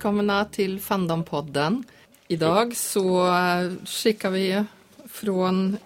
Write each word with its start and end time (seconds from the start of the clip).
Välkomna 0.00 0.44
till 0.44 0.80
Fandompodden. 0.80 1.84
Idag 2.28 2.76
så 2.76 3.26
eh, 3.26 3.72
skickar 3.84 4.30
vi 4.30 4.64
från 5.08 5.76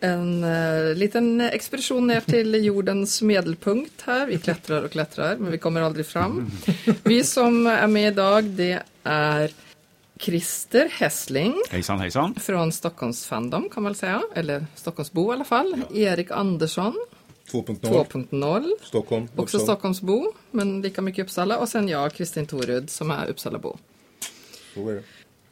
en 0.00 0.44
uh, 0.44 0.94
liten 0.94 1.40
expedition 1.40 2.06
ner 2.06 2.20
till 2.20 2.64
jordens 2.64 3.22
medelpunkt 3.22 4.02
här. 4.06 4.26
Vi 4.26 4.38
klättrar 4.38 4.82
och 4.82 4.90
klättrar, 4.90 5.36
men 5.36 5.52
vi 5.52 5.58
kommer 5.58 5.80
aldrig 5.80 6.06
fram. 6.06 6.50
Vi 7.04 7.24
som 7.24 7.66
är 7.66 7.86
med 7.86 8.12
idag, 8.12 8.44
det 8.44 8.82
är 9.04 9.50
Christer 10.20 10.88
Hessling. 10.92 11.54
Hejsan 11.70 12.00
hejsan. 12.00 12.34
Från 12.34 12.72
Stockholms 12.72 13.26
Fandom 13.26 13.68
kan 13.68 13.82
man 13.82 13.92
väl 13.92 13.98
säga, 13.98 14.22
eller 14.34 14.66
Stockholmsbo 14.74 15.32
i 15.32 15.34
alla 15.34 15.44
fall. 15.44 15.82
Ja. 15.90 15.96
Erik 15.96 16.30
Andersson. 16.30 16.94
2.0. 17.52 18.70
Stockholm. 18.82 19.24
Också 19.24 19.42
Uppsala. 19.42 19.62
Stockholmsbo, 19.64 20.32
men 20.50 20.82
lika 20.82 21.02
mycket 21.02 21.24
Uppsala. 21.24 21.58
Och 21.58 21.68
sen 21.68 21.88
jag, 21.88 22.12
Kristin 22.12 22.46
Torud, 22.46 22.90
som 22.90 23.10
är 23.10 23.26
Uppsalabo. 23.26 23.76
Så 24.74 24.88
är 24.88 24.94
det. 24.94 25.02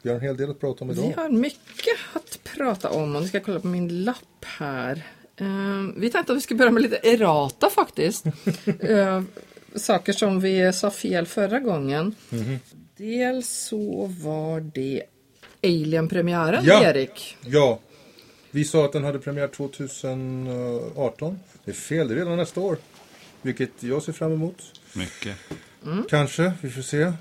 Vi 0.01 0.09
har 0.09 0.15
en 0.15 0.21
hel 0.21 0.37
del 0.37 0.49
att 0.51 0.59
prata 0.59 0.83
om 0.83 0.91
idag. 0.91 1.07
Vi 1.07 1.13
har 1.13 1.29
mycket 1.29 1.97
att 2.13 2.39
prata 2.43 2.89
om. 2.89 3.15
Och 3.15 3.21
nu 3.21 3.27
ska 3.27 3.37
jag 3.37 3.45
kolla 3.45 3.59
på 3.59 3.67
min 3.67 4.03
lapp 4.03 4.45
här. 4.45 5.03
Uh, 5.41 5.89
vi 5.95 6.09
tänkte 6.09 6.31
att 6.31 6.37
vi 6.37 6.41
skulle 6.41 6.57
börja 6.57 6.71
med 6.71 6.83
lite 6.83 6.97
errata 6.97 7.69
faktiskt. 7.69 8.25
uh, 8.25 9.21
saker 9.75 10.13
som 10.13 10.39
vi 10.39 10.73
sa 10.73 10.91
fel 10.91 11.25
förra 11.25 11.59
gången. 11.59 12.15
Mm 12.31 12.45
-hmm. 12.45 12.57
Dels 12.97 13.49
så 13.49 14.05
var 14.05 14.59
det 14.59 15.03
Alien-premiären, 15.63 16.65
ja. 16.65 16.83
Erik. 16.83 17.37
Ja, 17.41 17.79
vi 18.51 18.65
sa 18.65 18.85
att 18.85 18.93
den 18.93 19.03
hade 19.03 19.19
premiär 19.19 19.47
2018. 19.47 21.39
Det 21.67 21.71
är 21.71 21.75
fel, 21.75 22.07
det 22.07 22.13
är 22.13 22.15
redan 22.15 22.37
nästa 22.37 22.59
år. 22.59 22.77
Vilket 23.41 23.83
jag 23.83 24.03
ser 24.03 24.13
fram 24.13 24.33
emot. 24.33 24.81
Mycket. 24.93 25.37
Mm. 25.85 26.03
Kanske, 26.09 26.53
vi 26.61 26.69
får 26.69 26.81
se. 26.81 27.13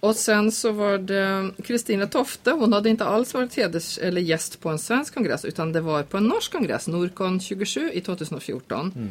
Och 0.00 0.16
sen 0.16 0.52
så 0.52 0.72
var 0.72 0.98
det 0.98 1.50
Kristina 1.64 2.06
Tofte, 2.06 2.50
hon 2.50 2.72
hade 2.72 2.90
inte 2.90 3.04
alls 3.04 3.34
varit 3.34 3.54
heders 3.54 3.98
eller 3.98 4.20
gäst 4.20 4.60
på 4.60 4.68
en 4.68 4.78
svensk 4.78 5.14
kongress 5.14 5.44
utan 5.44 5.72
det 5.72 5.80
var 5.80 6.02
på 6.02 6.16
en 6.16 6.24
norsk 6.24 6.52
kongress, 6.52 6.88
Norcon 6.88 7.40
27 7.40 7.90
i 7.92 8.00
2014. 8.00 8.92
Mm. 8.96 9.08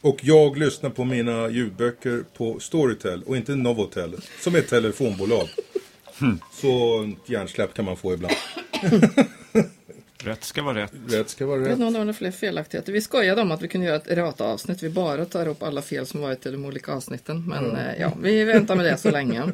Och 0.00 0.18
jag 0.22 0.58
lyssnar 0.58 0.90
på 0.90 1.04
mina 1.04 1.48
ljudböcker 1.48 2.24
på 2.36 2.60
Storytel 2.60 3.22
och 3.22 3.36
inte 3.36 3.54
Novotel 3.54 4.16
som 4.40 4.54
är 4.54 4.58
ett 4.58 4.68
telefonbolag. 4.68 5.48
Mm. 6.20 6.38
Så 6.52 7.12
hjärnsläpp 7.26 7.74
kan 7.74 7.84
man 7.84 7.96
få 7.96 8.14
ibland. 8.14 8.34
Rätt 10.24 10.44
ska 10.44 10.62
vara 10.62 10.82
rätt. 10.82 10.92
Rätt 11.08 11.28
ska 11.28 11.46
vara 11.46 11.60
rätt. 11.60 11.78
Det 11.78 11.84
är 11.84 11.90
någon 11.90 12.08
av 12.08 12.12
fler 12.12 12.30
felaktigheter. 12.30 12.92
Vi 12.92 13.00
skojade 13.00 13.42
om 13.42 13.50
att 13.50 13.62
vi 13.62 13.68
kunde 13.68 13.86
göra 13.86 13.96
ett 13.96 14.08
errata-avsnitt. 14.08 14.82
Vi 14.82 14.90
bara 14.90 15.24
tar 15.24 15.48
upp 15.48 15.62
alla 15.62 15.82
fel 15.82 16.06
som 16.06 16.20
varit 16.20 16.46
i 16.46 16.50
de 16.50 16.64
olika 16.64 16.92
avsnitten. 16.92 17.48
Men 17.48 17.70
mm. 17.70 18.00
ja, 18.00 18.12
vi 18.22 18.44
väntar 18.44 18.76
med 18.76 18.84
det 18.84 18.96
så 18.96 19.10
länge. 19.10 19.52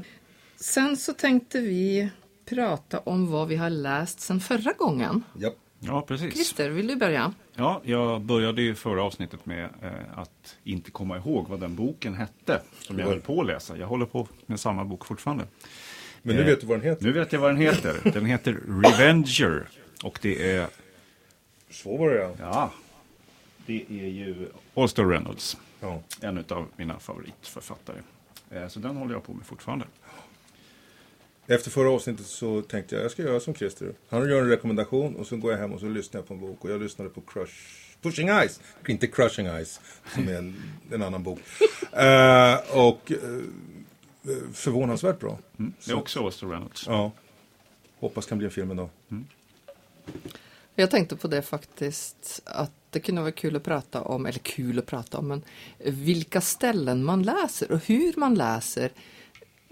Sen 0.57 0.97
så 0.97 1.13
tänkte 1.13 1.61
vi 1.61 2.09
prata 2.49 2.99
om 2.99 3.31
vad 3.31 3.49
vi 3.49 3.57
har 3.57 3.71
läst 3.71 4.21
sen 4.21 4.41
förra 4.41 4.73
gången. 4.73 5.23
Ja, 5.39 5.51
ja 5.81 6.05
precis. 6.09 6.35
Christer, 6.35 6.71
vill 6.71 6.87
du 6.87 6.97
börja? 6.97 7.33
Ja, 7.55 7.81
jag 7.85 8.21
började 8.21 8.63
ju 8.63 8.75
förra 8.75 9.03
avsnittet 9.03 9.47
med 9.47 9.65
eh, 9.65 10.19
att 10.19 10.57
inte 10.65 10.91
komma 10.91 11.17
ihåg 11.17 11.49
vad 11.49 11.61
den 11.61 11.75
boken 11.75 12.15
hette 12.15 12.61
som 12.81 12.99
jag 12.99 13.07
höll 13.07 13.21
på 13.21 13.41
att 13.41 13.47
läsa. 13.47 13.77
Jag 13.77 13.87
håller 13.87 14.07
på 14.07 14.29
med 14.47 14.61
samma 14.61 14.85
bok 14.85 15.07
fortfarande. 15.07 15.45
Men 16.23 16.37
nu 16.37 16.43
eh, 16.43 16.47
vet 16.47 16.61
du 16.61 16.67
vad 16.67 16.79
den 16.79 16.89
heter. 16.89 17.05
Nu 17.05 17.13
vet 17.13 17.33
jag 17.33 17.41
vad 17.41 17.51
den 17.51 17.61
heter. 17.61 18.11
Den 18.13 18.25
heter 18.25 18.53
Revenger. 18.53 19.69
Och 20.05 20.19
det 20.23 20.51
är... 20.53 20.69
Så 21.71 21.97
var 21.97 22.11
det 22.11 22.37
ja. 22.41 22.73
Det 23.67 23.85
är 23.89 24.09
ju 24.09 24.49
Ulster 24.75 25.05
Reynolds. 25.05 25.57
Ja. 25.81 26.03
En 26.21 26.45
av 26.49 26.69
mina 26.77 26.99
favoritförfattare. 26.99 28.03
Eh, 28.51 28.69
så 28.69 28.81
den 28.81 28.97
håller 28.97 29.15
jag 29.15 29.25
på 29.25 29.33
med 29.33 29.47
fortfarande. 29.47 29.87
Efter 31.47 31.71
förra 31.71 31.91
avsnittet 31.91 32.27
så 32.27 32.63
tänkte 32.63 32.95
jag 32.95 33.05
jag 33.05 33.11
ska 33.11 33.23
göra 33.23 33.41
som 33.41 33.55
Christer. 33.55 33.93
Han 34.09 34.29
gör 34.29 34.43
en 34.43 34.49
rekommendation 34.49 35.17
och 35.17 35.27
så 35.27 35.37
går 35.37 35.53
jag 35.53 35.59
hem 35.59 35.73
och 35.73 35.81
så 35.81 35.87
lyssnar 35.87 36.21
jag 36.21 36.29
på 36.29 36.35
en 36.35 36.41
bok. 36.41 36.65
Och 36.65 36.71
jag 36.71 36.81
lyssnade 36.83 37.11
på 37.11 37.21
Crush, 37.21 37.55
Pushing 38.03 38.29
Ice. 38.29 38.61
Inte 38.87 39.07
Crushing 39.07 39.47
Ice, 39.65 39.81
som 40.15 40.29
är 40.29 40.53
en, 40.93 41.03
annan 41.03 41.23
bok. 41.23 41.39
Uh, 41.81 42.77
och 42.79 43.13
uh, 43.25 43.43
förvånansvärt 44.53 45.21
bra. 45.21 45.39
Mm. 45.59 45.73
Det 45.85 45.91
är 45.91 45.97
också 45.97 46.21
Oster 46.21 46.47
Reynolds. 46.47 46.87
Ja. 46.87 47.13
Hoppas 47.99 48.27
kan 48.27 48.39
bli 48.39 48.45
en 48.45 48.51
film 48.51 48.71
en 48.71 48.77
dag. 48.77 48.89
Mm. 49.11 49.27
Jag 50.75 50.91
tänkte 50.91 51.17
på 51.17 51.29
det 51.29 51.43
faktiskt, 51.43 52.43
att 52.45 52.73
det 52.91 53.01
kunde 53.01 53.21
vara 53.21 53.33
kul 53.33 53.57
att 53.57 53.65
prata 53.65 54.03
om, 54.03 54.27
eller 54.27 54.39
kul 54.39 54.79
att 54.79 54.87
prata 54.87 55.19
om, 55.19 55.29
men 55.29 55.43
vilka 55.79 56.41
ställen 56.41 57.05
man 57.05 57.23
läser 57.23 57.73
och 57.73 57.87
hur 57.87 58.15
man 58.17 58.35
läser. 58.35 58.91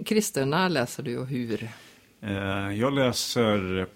Christer, 0.05 0.47
när 0.47 0.69
läser 0.69 1.03
du 1.03 1.19
och 1.19 1.27
hur? 1.27 1.69
Eh, 2.21 2.73
jag 2.73 2.93
läser 2.93 3.87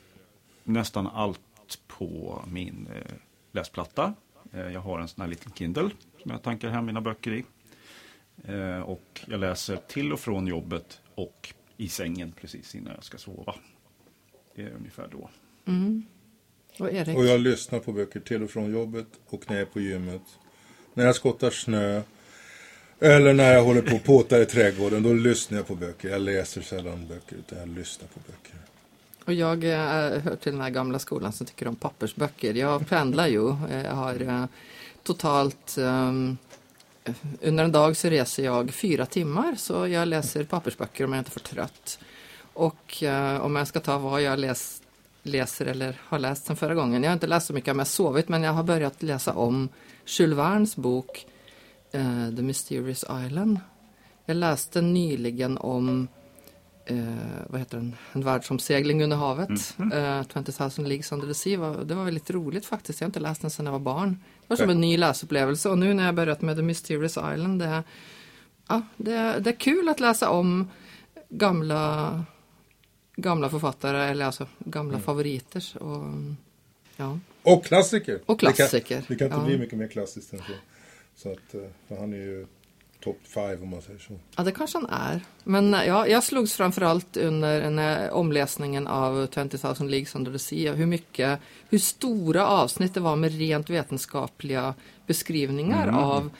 nästan 0.64 1.06
allt 1.06 1.40
på 1.86 2.42
min 2.46 2.88
eh, 2.94 3.12
läsplatta. 3.52 4.14
Eh, 4.52 4.68
jag 4.72 4.80
har 4.80 5.00
en 5.00 5.08
sån 5.08 5.22
här 5.22 5.28
liten 5.28 5.52
Kindle 5.52 5.90
som 6.22 6.30
jag 6.30 6.42
tankar 6.42 6.68
hem 6.68 6.86
mina 6.86 7.00
böcker 7.00 7.32
i. 7.32 7.44
Och 8.84 9.20
jag 9.26 9.40
läser 9.40 9.76
till 9.76 10.12
och 10.12 10.20
från 10.20 10.46
jobbet 10.46 11.00
och 11.14 11.54
i 11.76 11.88
sängen 11.88 12.32
precis 12.32 12.74
innan 12.74 12.94
jag 12.94 13.04
ska 13.04 13.18
sova. 13.18 13.54
Det 14.54 14.62
är 14.62 14.70
ungefär 14.70 15.08
då. 15.12 15.30
Mm. 15.64 16.06
Och, 16.80 17.16
och 17.16 17.26
jag 17.26 17.40
lyssnar 17.40 17.78
på 17.78 17.92
böcker 17.92 18.20
till 18.20 18.42
och 18.42 18.50
från 18.50 18.72
jobbet 18.72 19.06
och 19.28 19.42
när 19.48 19.56
jag 19.56 19.62
är 19.62 19.66
på 19.66 19.80
gymmet. 19.80 20.22
När 20.94 21.06
jag 21.06 21.14
skottar 21.14 21.50
snö. 21.50 22.02
Eller 23.00 23.32
när 23.32 23.54
jag 23.54 23.64
håller 23.64 23.82
på 23.82 23.96
och 23.96 24.04
påtar 24.04 24.40
i 24.40 24.46
trädgården. 24.46 25.02
Då 25.02 25.12
lyssnar 25.12 25.58
jag 25.58 25.66
på 25.66 25.74
böcker. 25.74 26.08
Jag 26.08 26.20
läser 26.20 26.60
sällan 26.60 27.06
böcker 27.08 27.36
utan 27.36 27.58
jag 27.58 27.68
lyssnar 27.68 28.08
på 28.08 28.20
böcker. 28.26 28.56
Och 29.24 29.32
jag 29.32 29.64
äh, 29.64 30.20
hör 30.20 30.36
till 30.36 30.52
den 30.52 30.60
här 30.60 30.70
gamla 30.70 30.98
skolan 30.98 31.32
som 31.32 31.46
tycker 31.46 31.68
om 31.68 31.76
pappersböcker. 31.76 32.54
Jag 32.54 32.88
pendlar 32.88 33.26
ju. 33.26 33.56
Jag 33.84 33.94
har 33.94 34.20
äh, 34.22 34.44
totalt 35.02 35.76
um, 35.78 36.38
under 37.42 37.64
en 37.64 37.72
dag 37.72 37.96
så 37.96 38.08
reser 38.08 38.44
jag 38.44 38.70
fyra 38.70 39.06
timmar 39.06 39.54
så 39.54 39.86
jag 39.86 40.08
läser 40.08 40.44
pappersböcker 40.44 41.04
om 41.04 41.12
jag 41.12 41.20
inte 41.20 41.30
för 41.30 41.40
trött. 41.40 41.98
Och 42.52 43.02
uh, 43.02 43.40
om 43.40 43.56
jag 43.56 43.68
ska 43.68 43.80
ta 43.80 43.98
vad 43.98 44.22
jag 44.22 44.38
läst 44.38 44.82
läser 45.22 45.66
eller 45.66 46.00
har 46.04 46.18
läst 46.18 46.46
sen 46.46 46.56
förra 46.56 46.74
gången. 46.74 47.02
Jag 47.02 47.10
har 47.10 47.14
inte 47.14 47.26
läst 47.26 47.46
så 47.46 47.52
mycket 47.52 47.72
om 47.72 47.78
jag 47.78 47.86
sovit 47.86 48.28
men 48.28 48.42
jag 48.42 48.52
har 48.52 48.62
börjat 48.62 49.02
läsa 49.02 49.32
om 49.32 49.68
Jules 50.06 50.38
Vernes 50.38 50.76
bok 50.76 51.26
uh, 51.94 52.36
The 52.36 52.42
Mysterious 52.42 53.04
Island. 53.26 53.60
Jag 54.26 54.36
läste 54.36 54.80
nyligen 54.80 55.58
om 55.58 56.08
uh, 56.90 57.14
vad 57.46 57.60
heter 57.60 57.76
den? 57.76 57.96
En 58.12 58.24
världsomsegling 58.24 59.02
under 59.02 59.16
havet. 59.16 59.74
Mm. 59.78 59.92
Uh, 59.92 60.24
20 60.44 60.52
000 60.78 60.88
Leagues 60.88 61.12
Under 61.12 61.26
the 61.26 61.34
Sea. 61.34 61.84
Det 61.84 61.94
var 61.94 62.04
väldigt 62.04 62.30
roligt 62.30 62.66
faktiskt. 62.66 63.00
Jag 63.00 63.06
har 63.06 63.08
inte 63.08 63.20
läst 63.20 63.40
den 63.40 63.50
sedan 63.50 63.66
jag 63.66 63.72
var 63.72 63.78
barn. 63.78 64.10
Det 64.40 64.46
var 64.46 64.56
som 64.56 64.70
en 64.70 64.80
ny 64.80 64.96
läsupplevelse 64.96 65.68
och 65.68 65.78
nu 65.78 65.94
när 65.94 66.04
jag 66.04 66.14
börjat 66.14 66.42
med 66.42 66.56
The 66.56 66.62
Mysterious 66.62 67.18
Island 67.34 67.58
det, 67.58 67.82
ja, 68.68 68.82
det, 68.96 69.38
det 69.40 69.50
är 69.50 69.60
kul 69.60 69.88
att 69.88 70.00
läsa 70.00 70.30
om 70.30 70.70
gamla 71.28 72.24
gamla 73.16 73.50
författare 73.50 74.02
eller 74.02 74.26
alltså 74.26 74.46
gamla 74.58 74.94
mm. 74.94 75.04
favoriter. 75.04 75.82
Och, 75.82 76.04
ja. 76.96 77.18
och 77.42 77.64
klassiker. 77.64 78.20
Och 78.26 78.40
klassiker. 78.40 78.72
Det 78.78 78.80
kan, 78.80 79.04
det 79.08 79.16
kan 79.16 79.26
inte 79.26 79.38
ja. 79.38 79.44
bli 79.44 79.58
mycket 79.58 79.78
mer 79.78 79.88
klassiskt 79.88 80.32
än 80.32 80.38
så. 80.38 80.52
Så 81.16 81.32
att, 81.32 81.54
eh, 81.54 81.60
för 81.88 81.96
han 81.96 82.12
är 82.12 82.16
ju 82.16 82.46
top 83.00 83.18
five 83.24 83.56
om 83.62 83.68
man 83.68 83.82
säger 83.82 83.98
så. 83.98 84.12
Ja, 84.36 84.42
det 84.42 84.52
kanske 84.52 84.78
han 84.78 84.90
är. 84.90 85.20
Men 85.44 85.74
eh, 85.74 85.84
ja, 85.84 86.06
jag 86.06 86.24
slogs 86.24 86.54
framförallt 86.54 87.16
under 87.16 87.60
en, 87.60 87.78
eh, 87.78 88.12
omläsningen 88.12 88.86
av 88.86 89.26
20 89.34 89.58
000 89.80 89.90
Leagues 89.90 90.14
Under 90.14 90.32
the 90.32 90.38
Sea. 90.38 90.72
Hur 90.72 90.86
mycket, 90.86 91.40
hur 91.68 91.78
stora 91.78 92.46
avsnitt 92.46 92.94
det 92.94 93.00
var 93.00 93.16
med 93.16 93.38
rent 93.38 93.70
vetenskapliga 93.70 94.74
beskrivningar 95.06 95.82
mm. 95.88 95.94
av, 95.94 96.30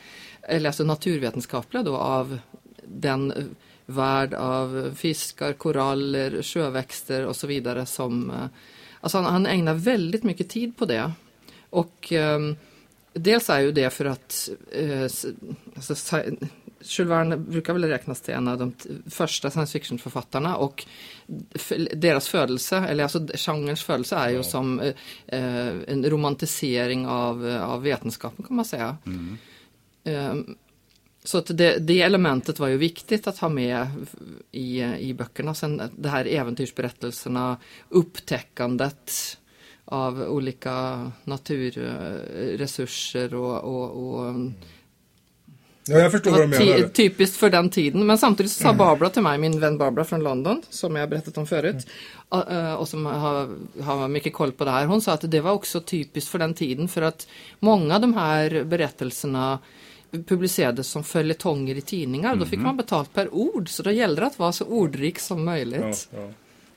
eller 0.42 0.68
alltså 0.68 0.84
naturvetenskapliga 0.84 1.82
då, 1.82 1.96
av 1.96 2.38
den 2.84 3.54
värld 3.90 4.34
av 4.34 4.94
fiskar, 4.96 5.52
koraller, 5.52 6.42
sjöväxter 6.42 7.26
och 7.26 7.36
så 7.36 7.46
vidare 7.46 7.86
som 7.86 8.30
eh, 8.30 8.46
Alltså 9.00 9.18
han, 9.18 9.26
han 9.26 9.46
ägnar 9.46 9.74
väldigt 9.74 10.22
mycket 10.22 10.48
tid 10.48 10.76
på 10.76 10.84
det. 10.84 11.12
Och 11.70 12.12
eh, 12.12 12.38
dels 13.12 13.50
är 13.50 13.60
ju 13.60 13.72
det 13.72 13.90
för 13.90 14.04
att 14.04 14.48
eh, 14.72 15.02
alltså, 15.02 16.22
Jules 16.82 17.10
Verne 17.10 17.36
brukar 17.36 17.72
väl 17.72 17.84
räknas 17.84 18.20
till 18.20 18.34
en 18.34 18.48
av 18.48 18.58
de 18.58 18.74
första 19.10 19.50
science 19.50 19.72
fiction-författarna 19.72 20.56
och 20.56 20.86
deras 21.94 22.28
födelse, 22.28 22.76
eller 22.76 23.02
alltså 23.02 23.26
genrens 23.34 23.82
födelse 23.82 24.16
är 24.16 24.28
ju 24.28 24.36
ja. 24.36 24.42
som 24.42 24.80
eh, 24.80 25.68
en 25.86 26.10
romantisering 26.10 27.06
av, 27.06 27.46
av 27.62 27.82
vetenskapen 27.82 28.44
kan 28.44 28.56
man 28.56 28.64
säga. 28.64 28.96
Mm. 29.06 29.38
Um, 30.04 30.56
så 31.24 31.38
att 31.38 31.58
det, 31.58 31.78
det, 31.78 32.02
elementet 32.02 32.58
var 32.58 32.68
ju 32.68 32.76
viktigt 32.76 33.26
att 33.26 33.38
ha 33.38 33.48
med 33.48 33.86
i, 34.52 34.82
i 34.82 35.14
böckerna. 35.14 35.54
Sen 35.54 35.82
det 35.96 36.08
här 36.08 36.24
äventyrsberättelserna, 36.24 37.56
upptäckandet 37.88 39.38
av 39.84 40.22
olika 40.22 41.10
naturresurser 41.24 43.34
och, 43.34 43.58
och, 43.58 44.20
och 44.20 44.34
Ja, 45.86 45.98
jag 45.98 46.12
förstår 46.12 46.30
vad 46.30 46.40
du 46.40 46.46
menar. 46.46 46.88
typiskt 46.88 47.36
för 47.36 47.50
den 47.50 47.70
tiden. 47.70 48.06
Men 48.06 48.18
samtidigt 48.18 48.52
så 48.52 48.62
sa 48.62 48.72
Barbara 48.72 49.10
till 49.10 49.22
mig, 49.22 49.38
min 49.38 49.60
vän 49.60 49.78
Barbara 49.78 50.04
från 50.04 50.22
London, 50.22 50.62
som 50.70 50.96
jag 50.96 51.10
berättat 51.10 51.38
om 51.38 51.46
förut, 51.46 51.86
och, 52.28 52.52
eh, 52.52 52.74
och 52.74 52.88
som 52.88 53.06
har, 53.06 53.48
har 53.82 54.08
mycket 54.08 54.32
koll 54.32 54.52
på 54.52 54.64
det 54.64 54.70
här. 54.70 54.86
Hon 54.86 55.00
sa 55.00 55.12
att 55.12 55.30
det 55.30 55.40
var 55.40 55.52
också 55.52 55.80
typiskt 55.80 56.30
för 56.30 56.38
den 56.38 56.54
tiden 56.54 56.88
för 56.88 57.02
att 57.02 57.28
många 57.58 57.94
av 57.94 58.00
de 58.00 58.14
här 58.14 58.64
berättelserna 58.64 59.58
publicerades 60.26 60.86
som 60.88 61.04
följetonger 61.04 61.74
i 61.74 61.80
tidningar. 61.80 62.36
Då 62.36 62.46
fick 62.46 62.60
man 62.60 62.76
betalt 62.76 63.12
per 63.14 63.34
ord, 63.34 63.68
så 63.68 63.82
då 63.82 63.90
gällde 63.90 64.20
det 64.20 64.26
att 64.26 64.38
vara 64.38 64.52
så 64.52 64.64
ordrik 64.64 65.18
som 65.18 65.38
Ja, 65.38 65.44
möjligt. 65.44 66.08
ja. 66.14 66.30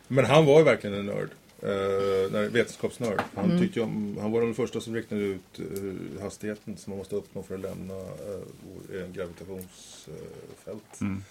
Men 0.07 0.25
han 0.25 0.45
var 0.45 0.59
ju 0.59 0.65
verkligen 0.65 0.95
en 0.95 1.06
nörd. 1.06 1.30
Uh, 1.63 2.31
nej, 2.31 2.50
vetenskapsnörd. 2.50 3.21
Han, 3.35 3.45
Mm. 3.45 3.59
tyckte 3.62 3.81
om, 3.81 4.18
han 4.21 4.31
var 4.31 4.41
den 4.41 4.53
första 4.53 4.81
som 4.81 4.95
räknade 4.95 5.24
ut 5.24 5.59
eh, 5.59 6.21
hastigheten 6.24 6.77
som 6.77 6.91
man 6.91 6.97
måste 6.97 7.15
uppnå 7.15 7.44
för 7.44 7.56
att 7.56 7.62
lämna 7.62 7.94
uh, 7.94 8.95
uh, 8.95 9.07
gravitationsfält. 9.13 11.01
Mm. 11.01 11.24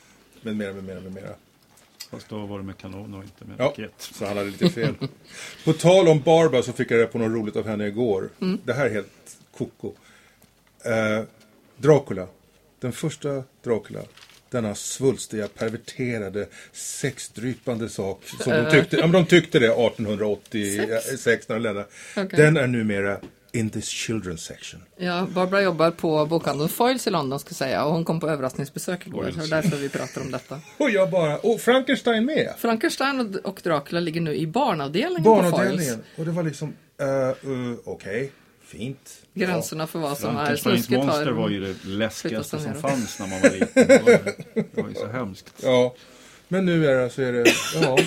Med 0.43 0.57
mera, 0.57 0.73
med 0.73 0.85
mera, 0.85 1.01
med 1.01 1.13
mera. 1.15 1.35
Fast 2.11 2.29
då 2.29 2.47
var 2.47 2.59
det 2.59 2.65
med 2.65 2.77
kanon 2.79 3.15
och 3.15 3.23
inte 3.23 3.45
med 3.45 3.55
Ja, 3.59 3.65
raket. 3.65 3.93
så 3.99 4.25
han 4.27 4.37
hade 4.37 4.51
lite 4.51 4.69
fel. 4.71 4.95
på 5.65 5.73
tal 5.73 6.09
om 6.09 6.21
Barbara 6.21 6.63
så 6.63 6.73
fick 6.73 6.91
jag 6.91 6.99
reda 6.99 7.07
på 7.09 7.19
något 7.19 7.33
roligt 7.43 7.57
av 7.57 7.67
henne 7.67 7.87
igår. 7.87 8.29
Mm. 8.41 8.59
Det 8.65 8.73
här 8.73 8.87
är 8.87 8.91
helt 8.91 9.37
koko. 9.57 9.93
Eh, 10.85 11.25
Dracula. 11.83 12.27
Den 12.81 12.93
första 12.93 13.45
Dracula. 13.65 14.01
Denna 14.51 14.75
svulstiga, 14.75 15.49
perverterade, 15.49 16.47
sexdrypande 16.73 17.89
sak. 17.89 18.25
Som 18.41 18.53
de 18.53 18.71
tyckte, 18.71 18.97
ja, 18.97 19.03
men 19.03 19.13
de 19.13 19.27
tyckte 19.27 19.59
det 19.59 19.67
1886 19.67 21.49
när 21.49 21.57
de 21.57 21.63
lämnade. 21.63 21.87
Okej. 22.17 22.29
Den 22.33 22.57
är 22.57 22.67
numera 22.67 23.19
in 23.53 23.71
this 23.71 23.89
children's 23.89 24.37
section. 24.37 24.83
Ja, 24.97 25.27
Barbara 25.35 25.63
jobbar 25.63 25.91
på 25.91 26.27
bokhandeln 26.27 26.69
Foyles 26.69 27.07
i 27.07 27.11
London 27.11 27.41
ska 27.41 27.49
jag 27.49 27.57
säga 27.57 27.85
och 27.85 27.93
hon 27.93 28.05
kom 28.05 28.21
på 28.21 28.29
överraskningsbesök 28.29 29.07
igår. 29.07 29.33
Det 29.37 29.45
är 29.45 29.51
därför 29.51 29.77
vi 29.77 29.89
pratar 29.89 30.21
om 30.21 30.31
detta. 30.31 30.61
Och 30.79 30.91
jag 30.91 31.11
bara, 31.11 31.39
och 31.39 31.61
Frankenstein 31.61 32.25
med! 32.25 32.55
Frankenstein 32.59 33.39
och- 33.45 33.61
Dracula 33.63 34.01
ligger 34.01 34.21
nu 34.21 34.35
i 34.35 34.47
barnavdelningen 34.47 35.25
på 35.25 35.35
Foyles. 35.35 35.51
Barnavdelningen. 35.51 36.03
Och 36.17 36.25
det 36.25 36.31
var 36.31 36.43
liksom, 36.43 36.75
uh, 37.03 37.51
uh, 37.51 37.77
okej, 37.85 38.33
fint. 38.79 39.23
Gränserna 39.35 39.87
för 39.87 39.99
vad 39.99 40.19
som 40.19 40.37
är 40.37 40.57
snuskigt 40.57 40.91
monster 41.05 41.27
har 41.27 41.33
var 41.33 41.49
ju 41.49 41.61
det 41.61 41.85
läskigaste 41.85 42.59
som 42.61 42.75
fanns 42.75 43.19
när 43.19 43.27
man 43.27 43.41
var 43.41 43.51
liten. 43.51 43.87
Det 43.89 44.03
var, 44.03 44.35
det 44.75 44.83
var 44.83 44.89
ju 44.89 44.95
så 44.95 45.07
hemskt. 45.07 45.53
Ja, 45.63 45.95
men 46.49 46.65
nu 46.65 46.87
är 46.87 47.03
det, 47.03 47.11
så 47.11 47.23
är 47.23 47.33
det, 47.33 47.45
ja, 47.83 47.99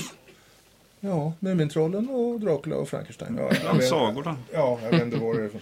ja, 1.00 1.34
Mumintrollen 1.40 2.10
och 2.10 2.40
Dracula 2.40 2.76
och 2.76 2.90
Frankenstein. 2.90 3.38
Ja, 3.40 3.52
jag 3.64 3.74
vet- 3.76 3.90
sagorna. 3.90 4.38
Ja, 4.54 4.80
jag 4.84 4.92
vet 4.92 5.02
inte 5.02 5.18
vad 5.18 5.36
det 5.38 5.44
är 5.44 5.50
för 5.50 5.60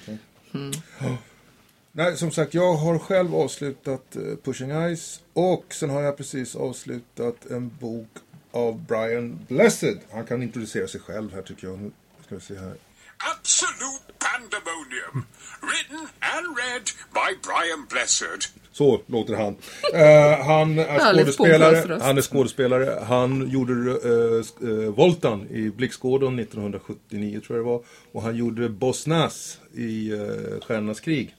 någonting. 0.52 0.82
Ja. 1.00 1.18
Nej, 1.96 2.18
som 2.18 2.32
sagt, 2.32 2.54
jag 2.54 2.74
har 2.74 3.00
själv 3.00 3.36
avslutat 3.36 4.16
eh, 4.16 4.22
Pushing 4.44 4.96
Ice 4.96 5.22
och 5.34 5.66
sen 5.70 5.90
har 5.90 6.02
jag 6.02 6.18
precis 6.18 6.56
avslutat 6.56 7.46
en 7.52 7.72
bok 7.80 8.10
av 8.52 8.82
Brian 8.88 9.40
Blessed. 9.48 10.00
Han 10.12 10.26
kan 10.26 10.44
introducera 10.44 10.88
sig 10.88 11.02
själv 11.02 11.34
här 11.34 11.42
tycker 11.42 11.68
jag. 11.68 11.80
Nu 11.80 11.92
ska 12.26 12.36
vi 12.36 12.42
se 12.42 12.56
här. 12.58 12.74
Absolute 13.18 14.14
Pandemonium. 14.20 15.26
Written 15.62 16.08
and 16.20 16.58
read 16.58 16.86
by 17.14 17.30
Brian 17.44 17.86
Blessed. 17.90 18.42
Så 18.72 19.02
låter 19.08 19.34
han. 19.34 19.56
Eh, 19.94 20.46
han 20.46 20.80
är 20.80 21.00
skådespelare. 21.00 22.00
Han 22.02 22.18
är 22.18 22.22
skådespelare. 22.22 23.04
Han 23.08 23.50
gjorde 23.50 23.74
uh, 23.74 24.44
uh, 24.64 24.90
Voltan 24.90 25.48
i 25.50 25.70
Blickskådon 25.70 26.40
1979 26.40 27.42
tror 27.48 27.58
jag 27.58 27.66
det 27.66 27.70
var. 27.70 27.84
Och 28.12 28.22
han 28.22 28.36
gjorde 28.36 28.70
Boss 28.70 29.08
Nass 29.08 29.60
i 29.74 30.12
uh, 30.12 30.60
Stjärnornas 30.62 31.00
krig. 31.00 31.36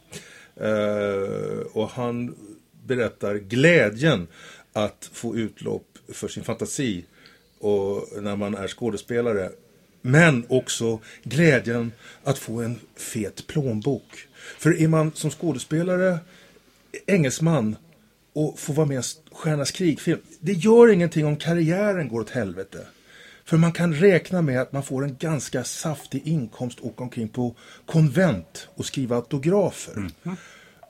Och 1.73 1.91
han 1.91 2.37
berättar 2.85 3.35
glädjen 3.35 4.27
att 4.73 5.11
få 5.13 5.37
utlopp 5.37 5.99
för 6.13 6.29
sin 6.29 6.45
fantasi 6.45 7.05
och 7.61 8.23
när 8.23 8.37
man 8.37 8.55
är 8.55 8.69
skådespelare. 8.69 9.51
Men 10.07 10.47
också 10.49 11.01
glädjen 11.23 11.93
att 12.25 12.39
få 12.39 12.61
en 12.61 12.81
fet 12.97 13.47
plånbok. 13.47 14.29
För 14.59 14.81
är 14.81 14.89
man 14.89 15.13
som 15.15 15.31
skådespelare 15.31 16.19
engelsman 17.07 17.77
och 18.33 18.59
får 18.59 18.75
vara 18.75 18.87
med 18.87 18.95
i 18.95 18.97
en 18.97 19.03
Stjärnas 19.33 19.71
krigfilm. 19.71 20.21
Det 20.41 20.53
gör 20.53 20.93
ingenting 20.93 21.27
om 21.27 21.37
karriären 21.37 22.09
går 22.09 22.21
åt 22.21 22.31
helvete. 22.31 22.87
För 23.45 23.57
man 23.57 23.73
kan 23.73 23.95
räkna 23.95 24.43
med 24.43 24.61
att 24.61 24.73
man 24.73 24.83
får 24.83 25.05
en 25.05 25.17
ganska 25.17 25.65
saftig 25.65 26.27
inkomst 26.27 26.81
och 26.81 26.87
åka 26.87 27.03
omkring 27.03 27.29
på 27.29 27.55
konvent 27.87 28.69
och 28.75 28.87
skriva 28.87 29.17
autografer. 29.17 29.97
Mhm. 29.97 30.37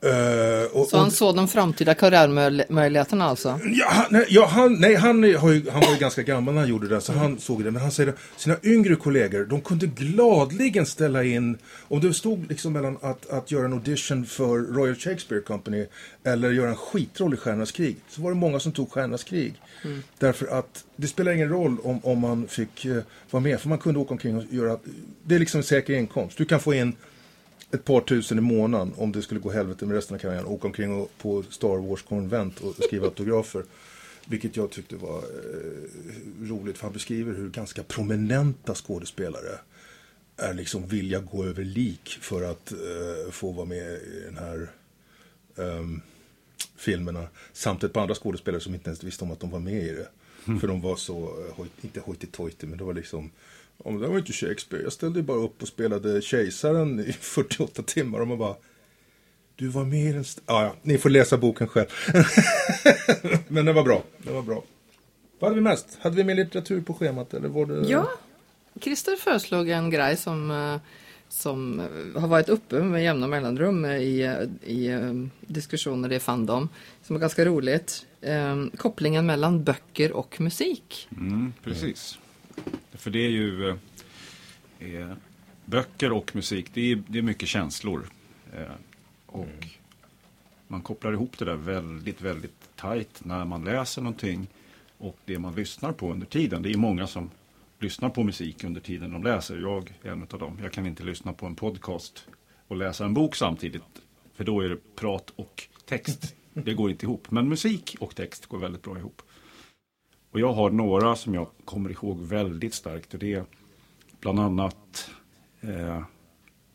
Eh, 0.04 0.64
och, 0.72 0.86
Så 0.86 0.96
han 0.96 1.10
såg 1.10 1.36
de 1.36 1.48
framtida 1.48 1.94
karriärmöjligheterna 1.94 3.24
alltså? 3.24 3.60
Ja, 3.64 3.86
han, 3.88 4.24
ja, 4.28 4.46
han, 4.46 4.80
nej, 4.80 4.94
han, 4.94 5.22
har 5.34 5.52
ju, 5.52 5.70
han 5.70 5.80
var 5.80 5.92
ju 5.92 5.98
ganska 5.98 6.22
gammal 6.22 6.54
när 6.54 6.60
han 6.60 6.70
gjorde 6.70 6.88
det, 6.88 7.00
så 7.00 7.12
han 7.12 7.38
såg 7.38 7.64
det. 7.64 7.70
Men 7.70 7.82
han 7.82 7.90
säger 7.90 8.10
att 8.10 8.18
sina 8.36 8.56
yngre 8.62 8.96
kollegor, 8.96 9.44
de 9.44 9.60
kunde 9.60 9.86
gladligen 9.86 10.86
ställa 10.86 11.24
in, 11.24 11.58
om 11.88 12.00
det 12.00 12.14
stod 12.14 12.48
liksom 12.48 12.72
mellan 12.72 12.98
att, 13.02 13.30
att 13.30 13.50
göra 13.50 13.64
en 13.64 13.72
audition 13.72 14.26
för 14.26 14.58
Royal 14.58 14.96
Shakespeare 14.96 15.42
Company 15.42 15.86
eller 16.24 16.50
göra 16.50 16.68
en 16.68 16.76
skitroll 16.76 17.34
i 17.34 17.36
Stjärnornas 17.36 17.72
krig, 17.72 17.96
så 18.08 18.22
var 18.22 18.30
det 18.30 18.36
många 18.36 18.60
som 18.60 18.72
tog 18.72 18.92
Stjärnornas 18.92 19.24
krig. 19.24 19.54
Därför 20.18 20.46
att 20.46 20.84
det 20.96 21.06
spelar 21.06 21.32
ingen 21.32 21.48
roll 21.48 21.76
om, 21.82 22.00
om 22.02 22.18
man 22.18 22.48
fick 22.48 22.84
eh, 22.84 22.96
vara 23.30 23.42
med, 23.42 23.60
för 23.60 23.68
man 23.68 23.78
kunde 23.78 24.00
åka 24.00 24.10
omkring 24.10 24.36
och 24.36 24.44
göra, 24.50 24.78
det 25.22 25.34
är 25.34 25.38
liksom 25.38 25.58
en 25.58 25.64
säker 25.64 25.92
inkomst. 25.94 26.38
Du 26.38 26.44
kan 26.44 26.60
få 26.60 26.74
in 26.74 26.96
ett 27.74 27.84
par 27.84 28.00
tusen 28.00 28.38
i 28.38 28.40
månaden 28.40 28.92
om 28.96 29.12
det 29.12 29.22
skulle 29.22 29.40
gå 29.40 29.50
helvete 29.50 29.86
med 29.86 29.94
resten 29.94 30.14
av 30.14 30.18
karriären. 30.18 30.46
Åka 30.46 30.66
omkring 30.66 31.00
och, 31.00 31.10
på 31.18 31.42
Star 31.50 31.88
Wars-konvent 31.88 32.60
och 32.60 32.74
skriva 32.74 33.06
autografer. 33.06 33.64
Vilket 34.26 34.56
jag 34.56 34.70
tyckte 34.70 34.96
var 34.96 35.18
eh, 35.18 36.48
roligt 36.48 36.78
för 36.78 36.84
han 36.84 36.92
beskriver 36.92 37.34
hur 37.34 37.50
ganska 37.50 37.82
prominenta 37.82 38.74
skådespelare 38.74 39.58
är 40.36 40.54
liksom 40.54 40.86
vilja 40.86 41.20
gå 41.20 41.44
över 41.44 41.64
lik 41.64 42.18
för 42.20 42.42
att 42.42 42.72
eh, 42.72 43.30
få 43.30 43.52
vara 43.52 43.66
med 43.66 43.92
i 43.92 44.22
den 44.24 44.36
här 44.36 44.70
ehm, 45.58 46.00
filmerna. 46.76 47.26
Samt 47.52 47.84
ett 47.84 47.92
par 47.92 48.02
andra 48.02 48.14
skådespelare 48.14 48.60
som 48.60 48.74
inte 48.74 48.90
ens 48.90 49.04
visste 49.04 49.24
om 49.24 49.30
att 49.30 49.40
de 49.40 49.50
var 49.50 49.60
med 49.60 49.82
i 49.82 49.92
det. 49.92 50.08
För 50.60 50.68
de 50.68 50.80
var 50.80 50.96
så, 50.96 51.22
eh, 51.22 51.54
hoj, 51.54 51.68
inte 51.80 52.00
hojtig-tojtig, 52.00 52.68
men 52.68 52.78
det 52.78 52.84
var 52.84 52.94
liksom 52.94 53.30
Ja, 53.84 53.90
men 53.90 54.00
det 54.00 54.08
var 54.08 54.18
inte 54.18 54.32
Shakespeare. 54.32 54.82
Jag 54.82 54.92
ställde 54.92 55.18
ju 55.18 55.22
bara 55.22 55.38
upp 55.38 55.62
och 55.62 55.68
spelade 55.68 56.22
kejsaren 56.22 57.00
i 57.00 57.12
48 57.20 57.82
timmar 57.82 58.20
och 58.20 58.28
man 58.28 58.38
bara 58.38 58.54
Du 59.56 59.68
var 59.68 59.84
med 59.84 60.10
i 60.10 60.12
den... 60.12 60.20
st- 60.20 60.42
Ja, 60.46 60.62
ja, 60.62 60.74
ni 60.82 60.98
får 60.98 61.10
läsa 61.10 61.36
boken 61.38 61.68
själv. 61.68 61.88
men 63.48 63.64
den 63.64 63.74
var 63.74 63.82
bra. 63.84 64.02
Den 64.22 64.34
var 64.34 64.42
bra. 64.42 64.64
Vad 65.38 65.50
hade 65.50 65.54
vi 65.60 65.60
mest? 65.68 65.98
Hade 66.00 66.16
vi 66.16 66.24
mer 66.24 66.34
litteratur 66.34 66.80
på 66.80 66.94
schemat 66.94 67.34
eller 67.34 67.48
var 67.48 67.66
det... 67.66 67.88
Ja, 67.88 68.10
Christer 68.80 69.16
föreslog 69.16 69.68
en 69.68 69.90
grej 69.90 70.16
som, 70.16 70.50
eh, 70.50 70.76
som 71.28 71.80
eh, 71.80 72.20
har 72.20 72.28
varit 72.28 72.48
uppe 72.48 72.82
med 72.82 73.02
jämna 73.04 73.26
mellanrum 73.26 73.84
i, 73.84 74.20
eh, 74.20 74.70
i 74.70 74.98
diskussioner 75.40 76.12
i 76.12 76.20
Fandom. 76.20 76.68
Som 77.02 77.16
är 77.16 77.20
ganska 77.20 77.44
roligt. 77.44 78.06
Eh, 78.20 78.64
kopplingen 78.76 79.26
mellan 79.26 79.64
böcker 79.64 80.12
och 80.12 80.40
musik. 80.40 81.08
Mm, 81.16 81.52
precis. 81.64 82.18
För 82.92 83.10
det 83.10 83.18
är 83.26 83.30
ju 83.30 83.68
eh, 83.68 83.76
eh, 84.78 85.12
böcker 85.64 86.12
och 86.12 86.36
musik, 86.36 86.70
det 86.74 86.92
är, 86.92 87.02
det 87.06 87.18
är 87.18 87.22
mycket 87.22 87.48
känslor. 87.48 88.06
Eh, 88.52 88.72
och 89.26 89.48
man 90.68 90.82
kopplar 90.82 91.12
ihop 91.12 91.38
det 91.38 91.44
där 91.44 91.56
väldigt, 91.56 92.20
väldigt 92.20 92.76
tajt 92.76 93.24
när 93.24 93.44
man 93.44 93.64
läser 93.64 94.02
någonting 94.02 94.46
och 94.98 95.16
det 95.24 95.38
man 95.38 95.54
lyssnar 95.54 95.92
på 95.92 96.12
under 96.12 96.26
tiden. 96.26 96.62
Det 96.62 96.72
är 96.72 96.76
många 96.76 97.06
som 97.06 97.30
lyssnar 97.78 98.08
på 98.08 98.22
musik 98.22 98.64
under 98.64 98.80
tiden 98.80 99.12
de 99.12 99.22
läser. 99.22 99.58
Jag 99.58 99.94
är 100.02 100.10
en 100.10 100.22
av 100.22 100.38
dem. 100.38 100.58
Jag 100.62 100.72
kan 100.72 100.86
inte 100.86 101.02
lyssna 101.02 101.32
på 101.32 101.46
en 101.46 101.54
podcast 101.54 102.26
och 102.68 102.76
läsa 102.76 103.04
en 103.04 103.14
bok 103.14 103.36
samtidigt. 103.36 103.82
För 104.34 104.44
då 104.44 104.60
är 104.60 104.68
det 104.68 104.96
prat 104.96 105.32
och 105.36 105.68
text. 105.84 106.34
Det 106.52 106.74
går 106.74 106.90
inte 106.90 107.06
ihop. 107.06 107.30
Men 107.30 107.48
musik 107.48 107.96
och 108.00 108.14
text 108.14 108.46
går 108.46 108.58
väldigt 108.58 108.82
bra 108.82 108.98
ihop. 108.98 109.22
Och 110.34 110.40
jag 110.40 110.52
har 110.52 110.70
några 110.70 111.16
som 111.16 111.34
jag 111.34 111.46
kommer 111.64 111.90
ihåg 111.90 112.20
väldigt 112.20 112.74
starkt. 112.74 113.14
Och 113.14 113.20
det 113.20 113.34
är 113.34 113.44
bland 114.20 114.40
annat 114.40 115.10
eh, 115.60 116.02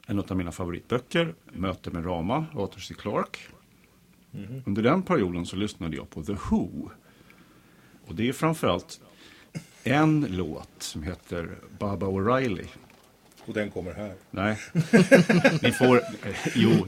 en 0.08 0.20
av 0.20 0.38
mina 0.38 0.52
favoritböcker, 0.52 1.34
Möte 1.52 1.92
med 1.92 2.06
Rama, 2.06 2.46
Arthur 2.56 2.80
C. 2.80 2.94
Clarke. 2.98 3.40
Under 4.66 4.84
den 4.84 5.02
perioden 5.02 5.46
så 5.46 5.56
lyssnade 5.56 5.96
jag 5.96 6.10
på 6.10 6.24
The 6.24 6.34
Who. 6.34 6.90
Och 8.08 8.16
det 8.16 8.30
är 8.30 8.34
framförallt 8.34 9.02
en 9.84 10.28
låt 10.30 10.70
som 10.78 11.04
heter 11.04 11.58
Baba 11.80 12.08
O'Reilly. 12.08 12.68
Och 13.46 13.54
den 13.54 13.72
kommer 13.72 13.94
här. 13.94 14.14
Nej, 14.32 14.58
ni 15.62 15.72
får... 15.72 15.98
Eh, 15.98 16.36
jo, 16.56 16.88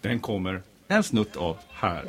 den 0.00 0.20
kommer 0.20 0.62
en 0.88 1.02
snutt 1.02 1.36
av 1.36 1.56
här. 1.68 2.04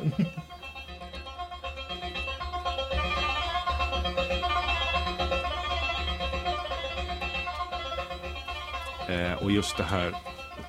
Eh, 9.10 9.32
och 9.42 9.50
just 9.50 9.76
det 9.76 9.82
här 9.84 10.14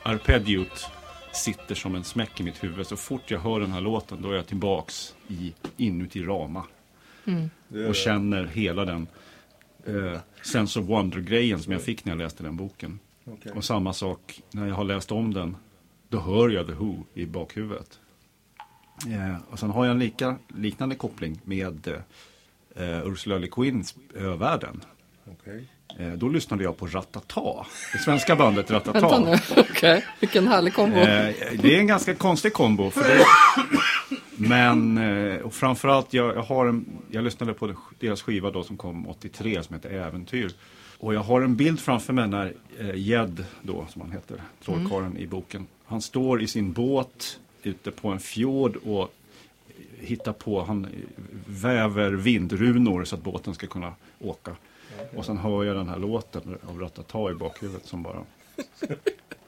arpeggiot 0.03 0.87
sitter 1.33 1.75
som 1.75 1.95
en 1.95 2.03
smäck 2.03 2.39
i 2.39 2.43
mitt 2.43 2.63
huvud. 2.63 2.87
Så 2.87 2.95
fort 2.97 3.31
jag 3.31 3.39
hör 3.39 3.59
den 3.59 3.71
här 3.71 3.81
låten 3.81 4.21
då 4.21 4.29
är 4.31 4.35
jag 4.35 4.47
tillbaks 4.47 5.15
i, 5.27 5.53
inuti 5.77 6.23
Rama. 6.23 6.63
Är- 7.73 7.89
Och 7.89 7.95
känner 7.95 8.45
hela 8.45 8.85
den 8.85 9.07
eh, 9.85 10.19
sense 10.41 10.79
of 10.79 10.85
wonder-grejen 10.85 11.59
som 11.59 11.73
jag 11.73 11.81
fick 11.81 12.05
när 12.05 12.11
jag 12.13 12.17
läste 12.17 12.43
den 12.43 12.57
boken. 12.57 12.99
Okej. 13.25 13.51
Och 13.51 13.63
samma 13.63 13.93
sak 13.93 14.41
när 14.51 14.67
jag 14.67 14.75
har 14.75 14.83
läst 14.83 15.11
om 15.11 15.33
den. 15.33 15.57
Då 16.09 16.19
hör 16.19 16.49
jag 16.49 16.67
The 16.67 16.73
Who 16.73 17.03
i 17.13 17.25
bakhuvudet. 17.25 17.99
Eh, 19.07 19.35
och 19.49 19.59
sen 19.59 19.69
har 19.69 19.85
jag 19.85 19.91
en 19.91 19.99
lika, 19.99 20.35
liknande 20.47 20.95
koppling 20.95 21.39
med 21.43 21.87
eh, 22.75 23.07
Ursula 23.07 23.37
Le 23.37 23.47
Guins 23.51 23.95
Övärlden. 24.15 24.81
Okej. 25.31 25.67
Eh, 25.99 26.11
då 26.11 26.29
lyssnade 26.29 26.63
jag 26.63 26.77
på 26.77 26.87
Ratata, 26.87 27.65
det 27.93 27.99
svenska 27.99 28.35
bandet 28.35 28.71
Vänta 28.71 28.93
Ratata. 28.93 29.19
nu, 29.19 29.37
okej. 29.71 30.05
Vilken 30.19 30.47
härlig 30.47 30.73
kombo. 30.73 30.97
Eh, 30.97 31.35
det 31.61 31.75
är 31.75 31.79
en 31.79 31.87
ganska 31.87 32.15
konstig 32.15 32.53
kombo. 32.53 32.89
För 32.89 33.03
det, 33.03 33.25
men 34.35 34.97
eh, 34.97 35.37
och 35.41 35.53
framförallt, 35.53 36.13
jag, 36.13 36.35
jag, 36.35 36.43
har 36.43 36.65
en, 36.65 36.85
jag 37.11 37.23
lyssnade 37.23 37.53
på 37.53 37.75
deras 37.99 38.21
skiva 38.21 38.51
då 38.51 38.63
som 38.63 38.77
kom 38.77 39.07
83 39.07 39.63
som 39.63 39.75
heter 39.75 39.89
Äventyr. 39.89 40.51
Och 40.97 41.13
jag 41.13 41.21
har 41.21 41.41
en 41.41 41.55
bild 41.55 41.79
framför 41.79 42.13
mig 42.13 42.27
när 42.27 42.53
Jed, 42.93 43.45
då 43.61 43.85
som 43.89 44.01
han 44.01 44.11
heter, 44.11 44.41
trollkarlen 44.65 45.17
i 45.17 45.27
boken. 45.27 45.67
Han 45.85 46.01
står 46.01 46.41
i 46.41 46.47
sin 46.47 46.73
båt 46.73 47.39
ute 47.63 47.91
på 47.91 48.09
en 48.09 48.19
fjord 48.19 48.75
och 48.75 49.13
hittar 49.99 50.33
på, 50.33 50.63
han 50.63 50.87
väver 51.45 52.11
vindrunor 52.11 53.03
så 53.03 53.15
att 53.15 53.23
båten 53.23 53.53
ska 53.53 53.67
kunna 53.67 53.93
åka. 54.19 54.55
Och 55.15 55.25
sen 55.25 55.37
hör 55.37 55.63
jag 55.63 55.75
den 55.75 55.87
här 55.89 55.97
låten 55.99 56.57
av 56.69 56.79
Ratata 56.79 57.31
i 57.31 57.33
bakhuvudet 57.33 57.85
som 57.85 58.03
bara... 58.03 58.17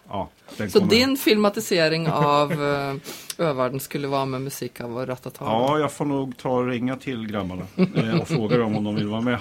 Ja, 0.10 0.29
den 0.57 0.72
Så 0.72 0.79
kommer- 0.79 0.91
din 0.91 1.17
filmatisering 1.17 2.07
av 2.10 2.51
uh, 2.51 2.95
Övärlden 3.38 3.79
skulle 3.79 4.07
vara 4.07 4.25
med 4.25 4.41
musik 4.41 4.81
av 4.81 5.05
Ratata? 5.05 5.45
Ja, 5.45 5.79
jag 5.79 5.91
får 5.91 6.05
nog 6.05 6.38
ta 6.38 6.50
och 6.50 6.67
ringa 6.67 6.95
till 6.95 7.27
grabbarna 7.27 7.65
eh, 7.95 8.22
och 8.22 8.27
fråga 8.27 8.57
dem 8.57 8.75
om 8.75 8.83
de 8.83 8.95
vill 8.95 9.07
vara 9.07 9.22
med. 9.22 9.39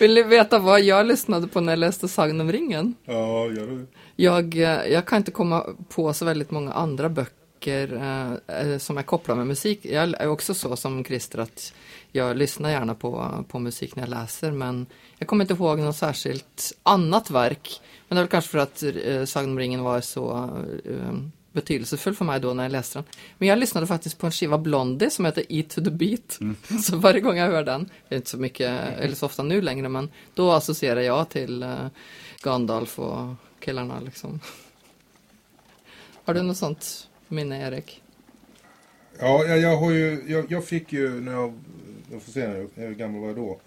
Vill 0.00 0.14
ni 0.14 0.22
veta 0.22 0.58
vad 0.58 0.80
jag 0.80 1.06
lyssnade 1.06 1.46
på 1.48 1.60
när 1.60 1.72
jag 1.72 1.78
läste 1.78 2.08
Sagan 2.08 2.40
om 2.40 2.52
ringen? 2.52 2.94
Ja, 3.04 3.46
gör 3.46 3.66
det. 3.66 3.86
Jag, 4.16 4.56
eh, 4.56 4.62
jag 4.92 5.06
kan 5.06 5.18
inte 5.18 5.30
komma 5.30 5.66
på 5.88 6.12
så 6.12 6.24
väldigt 6.24 6.50
många 6.50 6.72
andra 6.72 7.08
böcker 7.08 7.43
eh, 7.68 8.32
eh, 8.46 8.78
som 8.78 8.98
är 8.98 9.02
kopplade 9.02 9.38
med 9.38 9.46
musik. 9.46 9.80
Jag 9.82 10.20
är 10.20 10.28
också 10.28 10.54
så 10.54 10.76
som 10.76 11.04
Christer 11.04 11.38
att 11.38 11.72
jag 12.12 12.36
lyssnar 12.36 12.70
gärna 12.70 12.94
på, 12.94 13.44
på 13.48 13.58
musik 13.58 13.96
när 13.96 14.02
jag 14.02 14.10
läser 14.10 14.50
men 14.50 14.86
jag 15.18 15.28
kommer 15.28 15.44
inte 15.44 15.54
ihåg 15.54 15.78
något 15.78 15.96
särskilt 15.96 16.72
annat 16.82 17.30
verk. 17.30 17.80
Men 18.08 18.16
det 18.16 18.20
är 18.20 18.22
väl 18.22 18.30
kanske 18.30 18.50
för 18.50 18.58
att 18.58 18.82
eh, 18.82 19.24
Sagan 19.24 19.50
om 19.50 19.58
ringen 19.58 19.82
var 19.82 20.00
så 20.00 20.50
eh, 20.84 21.18
betydelsefull 21.52 22.14
för 22.14 22.24
mig 22.24 22.40
då 22.40 22.54
när 22.54 22.62
jag 22.62 22.72
läste 22.72 22.98
den. 22.98 23.04
Men 23.38 23.48
jag 23.48 23.58
lyssnade 23.58 23.86
faktiskt 23.86 24.18
på 24.18 24.26
en 24.26 24.32
skiva 24.32 24.58
Blondie 24.58 25.10
som 25.10 25.24
heter 25.24 25.44
Eat 25.48 25.68
to 25.68 25.84
the 25.84 25.90
Beat. 25.90 26.38
Så 26.84 26.96
varje 26.96 27.20
gång 27.20 27.36
jag 27.36 27.46
hör 27.46 27.64
den, 27.64 27.90
det 28.08 28.14
är 28.14 28.16
inte 28.16 28.30
så 28.30 28.38
mycket, 28.38 28.98
eller 28.98 29.14
så 29.14 29.26
ofta 29.26 29.42
nu 29.42 29.62
längre, 29.62 29.88
men 29.88 30.10
då 30.34 30.52
associerar 30.52 31.00
jag 31.00 31.28
till 31.28 31.62
eh, 31.62 31.86
Gandalf 32.42 32.98
och 32.98 33.34
killarna 33.60 34.00
liksom. 34.00 34.40
Har 36.24 36.34
du 36.34 36.42
något 36.42 36.56
sånt 36.56 37.08
minne, 37.28 37.66
Erik? 37.68 38.02
Ja, 39.18 39.44
jag, 39.44 39.58
jag 39.58 39.76
har 39.76 39.90
ju, 39.90 40.22
jag, 40.28 40.44
jag 40.52 40.64
fick 40.64 40.92
ju 40.92 41.20
när 41.20 41.32
jag, 41.32 41.54
jag 42.12 42.22
får 42.22 42.32
se 42.32 42.48
nu, 42.48 42.68
hur 42.74 42.94
gammal 42.94 43.20
var 43.20 43.28
jag 43.28 43.36
då? 43.36 43.60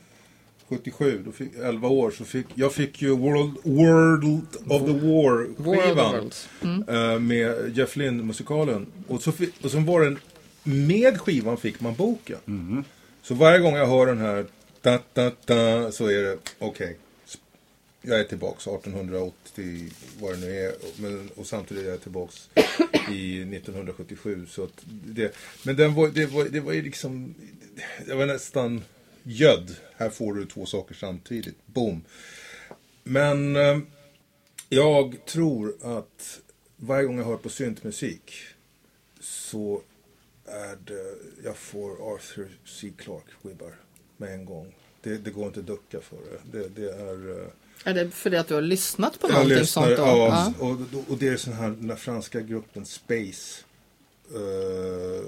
77, 0.70 1.22
då 1.26 1.32
fick, 1.32 1.52
11 1.64 1.88
år, 1.88 2.12
så 2.12 2.26
fick 2.26 2.46
jag 2.56 2.74
fick 2.74 3.02
ju 3.02 3.10
World, 3.10 3.58
World 3.64 4.46
of 4.68 4.82
the 4.86 5.08
War 5.08 5.48
skivan. 5.64 6.32
eh, 7.14 7.20
med 7.20 7.78
Jeff 7.78 7.96
Lynne 7.96 8.24
musikalen. 8.24 8.86
Och 9.08 9.22
så, 9.22 9.32
fick, 9.32 9.66
och 9.66 9.72
så 9.72 9.80
var 9.80 10.02
den, 10.02 10.20
med 10.64 11.22
skivan 11.22 11.58
fick 11.58 11.80
man 11.82 11.96
boken. 11.96 12.84
Så 13.22 13.34
varje 13.34 13.60
gång 13.60 13.76
jag 13.76 13.88
hör 13.88 14.06
den 14.06 14.18
här, 14.18 14.46
da, 14.82 15.00
da, 15.14 15.32
da, 15.46 15.92
så 15.92 16.08
är 16.08 16.22
det, 16.24 16.38
okej. 16.60 16.98
Jag 18.08 18.20
är 18.20 18.24
tillbaks 18.24 18.68
1880, 18.68 19.90
vad 20.20 20.34
det 20.34 20.38
nu 20.38 20.60
är. 20.60 20.76
Men, 21.02 21.30
och 21.36 21.48
samtidigt 21.48 21.86
är 21.86 21.90
jag 21.90 22.02
tillbaks 22.02 22.50
i 23.12 23.42
1977. 23.42 24.46
Så 24.50 24.64
att 24.64 24.84
det, 24.86 25.36
men 25.64 25.76
den 25.76 25.94
var, 25.94 26.08
det, 26.08 26.26
var, 26.26 26.46
det 26.46 26.60
var 26.60 26.74
ju 26.74 26.82
liksom, 26.82 27.36
det 28.06 28.16
var 28.16 28.26
nästan 28.26 28.84
gödd. 29.24 29.76
Här 29.96 30.10
får 30.10 30.34
du 30.34 30.46
två 30.46 30.66
saker 30.66 30.96
samtidigt. 30.96 31.56
Boom. 31.66 32.04
Men 33.04 33.56
eh, 33.56 33.80
jag 34.70 35.26
tror 35.26 35.76
att 35.82 36.40
varje 36.76 37.06
gång 37.06 37.18
jag 37.18 37.26
hör 37.26 37.38
på 37.38 37.50
syntmusik 37.50 38.34
så 39.20 39.82
är 40.46 40.78
det, 40.86 41.16
jag 41.44 41.58
får 41.58 42.14
Arthur 42.16 42.58
C. 42.66 42.92
Clarke-vibbar 42.98 43.72
med 44.18 44.34
en 44.34 44.46
gång. 44.46 44.76
Det, 45.02 45.18
det 45.18 45.32
går 45.32 45.48
inte 45.48 45.60
att 45.60 45.68
ducka 45.68 46.00
för 46.02 46.18
det. 46.18 46.60
Det, 46.60 46.70
det 46.70 46.92
är... 46.92 47.42
eh, 47.42 47.48
är 47.84 47.94
det 47.94 48.10
för 48.10 48.30
det 48.30 48.40
att 48.40 48.48
du 48.48 48.54
har 48.54 48.62
lyssnat 48.62 49.20
på 49.20 49.28
jag 49.28 49.34
någonting 49.34 49.58
lyssnar, 49.58 49.84
sånt 49.84 49.98
då? 49.98 50.04
ja, 50.04 50.54
Ja. 50.60 50.66
och, 50.66 51.12
och 51.12 51.18
det 51.18 51.28
är 51.28 51.38
sån 51.38 51.54
här, 51.54 51.70
den 51.70 51.98
franska 51.98 52.42
gruppen 52.42 52.86
Space. 52.86 53.64
Eh, 54.36 55.26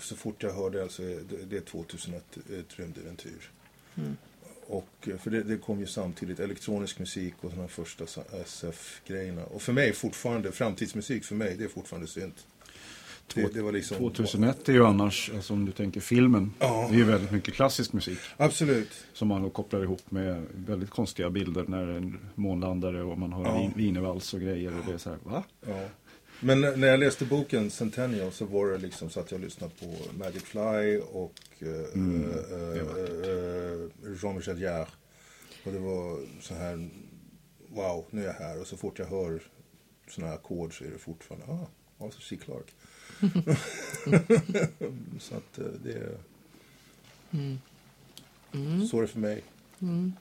så 0.00 0.16
fort 0.16 0.42
jag 0.42 0.52
hör 0.52 0.70
det 0.70 0.88
så 0.88 1.02
är 1.02 1.20
det, 1.30 1.36
det 1.50 1.56
är 1.56 1.60
2001 1.60 2.22
ett 2.36 2.78
rymdäventyr. 2.78 3.50
Mm. 3.94 4.16
Och, 4.66 4.88
eh, 5.08 5.18
för 5.18 5.30
det, 5.30 5.42
det 5.42 5.56
kom 5.56 5.80
ju 5.80 5.86
samtidigt 5.86 6.40
elektronisk 6.40 6.98
musik 6.98 7.34
och 7.40 7.50
de 7.56 7.68
första 7.68 8.04
SF-grejerna. 8.42 9.44
Och 9.44 9.62
för 9.62 9.72
mig 9.72 9.92
fortfarande, 9.92 10.52
framtidsmusik 10.52 11.24
för 11.24 11.34
mig, 11.34 11.56
det 11.58 11.64
är 11.64 11.68
fortfarande 11.68 12.08
synt. 12.08 12.46
Det, 13.34 13.54
det 13.54 13.62
var 13.62 13.72
liksom... 13.72 13.96
2001 13.96 14.68
är 14.68 14.72
ju 14.72 14.84
annars, 14.86 15.30
alltså 15.34 15.52
om 15.52 15.64
du 15.64 15.72
tänker 15.72 16.00
filmen, 16.00 16.54
Ja. 16.58 16.86
det 16.90 16.94
är 16.94 16.98
ju 16.98 17.04
väldigt 17.04 17.30
mycket 17.30 17.54
klassisk 17.54 17.92
musik. 17.92 18.18
Absolut. 18.36 18.90
Som 19.12 19.28
man 19.28 19.42
då 19.42 19.50
kopplar 19.50 19.82
ihop 19.82 20.10
med 20.10 20.46
väldigt 20.54 20.90
konstiga 20.90 21.30
bilder 21.30 21.64
när 21.68 21.86
en 21.88 22.18
månlandare 22.34 23.02
och 23.02 23.18
man 23.18 23.32
har 23.32 23.44
Ja. 23.44 23.70
wienervals 23.76 24.34
och 24.34 24.40
grejer. 24.40 24.78
Och 24.78 24.84
det 24.86 24.92
är 24.92 24.98
så 24.98 25.10
här, 25.10 25.18
va? 25.24 25.44
Ja. 25.66 25.88
Men 26.40 26.60
när 26.60 26.86
jag 26.88 27.00
läste 27.00 27.24
boken 27.24 27.70
Centennial 27.70 28.32
så 28.32 28.44
var 28.44 28.66
det 28.66 28.78
liksom 28.78 29.10
så 29.10 29.20
att 29.20 29.32
jag 29.32 29.40
lyssnade 29.40 29.72
på 29.80 29.96
Magic 30.18 30.42
Fly 30.42 30.98
och 31.12 31.34
eh, 31.58 31.68
Mm, 31.94 32.22
vackert. 32.30 33.26
eh, 33.26 34.12
Jean-Michel 34.22 34.60
Jarre. 34.62 34.86
Och 35.64 35.72
det 35.72 35.78
var 35.78 36.18
så 36.40 36.54
här, 36.54 36.90
wow, 37.68 38.04
nu 38.10 38.22
är 38.22 38.26
jag 38.26 38.32
här. 38.32 38.60
Och 38.60 38.66
så 38.66 38.76
fort 38.76 38.98
jag 38.98 39.06
hör 39.06 39.42
sådana 40.08 40.30
här 40.32 40.38
ackord 40.38 40.78
så 40.78 40.84
är 40.84 40.88
det 40.88 40.98
fortfarande, 40.98 41.46
ah, 41.46 41.68
Arthur 42.04 42.20
C. 42.20 42.36
Clarke. 42.44 42.72
så 45.20 45.34
att 45.36 45.58
eh, 45.58 45.64
det 45.84 45.92
är, 45.92 46.16
Mm. 48.54 48.86
så 48.86 48.98
är 48.98 49.02
det 49.02 49.08
för 49.08 49.18
mig. 49.18 49.42
Mm. 49.82 50.12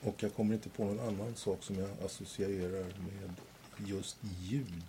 Och 0.00 0.14
jag 0.18 0.34
kommer 0.34 0.54
inte 0.54 0.68
på 0.68 0.84
någon 0.84 1.00
annan 1.00 1.34
sak 1.34 1.58
som 1.62 1.78
jag 1.78 1.88
associerar 2.04 2.84
med 2.84 3.30
just 3.86 4.16
ljud. 4.42 4.84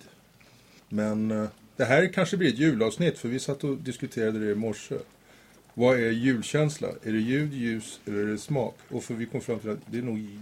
Men 0.89 1.31
eh, 1.31 1.47
det 1.75 1.85
här 1.85 2.13
kanske 2.13 2.37
blir 2.37 2.49
ett 2.53 2.59
julavsnitt 2.59 3.17
för 3.17 3.29
vi 3.29 3.39
satt 3.39 3.63
och 3.63 3.77
diskuterade 3.77 4.39
det 4.39 4.51
i 4.51 4.55
morse. 4.55 4.95
Vad 5.73 5.99
är 5.99 6.11
julkänsla? 6.11 6.87
Är 7.03 7.11
det 7.11 7.19
ljud, 7.19 7.53
ljus 7.53 7.99
eller 8.05 8.17
är 8.17 8.25
det 8.25 8.37
smak? 8.37 8.75
Och 8.89 9.03
för 9.03 9.13
vi 9.13 9.25
kom 9.25 9.41
fram 9.41 9.59
till 9.59 9.69
att 9.69 9.79
det 9.85 9.97
är 9.97 10.01
nog 10.01 10.17
j- 10.19 10.39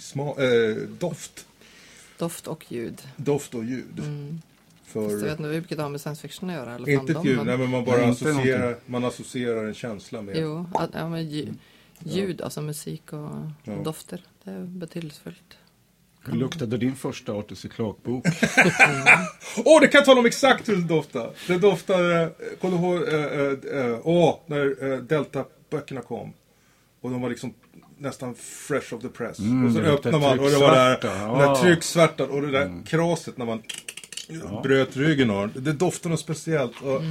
sma- 0.00 0.40
eh, 0.40 0.88
doft. 0.88 1.46
Doft 2.18 2.46
och 2.46 2.72
ljud. 2.72 3.02
Doft 3.16 3.54
och 3.54 3.64
ljud. 3.64 3.98
Mm. 3.98 4.40
För, 4.86 5.02
Fast 5.02 5.12
jag 5.12 5.20
vet 5.30 5.38
inte 5.38 5.48
vilket 5.50 5.76
det 5.76 5.82
har 5.82 5.90
med 5.90 6.00
science 6.00 6.22
fiction 6.22 6.50
att 6.50 6.56
göra. 6.56 6.74
Eller 6.74 6.88
inte 6.88 7.12
ett 7.12 7.24
ljud, 7.24 7.36
men- 7.36 7.46
nej 7.46 7.58
men 7.58 7.70
man 7.70 7.84
bara 7.84 8.04
associerar, 8.06 8.76
man 8.86 9.04
associerar 9.04 9.64
en 9.64 9.74
känsla 9.74 10.22
med. 10.22 10.36
Jo, 10.36 10.66
att, 10.74 10.90
ja, 10.94 11.08
men 11.08 11.28
ljud, 11.28 11.54
ljud 12.00 12.40
alltså 12.42 12.60
musik 12.62 13.12
och 13.12 13.30
Ja. 13.64 13.72
dofter. 13.84 14.20
Det 14.44 14.50
är 14.50 14.60
betydelsefullt. 14.64 15.58
Hur 16.24 16.32
luktade 16.36 16.76
din 16.76 16.96
första 16.96 17.32
Arthur 17.32 17.56
C. 17.56 17.68
Clarke-bok? 17.68 18.24
Åh, 19.64 19.80
det 19.80 19.88
kan 19.88 19.98
jag 19.98 20.04
tala 20.04 20.20
om 20.20 20.26
exakt 20.26 20.68
hur 20.68 20.76
det 20.76 20.82
doftar. 20.88 21.30
Det 21.46 21.58
doftar, 21.58 22.22
eh, 22.22 22.28
kommer 22.60 22.78
du 22.78 22.82
ihåg, 22.84 23.08
eh, 23.08 23.24
eh, 23.24 23.86
eh, 23.86 23.98
åh, 24.04 24.38
när 24.46 24.92
eh, 24.92 24.98
Delta-böckerna 24.98 26.00
kom. 26.00 26.32
Och 27.00 27.10
de 27.10 27.22
var 27.22 27.28
liksom 27.28 27.54
nästan 27.98 28.34
fresh 28.34 28.94
of 28.94 29.02
the 29.02 29.08
press. 29.08 29.38
Mm, 29.38 29.66
och 29.66 29.72
så 29.72 29.78
öppnar 29.80 30.12
man 30.20 30.38
och 30.38 30.50
det 30.50 30.58
var 30.58 30.74
där, 30.74 30.98
den 31.02 31.38
där 31.38 31.44
ja. 31.44 31.60
trycksvärtan 31.62 32.30
och 32.30 32.42
det 32.42 32.50
där 32.50 32.82
kraset 32.86 33.36
när 33.38 33.46
man 33.46 33.62
bröt 34.62 34.96
ryggen 34.96 35.30
av. 35.30 35.62
Det 35.62 35.72
doftar 35.72 36.10
något 36.10 36.20
speciellt. 36.20 36.80
Och, 36.82 37.02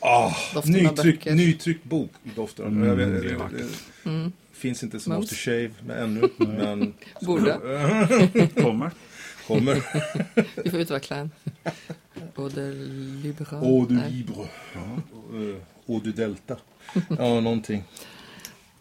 ah, 0.00 0.32
nytryck, 0.64 1.24
nytryckt 1.24 1.84
bok 1.84 2.10
doftar. 2.36 2.64
Mm, 2.64 2.88
jag 2.88 2.96
vet, 2.96 3.22
det 3.22 3.28
det, 3.28 3.64
det, 4.04 4.30
finns 4.52 4.82
inte 4.82 5.00
som 5.00 5.12
aftershave 5.12 5.70
med 5.86 6.02
ännu, 6.02 6.28
men 6.36 6.94
Borde. 7.20 7.58
Kommer. 8.62 8.90
kommer. 9.46 9.82
Vi 10.64 10.70
får 10.70 10.80
utveckla 10.80 11.16
en. 11.16 11.30
Eau 12.36 12.48
de 12.48 12.72
Libre. 13.22 13.46
Eau 13.52 13.86
du 13.86 13.94
Nej. 13.94 14.10
Libre. 14.10 14.48
Uh, 15.34 15.56
Eau 15.88 16.00
du 16.04 16.12
Delta. 16.12 16.56
Ja, 17.08 17.40
någonting. 17.40 17.84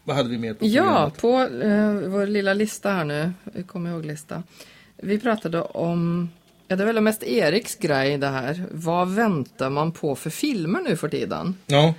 Vad 0.04 0.16
hade 0.16 0.30
vi 0.30 0.38
mer 0.38 0.54
på 0.54 0.66
Ja, 0.66 1.12
på 1.20 1.40
eh, 1.42 1.94
vår 1.94 2.28
lilla 2.28 2.54
lista 2.54 2.92
här 2.92 3.06
nu, 3.06 3.34
kom 3.68 3.88
ihåg-lista. 3.88 4.44
Vi 4.98 5.20
pratade 5.20 5.62
om 5.62 6.30
Ja, 6.72 6.76
det 6.76 6.84
är 6.84 6.86
väl 6.86 7.02
mest 7.02 7.24
Eriks 7.24 7.76
grej 7.76 8.18
det 8.18 8.28
här. 8.28 8.66
Vad 8.72 9.10
väntar 9.10 9.70
man 9.70 9.92
på 9.92 10.16
för 10.16 10.30
filmer 10.30 10.82
nu 10.82 10.96
för 10.96 11.10
tiden? 11.10 11.56
Ja. 11.68 11.94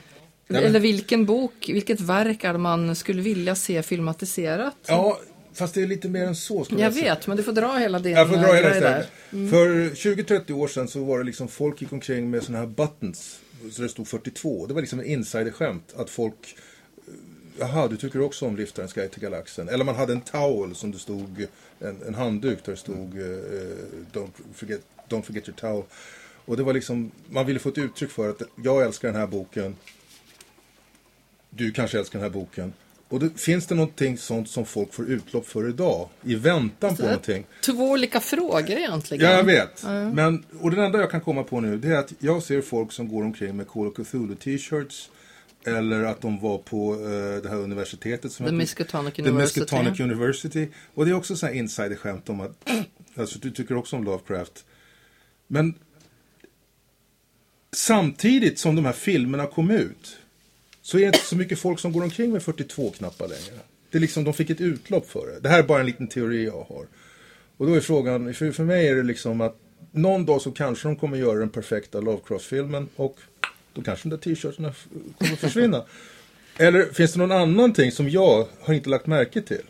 Nej, 0.49 0.65
Eller 0.65 0.81
vilken 0.81 1.27
bok, 1.27 1.69
vilket 1.69 2.01
verk 2.01 2.45
är 2.45 2.57
man 2.57 2.97
skulle 2.97 3.23
vilja 3.23 3.55
se 3.55 3.83
filmatiserat? 3.83 4.77
Ja, 4.87 5.19
fast 5.55 5.75
det 5.75 5.83
är 5.83 5.87
lite 5.87 6.09
mer 6.09 6.25
än 6.27 6.37
så. 6.37 6.65
skulle 6.65 6.81
Jag 6.83 6.93
säga. 6.95 7.15
vet, 7.15 7.27
men 7.27 7.37
du 7.37 7.43
får 7.43 7.53
dra 7.53 7.77
hela 7.77 7.99
din 7.99 8.13
Jag 8.13 8.29
får 8.29 8.37
dra 8.37 8.53
hela 8.55 8.71
grej 8.71 8.81
där. 8.81 9.01
istället. 9.31 9.51
För 9.51 9.91
20-30 9.95 10.53
år 10.53 10.69
sedan 10.69 10.89
så 10.89 11.05
var 11.05 11.19
det 11.19 11.25
liksom 11.25 11.49
folk 11.49 11.81
gick 11.83 11.93
omkring 11.93 12.31
med 12.31 12.43
såna 12.43 12.59
här 12.59 12.67
buttons. 12.67 13.39
Så 13.73 13.83
det 13.83 13.89
stod 13.89 14.09
42. 14.09 14.67
Det 14.67 14.75
var 14.75 14.81
liksom 14.81 14.99
en 15.01 15.07
insiderskämt 15.07 15.95
att 15.97 16.11
folk 16.11 16.57
Jaha, 17.61 17.89
du 17.89 17.97
tycker 17.97 18.21
också 18.21 18.47
om 18.47 18.57
Liftarens 18.57 18.93
guide 18.93 19.11
till 19.11 19.23
galaxen. 19.23 19.69
Eller 19.69 19.85
man 19.85 19.95
hade 19.95 20.13
en 20.13 20.21
towel 20.21 20.75
som 20.75 20.93
det 20.93 20.99
stod, 20.99 21.47
en, 21.79 22.03
en 22.07 22.15
handduk 22.15 22.65
där 22.65 22.73
det 22.73 22.79
stod 22.79 23.19
eh, 23.19 23.27
don't, 24.13 24.31
forget, 24.55 24.81
don't 25.09 25.23
forget 25.23 25.49
your 25.49 25.59
towel. 25.59 25.83
Och 26.45 26.57
det 26.57 26.63
var 26.63 26.73
liksom, 26.73 27.11
man 27.29 27.47
ville 27.47 27.59
få 27.59 27.69
ett 27.69 27.79
uttryck 27.79 28.11
för 28.11 28.31
att 28.31 28.43
jag 28.65 28.83
älskar 28.83 29.09
den 29.09 29.21
här 29.21 29.27
boken. 29.27 29.77
Du 31.51 31.73
kanske 31.73 31.99
älskar 31.99 32.19
den 32.19 32.33
här 32.33 32.41
boken. 32.41 32.73
Och 33.09 33.21
det, 33.21 33.41
finns 33.41 33.67
det 33.67 33.75
någonting 33.75 34.19
sånt 34.19 34.51
som 34.51 34.67
folk 34.67 34.95
får 34.95 35.11
utlopp 35.11 35.47
för 35.47 35.69
idag? 35.69 36.09
I 36.23 36.35
väntan 36.35 36.97
på 36.97 37.03
någonting? 37.03 37.47
Två 37.65 37.91
olika 37.91 38.21
frågor 38.21 38.71
egentligen. 38.71 39.31
Ja, 39.31 39.37
jag 39.37 39.45
vet. 39.45 39.85
Men, 40.13 40.45
och 40.61 40.71
det 40.71 40.85
enda 40.85 41.01
jag 41.01 41.11
kan 41.11 41.21
komma 41.21 41.43
på 41.43 41.61
nu 41.61 41.79
det 41.79 41.89
är 41.89 41.99
att 41.99 42.13
jag 42.19 42.43
ser 42.43 42.61
folk 42.61 42.93
som 42.93 43.09
går 43.09 43.23
omkring 43.23 43.57
med 43.57 43.69
Call 43.69 43.87
of 43.87 43.95
Cthulhu 43.95 44.35
t-shirts. 44.35 45.11
Eller 45.65 46.05
att 46.05 46.21
de 46.21 46.41
var 46.41 46.59
på 46.59 46.95
eh, 46.95 47.43
det 47.43 47.49
här 47.49 47.57
universitetet 47.57 48.33
som 48.33 48.47
The 48.47 48.53
Miskatonic 48.53 49.15
The 49.15 49.23
University. 49.23 49.61
Miskatonic 49.61 50.01
University. 50.01 50.69
Och 50.95 51.05
det 51.05 51.11
är 51.11 51.15
också 51.15 51.37
så 51.37 51.47
här 51.47 51.53
insiderskämt 51.53 52.29
om 52.29 52.41
att 52.41 52.69
alltså, 53.15 53.39
du 53.39 53.51
tycker 53.51 53.77
också 53.77 53.97
om 53.97 54.05
Lovecraft. 54.05 54.65
Men 55.47 55.75
samtidigt 57.73 58.59
som 58.59 58.77
de 58.77 58.85
här 58.85 58.93
filmerna 58.93 59.47
kom 59.47 59.71
ut 59.71 60.19
så 60.83 60.97
är 60.97 61.01
det 61.01 61.07
inte 61.07 61.19
så 61.19 61.37
mycket 61.37 61.59
folk 61.59 61.79
som 61.79 61.93
går 61.93 62.03
omkring 62.03 62.33
med 62.33 62.43
42-knappar 62.43 63.29
längre. 63.29 63.61
Det 63.91 63.99
är 63.99 64.01
liksom, 64.01 64.25
de 64.25 64.35
fick 64.35 64.51
ett 64.51 64.61
utlopp 64.61 65.11
för 65.11 65.27
det. 65.27 65.41
Det 65.41 65.49
här 65.49 65.59
är 65.59 65.63
bara 65.63 65.81
en 65.81 65.87
liten 65.87 66.09
teori 66.09 66.45
jag 66.45 66.67
har. 66.69 66.87
Och 67.57 67.67
då 67.67 67.75
är 67.75 67.81
frågan, 67.81 68.35
för, 68.35 68.53
för 68.53 68.65
mig 68.65 68.89
är 68.89 68.95
det 68.95 69.03
liksom 69.03 69.41
att 69.41 69.57
någon 69.93 70.27
dag 70.27 70.41
så 70.41 70.51
kanske 70.51 70.89
de 70.89 70.97
kommer 70.97 71.17
göra 71.17 71.39
den 71.39 71.49
perfekta 71.49 72.01
Lovecraft-filmen 72.01 72.89
och 72.97 73.19
då 73.75 73.83
kanske 73.83 74.09
de 74.09 74.17
där 74.17 74.23
t-shirtarna 74.23 74.69
f- 74.69 74.87
kommer 75.19 75.37
försvinna. 75.37 75.83
Eller 76.59 76.85
finns 76.93 77.13
det 77.13 77.19
någon 77.19 77.33
annan 77.33 77.73
ting 77.73 77.93
som 77.93 78.09
jag 78.11 78.47
har 78.61 78.75
inte 78.75 78.91
lagt 78.91 79.07
märke 79.07 79.43
till? 79.43 79.63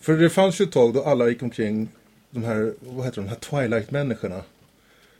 För 0.00 0.16
det 0.16 0.30
fanns 0.30 0.60
ju 0.60 0.64
ett 0.64 0.72
tag 0.72 0.94
då 0.94 1.02
alla 1.02 1.28
gick 1.28 1.42
omkring, 1.42 1.88
de 2.30 2.44
här, 2.44 2.74
vad 2.80 3.04
heter 3.04 3.16
de, 3.16 3.24
de 3.24 3.28
här 3.30 3.36
Twilight-människorna. 3.36 4.42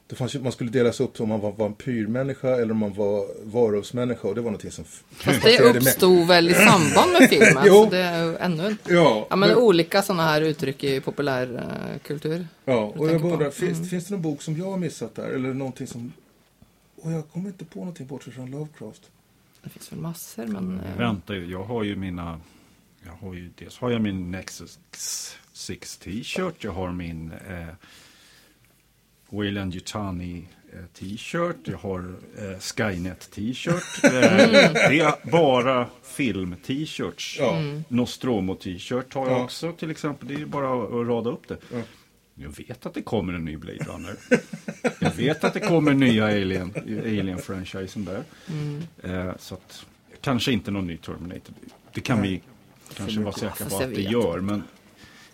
Det 0.06 0.16
fanns 0.16 0.34
ju, 0.34 0.38
man 0.40 0.52
skulle 0.52 0.70
delas 0.70 1.00
upp 1.00 1.20
om 1.20 1.28
man 1.28 1.40
var 1.40 1.52
vampyrmänniska 1.52 2.48
eller 2.48 2.70
om 2.70 2.76
man 2.76 2.94
var 2.94 3.26
varulvsmänniska 3.44 4.28
och 4.28 4.34
det 4.34 4.40
var 4.40 4.50
någonting 4.50 4.70
som 4.70 4.84
Fast 5.10 5.42
det 5.42 5.60
med. 5.64 5.76
uppstod 5.76 6.26
väl 6.26 6.48
i 6.48 6.54
samband 6.54 7.12
med 7.20 7.28
filmen? 7.30 7.62
Jo. 7.66 7.84
så 7.84 7.90
det 7.90 7.98
är 7.98 8.36
ännu 8.40 8.66
en... 8.66 8.78
Ja, 8.88 9.26
Ja, 9.30 9.36
men 9.36 9.48
men- 9.48 9.58
olika 9.58 10.02
sådana 10.02 10.22
här 10.22 10.40
uttryck 10.40 10.84
i 10.84 11.00
populärkultur. 11.00 12.46
Ja, 12.64 12.92
och 12.96 13.08
jag 13.10 13.20
bara 13.20 13.32
undrar. 13.32 13.40
Mm. 13.46 13.52
finns, 13.52 13.90
finns 13.90 14.04
det 14.06 14.10
någon 14.14 14.22
bok 14.22 14.42
som 14.42 14.56
jag 14.56 14.70
har 14.70 14.76
missat 14.76 15.14
där? 15.14 15.28
Eller 15.28 15.54
någonting 15.54 15.86
som... 15.86 16.12
Och 17.02 17.12
jag 17.12 17.28
kommer 17.28 17.48
inte 17.48 17.64
på 17.64 17.78
någonting 17.78 18.06
bortsett 18.06 18.34
från 18.34 18.50
Lovecraft. 18.50 19.10
Det 19.62 19.70
finns 19.70 19.92
väl 19.92 19.98
massor, 20.00 20.46
men... 20.46 20.80
eh, 20.80 20.96
Vänta 20.98 21.34
ju, 21.34 21.46
jag 21.50 21.64
har 21.64 21.84
ju 21.84 21.96
mina... 21.96 22.40
Jag 23.06 23.12
har 23.12 23.34
ju, 23.34 23.50
dels 23.58 23.78
har 23.78 23.90
jag 23.90 24.00
min 24.00 24.30
Nexus 24.30 24.78
6 25.52 25.96
t-shirt, 25.96 26.64
jag 26.64 26.72
har 26.72 26.92
min 26.92 27.32
eh, 27.48 27.66
Wayland 29.30 29.74
Yutani 29.74 30.48
eh, 30.72 30.84
t-shirt, 30.94 31.56
jag 31.64 31.78
har 31.78 32.14
eh, 32.38 32.58
Skynet 32.58 33.30
t-shirt. 33.30 34.04
Eh, 34.04 34.72
det 34.72 35.00
är 35.00 35.30
bara 35.30 35.86
film-t-shirts. 36.02 37.36
Ja. 37.38 37.56
Mm. 37.56 37.84
Nostromo 37.88 38.54
t-shirt 38.54 39.14
har 39.14 39.26
jag 39.30 39.38
Ja. 39.38 39.44
också 39.44 39.72
till 39.72 39.90
exempel. 39.90 40.28
Det 40.28 40.34
är 40.34 40.38
ju 40.38 40.46
bara 40.46 40.84
att 40.84 41.06
rada 41.08 41.30
upp 41.30 41.48
det. 41.48 41.56
Ja. 41.72 41.82
Jag 42.42 42.56
vet 42.66 42.86
att 42.86 42.94
det 42.94 43.02
kommer 43.02 43.32
en 43.32 43.44
ny 43.44 43.56
Blade 43.56 43.84
Runner. 43.84 44.16
Jag 44.98 45.10
vet 45.10 45.44
att 45.44 45.54
det 45.54 45.60
kommer 45.60 45.94
nya 45.94 46.24
Alien, 46.24 46.72
Alien-franchisen 47.04 48.04
där. 48.04 48.22
Mm. 48.48 48.82
Eh, 49.02 49.36
så 49.38 49.54
att, 49.54 49.86
kanske 50.20 50.52
inte 50.52 50.70
någon 50.70 50.86
ny 50.86 50.96
Terminator. 50.96 51.54
Det 51.94 52.00
kan 52.00 52.22
vi 52.22 52.42
kanske 52.94 53.20
vara 53.20 53.32
säkra 53.32 53.66
på 53.66 53.76
att 53.76 53.94
det 53.94 54.02
gör. 54.02 54.40
Men 54.40 54.62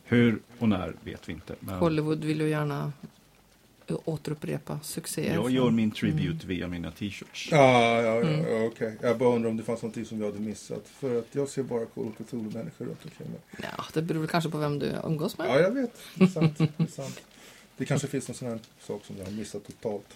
hur 0.04 0.38
och 0.58 0.68
när 0.68 0.94
vet 1.04 1.28
vi 1.28 1.32
inte. 1.32 1.54
Men 1.60 1.74
Hollywood 1.74 2.24
vill 2.24 2.40
ju 2.40 2.48
gärna 2.48 2.92
återupprepa 3.94 4.80
succéer. 4.82 5.34
jag 5.34 5.50
gör 5.50 5.70
min 5.70 5.90
tribute 5.90 6.46
via 6.46 6.68
mina 6.68 6.90
t-shirts. 6.90 7.48
Ja, 7.50 7.82
ja, 7.82 8.02
ja, 8.02 8.16
Mm. 8.20 8.40
ja 8.60 8.66
okej. 8.66 8.98
Jag 9.02 9.18
bara 9.18 9.34
undrar 9.34 9.50
om 9.50 9.56
det 9.56 9.62
fanns 9.62 9.82
någonting 9.82 10.04
som 10.04 10.18
jag 10.20 10.26
hade 10.26 10.38
missat. 10.40 10.88
För 10.88 11.18
att 11.18 11.26
jag 11.32 11.48
ser 11.48 11.62
bara 11.62 11.86
Call 11.86 12.04
of 12.06 12.14
Cthulhu-människor 12.26 12.84
runt 12.84 13.04
omkring 13.04 13.28
mig. 13.30 13.40
Ja, 13.76 13.84
det 13.92 14.02
beror 14.02 14.20
väl 14.20 14.28
kanske 14.28 14.50
på 14.50 14.58
vem 14.58 14.78
du 14.78 14.92
umgås 15.04 15.38
med. 15.38 15.48
Ja, 15.48 15.58
jag 15.60 15.70
vet. 15.70 15.92
Det 16.14 16.24
är 16.24 16.28
sant. 16.28 16.58
Det, 16.58 16.82
är 16.82 16.86
sant. 16.86 17.20
det 17.76 17.84
kanske 17.84 18.08
finns 18.08 18.28
någon 18.28 18.34
sån 18.34 18.48
här 18.48 18.58
sak 18.80 19.04
som 19.04 19.16
jag 19.18 19.24
har 19.24 19.32
missat 19.32 19.64
totalt. 19.66 20.06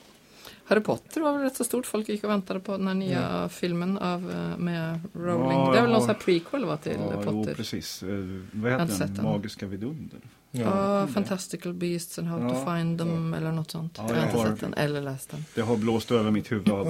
Harry 0.64 0.80
Potter 0.80 1.20
var 1.20 1.32
väl 1.32 1.42
rätt 1.42 1.56
så 1.56 1.64
stort. 1.64 1.86
Folk 1.86 2.08
gick 2.08 2.24
och 2.24 2.30
väntade 2.30 2.60
på 2.60 2.72
den 2.72 2.86
här 2.86 2.94
nya 2.94 3.48
filmen 3.48 3.98
av, 3.98 4.30
eh, 4.30 4.58
med 4.58 5.00
Rowling. 5.12 5.50
Ja, 5.58 5.70
det 5.72 5.78
är 5.78 5.82
väl 5.82 5.90
någon 5.90 5.92
har- 5.92 6.00
sån 6.00 6.08
här 6.08 6.14
prequel 6.14 6.64
va, 6.64 6.76
till 6.76 6.92
Ja, 6.92 7.22
jo, 7.26 7.32
Potter? 7.32 7.54
precis. 7.54 8.02
Eh, 8.02 8.08
vad 8.52 8.72
heter 8.72 9.06
den. 9.06 9.24
Magiska 9.24 9.66
vidunder? 9.66 10.20
Ja, 10.50 11.06
Fantastical 11.06 11.72
Beasts 11.74 12.18
and 12.18 12.28
How 12.28 12.38
to 12.48 12.54
Ja, 12.54 12.76
Find 12.76 12.98
Them 12.98 13.34
eller 13.34 13.52
något 13.52 13.70
sånt. 13.70 13.94
Ja, 13.98 14.02
jag 14.02 14.08
har 14.14 14.16
jag 14.16 14.26
inte 14.26 14.38
har- 14.38 14.46
sett 14.50 14.60
den 14.60 14.74
eller 14.74 15.00
läst 15.00 15.30
den. 15.30 15.44
Det 15.54 15.60
har 15.62 15.76
blåst 15.76 16.10
över 16.10 16.30
mitt 16.30 16.52
huvud. 16.52 16.68
Ännu 16.68 16.82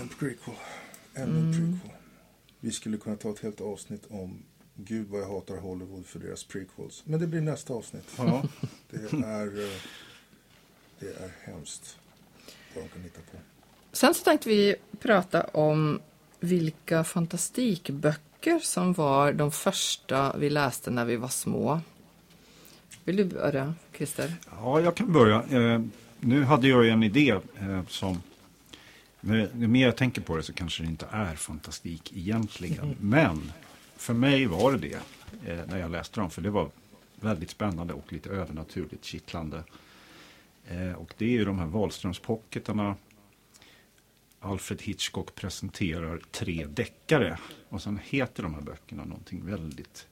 en 0.00 0.08
prequel. 0.18 0.54
Ännu 1.14 1.38
en 1.38 1.52
prequel. 1.52 1.98
Vi 2.60 2.70
skulle 2.72 2.96
kunna 2.96 3.16
ta 3.16 3.30
ett 3.30 3.40
helt 3.40 3.60
avsnitt 3.60 4.02
om 4.10 4.42
Gud 4.74 5.08
vad 5.08 5.20
jag 5.20 5.28
hatar 5.28 5.56
Hollywood 5.56 6.06
för 6.06 6.18
deras 6.18 6.44
prequels. 6.44 7.02
Men 7.04 7.20
det 7.20 7.26
blir 7.26 7.40
nästa 7.40 7.72
avsnitt. 7.74 8.08
Ja. 8.18 8.42
Det 8.90 8.96
är, 9.26 9.46
eh, 9.64 9.80
det 10.98 11.06
är 11.06 11.30
hemskt 11.52 11.96
vad 12.74 12.84
de 12.84 12.88
kan 12.88 13.02
hitta 13.02 13.20
på. 13.32 13.38
Sen 13.92 14.14
så 14.14 14.24
tänkte 14.24 14.48
vi 14.48 14.74
prata 15.00 15.42
om 15.44 16.00
vilka 16.40 17.04
fantastikböcker 17.04 18.58
som 18.58 18.92
var 18.92 19.32
de 19.32 19.50
första 19.52 20.36
vi 20.36 20.50
läste 20.50 20.90
när 20.90 21.04
vi 21.04 21.16
var 21.16 21.28
små. 21.28 21.80
Vill 23.08 23.16
du 23.16 23.24
börja, 23.24 23.74
Christer? 23.92 24.34
Ja, 24.50 24.80
jag 24.80 24.96
kan 24.96 25.12
börja. 25.12 25.42
Eh, 25.42 25.80
nu 26.20 26.44
hade 26.44 26.68
jag 26.68 26.84
ju 26.84 26.90
en 26.90 27.02
idé 27.02 27.30
eh, 27.60 27.86
som... 27.86 28.22
Ju 29.20 29.68
mer 29.68 29.86
jag 29.86 29.96
tänker 29.96 30.20
på 30.20 30.36
det 30.36 30.42
så 30.42 30.52
kanske 30.52 30.82
det 30.82 30.88
inte 30.88 31.06
är 31.10 31.34
fantastik 31.34 32.12
egentligen. 32.16 32.96
Men 33.00 33.52
för 33.96 34.14
mig 34.14 34.46
var 34.46 34.72
det 34.72 34.78
det 34.78 34.94
eh, 35.52 35.66
när 35.66 35.78
jag 35.78 35.90
läste 35.90 36.20
dem. 36.20 36.30
För 36.30 36.42
det 36.42 36.50
var 36.50 36.70
väldigt 37.20 37.50
spännande 37.50 37.94
och 37.94 38.12
lite 38.12 38.30
övernaturligt 38.30 39.04
kittlande. 39.04 39.62
Eh, 40.68 40.92
och 40.92 41.14
det 41.18 41.24
är 41.24 41.30
ju 41.30 41.44
de 41.44 41.58
här 41.58 41.66
Wahlströmspocketarna. 41.66 42.96
Alfred 44.40 44.82
Hitchcock 44.82 45.34
presenterar 45.34 46.20
tre 46.30 46.66
deckare. 46.66 47.38
Och 47.68 47.82
sen 47.82 48.00
heter 48.04 48.42
de 48.42 48.54
här 48.54 48.62
böckerna 48.62 49.04
någonting 49.04 49.46
väldigt 49.46 50.07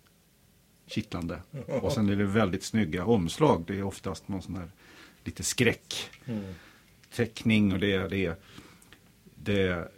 kittlande. 0.86 1.38
Och 1.82 1.92
sen 1.92 2.08
är 2.08 2.16
det 2.16 2.24
väldigt 2.24 2.62
snygga 2.62 3.04
omslag. 3.04 3.64
Det 3.66 3.78
är 3.78 3.82
oftast 3.82 4.28
någon 4.28 4.42
sån 4.42 4.56
här 4.56 4.70
lite 5.24 5.42
skräck. 5.42 6.10
Teckning 7.14 7.72
och 7.72 7.78
det 7.78 7.92
är 7.92 8.08
det, 8.08 8.42
det 9.34 9.88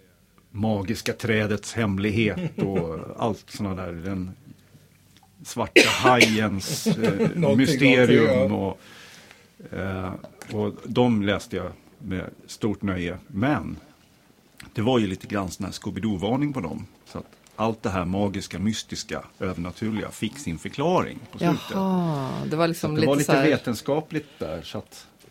magiska 0.51 1.13
trädets 1.13 1.75
hemlighet 1.75 2.59
och 2.59 2.99
allt 3.17 3.51
sådana 3.51 3.83
där. 3.83 3.93
Den 3.93 4.31
svarta 5.43 5.89
hajens 5.89 6.87
eh, 6.97 7.57
mysterium. 7.57 8.53
Och, 8.53 8.81
eh, 9.73 10.13
och 10.53 10.75
de 10.85 11.23
läste 11.23 11.57
jag 11.57 11.73
med 11.99 12.31
stort 12.47 12.83
nöje. 12.83 13.19
Men 13.27 13.77
det 14.73 14.83
var 14.83 14.99
ju 14.99 15.07
lite 15.07 15.27
grann 15.27 15.51
sån 15.51 15.65
här 15.67 15.73
Scooby-Doo-varning 15.73 16.53
på 16.53 16.61
dem. 16.61 16.87
Så 17.05 17.19
att 17.19 17.38
allt 17.59 17.83
det 17.83 17.91
här 17.91 18.05
magiska, 18.05 18.59
mystiska, 18.59 19.23
övernaturliga 19.39 20.11
fick 20.11 20.39
sin 20.39 20.59
förklaring 20.59 21.19
på 21.33 21.39
slutet. 21.39 21.61
Jaha, 21.73 22.31
det 22.51 22.57
var 22.57 22.69
liksom 22.69 22.95
det 22.95 23.01
lite, 23.01 23.09
var 23.09 23.17
lite 23.17 23.33
här... 23.33 23.45
vetenskapligt 23.45 24.29
där. 24.39 24.63
Så 24.63 24.83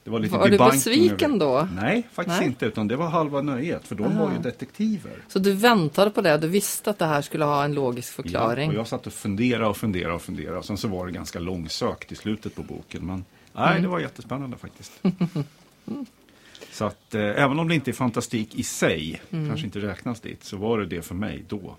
det 0.03 0.09
var 0.11 0.19
lite 0.19 0.37
Var 0.37 0.49
du 0.49 0.57
besviken 0.57 1.41
över- 1.41 1.45
då? 1.45 1.67
Nej, 1.81 2.07
faktiskt 2.13 2.39
Nej. 2.39 2.47
inte. 2.47 2.65
Utan 2.65 2.87
det 2.87 2.95
var 2.95 3.07
halva 3.09 3.41
nöjet. 3.41 3.87
För 3.87 3.95
de 3.95 4.03
Aha. 4.03 4.25
var 4.25 4.31
ju 4.31 4.37
detektiver. 4.39 5.11
Så 5.27 5.39
du 5.39 5.53
väntade 5.53 6.11
på 6.11 6.21
det? 6.21 6.37
Du 6.37 6.47
visste 6.47 6.89
att 6.89 6.99
det 6.99 7.05
här 7.05 7.21
skulle 7.21 7.45
ha 7.45 7.63
en 7.63 7.73
logisk 7.73 8.13
förklaring? 8.13 8.65
Ja, 8.65 8.73
och 8.73 8.79
jag 8.79 8.87
satt 8.87 9.07
och 9.07 9.13
funderade 9.13 9.67
och 9.67 9.77
funderade 9.77 10.13
och 10.15 10.21
funderade. 10.21 10.57
Och 10.57 10.65
sen 10.65 10.77
så 10.77 10.87
var 10.87 11.05
det 11.05 11.11
ganska 11.11 11.39
långsökt 11.39 12.11
i 12.11 12.15
slutet 12.15 12.55
på 12.55 12.63
boken. 12.63 13.05
Men 13.05 13.25
nej, 13.53 13.69
Mm. 13.71 13.81
det 13.81 13.87
var 13.87 13.99
jättespännande 13.99 14.57
faktiskt. 14.57 14.91
så 16.71 16.85
att 16.85 17.15
eh, 17.15 17.21
även 17.21 17.59
om 17.59 17.67
det 17.67 17.75
inte 17.75 17.91
är 17.91 17.93
fantastik 17.93 18.55
i 18.55 18.63
sig, 18.63 19.21
Mm. 19.31 19.47
kanske 19.49 19.65
inte 19.65 19.79
räknas 19.79 20.19
dit, 20.19 20.43
så 20.43 20.57
var 20.57 20.79
det 20.79 20.85
det 20.85 21.01
för 21.01 21.15
mig 21.15 21.43
då. 21.47 21.75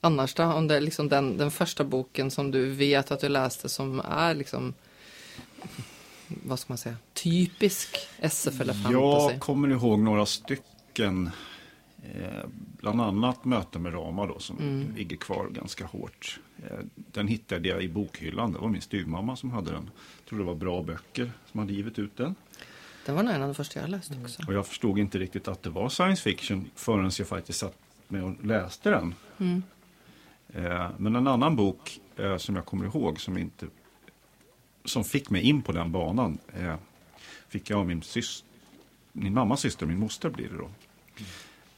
Annars 0.00 0.34
då? 0.34 0.42
Om 0.44 0.68
det 0.68 0.76
är 0.76 0.80
liksom 0.80 1.08
den, 1.08 1.36
den 1.36 1.50
första 1.50 1.84
boken 1.84 2.30
som 2.30 2.50
du 2.50 2.70
vet 2.70 3.10
att 3.10 3.20
du 3.20 3.28
läste 3.28 3.68
som 3.68 4.00
är 4.00 4.34
liksom 4.34 4.74
vad 6.28 6.58
ska 6.58 6.72
man 6.72 6.78
säga, 6.78 6.96
typisk 7.14 7.96
SF 8.18 8.60
eller 8.60 8.72
fantasy? 8.72 8.92
Jag 9.32 9.40
kommer 9.40 9.68
ihåg 9.68 9.98
några 9.98 10.26
stycken. 10.26 11.30
Eh, 12.14 12.44
bland 12.80 13.00
annat 13.00 13.44
Möte 13.44 13.78
med 13.78 13.94
Rama 13.94 14.26
då 14.26 14.38
som 14.38 14.58
Mm. 14.58 14.94
ligger 14.96 15.16
kvar 15.16 15.48
ganska 15.48 15.86
hårt. 15.86 16.40
Eh, 16.64 16.78
den 16.94 17.28
hittade 17.28 17.68
jag 17.68 17.82
i 17.82 17.88
bokhyllan. 17.88 18.52
Det 18.52 18.58
var 18.58 18.68
min 18.68 18.82
styvmamma 18.82 19.36
som 19.36 19.50
hade 19.50 19.70
den. 19.72 19.90
Jag 20.20 20.28
tror 20.28 20.38
det 20.38 20.44
var 20.44 20.54
bra 20.54 20.82
böcker 20.82 21.32
som 21.50 21.60
hade 21.60 21.72
givit 21.72 21.98
ut 21.98 22.16
den. 22.16 22.34
Det 23.06 23.12
var 23.12 23.22
nog 23.22 23.34
en 23.34 23.42
av 23.42 23.48
de 23.48 23.54
första 23.54 23.80
jag 23.80 23.90
läste 23.90 24.14
också. 24.22 24.42
Och 24.46 24.54
jag 24.54 24.66
förstod 24.66 24.98
inte 24.98 25.18
riktigt 25.18 25.48
att 25.48 25.62
det 25.62 25.70
var 25.70 25.88
science 25.88 26.22
fiction 26.22 26.70
förrän 26.74 27.10
jag 27.18 27.28
faktiskt 27.28 27.58
satt 27.58 27.76
med 28.08 28.24
och 28.24 28.44
läste 28.44 28.90
den. 28.90 29.14
Mm. 29.38 29.62
Eh, 30.48 30.90
men 30.98 31.16
en 31.16 31.26
annan 31.26 31.56
bok 31.56 32.00
eh, 32.16 32.36
som 32.36 32.56
jag 32.56 32.64
kommer 32.66 32.84
ihåg 32.84 33.20
som 33.20 33.38
inte 33.38 33.66
som 34.84 35.04
fick 35.04 35.30
mig 35.30 35.42
in 35.42 35.62
på 35.62 35.72
den 35.72 35.92
banan 35.92 36.38
eh, 36.54 36.76
fick 37.48 37.70
jag 37.70 37.78
av 37.78 37.86
min, 37.86 38.00
sys- 38.00 38.44
min 39.12 39.34
mammas 39.34 39.60
syster, 39.60 39.86
min 39.86 39.98
moster 39.98 40.30
blir 40.30 40.48
det 40.48 40.56
då. 40.56 40.70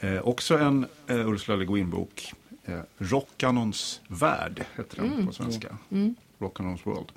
Eh, 0.07 0.21
också 0.21 0.59
en 0.59 0.87
eh, 1.07 1.29
Ursula 1.29 1.57
Le 1.57 1.64
Guin-bok. 1.64 2.33
Eh, 2.64 2.81
Rockanons 2.99 4.01
värld 4.09 4.64
heter 4.77 5.03
den 5.03 5.27
på 5.27 5.33
svenska. 5.33 5.79
Mm. 5.91 6.14
Rockanons 6.38 6.87
world. 6.87 7.12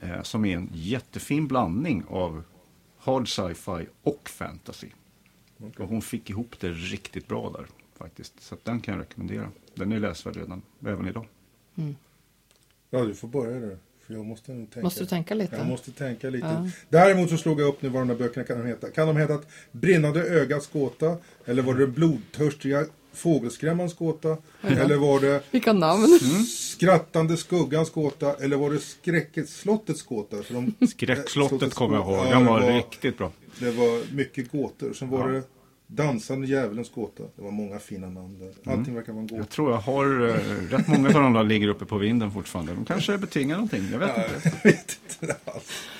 Eh, 0.00 0.22
som 0.22 0.44
är 0.44 0.56
en 0.56 0.70
jättefin 0.72 1.46
blandning 1.48 2.04
av 2.08 2.42
hard 2.98 3.28
sci-fi 3.28 3.86
och 4.02 4.28
fantasy. 4.28 4.88
Och 5.78 5.88
hon 5.88 6.02
fick 6.02 6.30
ihop 6.30 6.60
det 6.60 6.70
riktigt 6.70 7.28
bra 7.28 7.50
där 7.50 7.66
faktiskt. 7.98 8.34
Så 8.42 8.56
den 8.62 8.80
kan 8.80 8.94
jag 8.94 9.00
rekommendera. 9.02 9.48
Den 9.74 9.92
är 9.92 10.00
läsvärd 10.00 10.36
redan, 10.36 10.62
även 10.86 11.08
idag. 11.08 11.26
Ja, 12.90 13.04
du 13.04 13.14
får 13.14 13.28
börja 13.28 13.60
där. 13.60 13.78
För 14.06 14.14
jag 14.14 14.24
måste 14.24 14.52
nog 14.52 14.70
tänka. 14.70 14.84
Måste 14.84 15.00
du 15.00 15.06
tänka 15.06 15.34
lite? 15.34 15.56
Jag 15.56 15.66
måste 15.66 15.90
tänka 15.92 16.30
lite. 16.30 16.46
Ja. 16.46 16.68
Däremot 16.88 17.30
så 17.30 17.36
slog 17.36 17.60
jag 17.60 17.68
upp 17.68 17.82
nu 17.82 17.88
vad 17.88 18.02
de 18.02 18.08
här 18.08 18.16
böckerna 18.16 18.46
kan 18.46 18.58
de 18.58 18.66
heta. 18.66 18.90
Kan 18.90 19.06
de 19.06 19.16
heta 19.16 19.38
Brinnande 19.72 20.22
ögats 20.22 20.68
gåta? 20.72 21.16
Eller 21.44 21.62
var 21.62 21.74
det 21.74 21.86
Blodtörstiga 21.86 22.86
fågelskrämmans 23.12 23.94
gåta? 23.96 24.36
Eller 24.62 24.96
var 24.96 25.20
det 25.20 25.42
Vilka 25.50 25.72
namn! 25.72 26.18
Skrattande 26.48 27.36
skuggans 27.36 27.90
gåta? 27.90 28.34
Eller 28.34 28.56
var 28.56 28.70
det 28.70 28.78
Skräckeslottets 28.78 30.02
gåta? 30.02 30.42
För 30.42 30.54
de, 30.54 30.86
Skräckslottet 30.86 31.74
kommer 31.74 31.96
jag 31.96 32.04
ihåg. 32.06 32.14
Ja, 32.26 32.30
Den 32.30 32.44
det 32.44 32.50
var, 32.50 32.60
var- 32.60 32.72
riktigt 32.72 33.18
bra. 33.18 33.32
Det 33.60 33.70
var 33.70 34.14
mycket 34.14 34.52
gåtor. 34.52 34.92
Sen 34.92 35.08
var 35.10 35.28
Ja. 35.28 35.34
det 35.34 35.42
Dansande 35.86 36.46
djävulens 36.46 36.90
gåta. 36.90 37.22
Det 37.36 37.42
var 37.42 37.50
många 37.50 37.78
fina 37.78 38.10
namn 38.10 38.38
där. 38.38 38.72
Allting 38.72 38.94
verkar 38.94 39.12
vara 39.12 39.20
en 39.20 39.26
gåta. 39.26 39.36
Jag 39.36 39.48
tror 39.48 39.70
jag 39.70 39.78
har 39.78 40.28
eh, 40.28 40.34
rätt 40.70 40.88
många 40.88 41.08
av 41.08 41.14
de 41.14 41.32
där 41.32 41.44
ligger 41.44 41.68
uppe 41.68 41.84
på 41.84 41.98
vinden 41.98 42.30
fortfarande. 42.30 42.74
De 42.74 42.84
kanske 42.84 43.18
betingar 43.18 43.56
någonting, 43.56 43.88
jag 43.92 43.98
vet 43.98 44.16
inte. 44.16 44.50
Jag 44.62 44.70
vet 44.70 44.98
inte. 45.20 45.36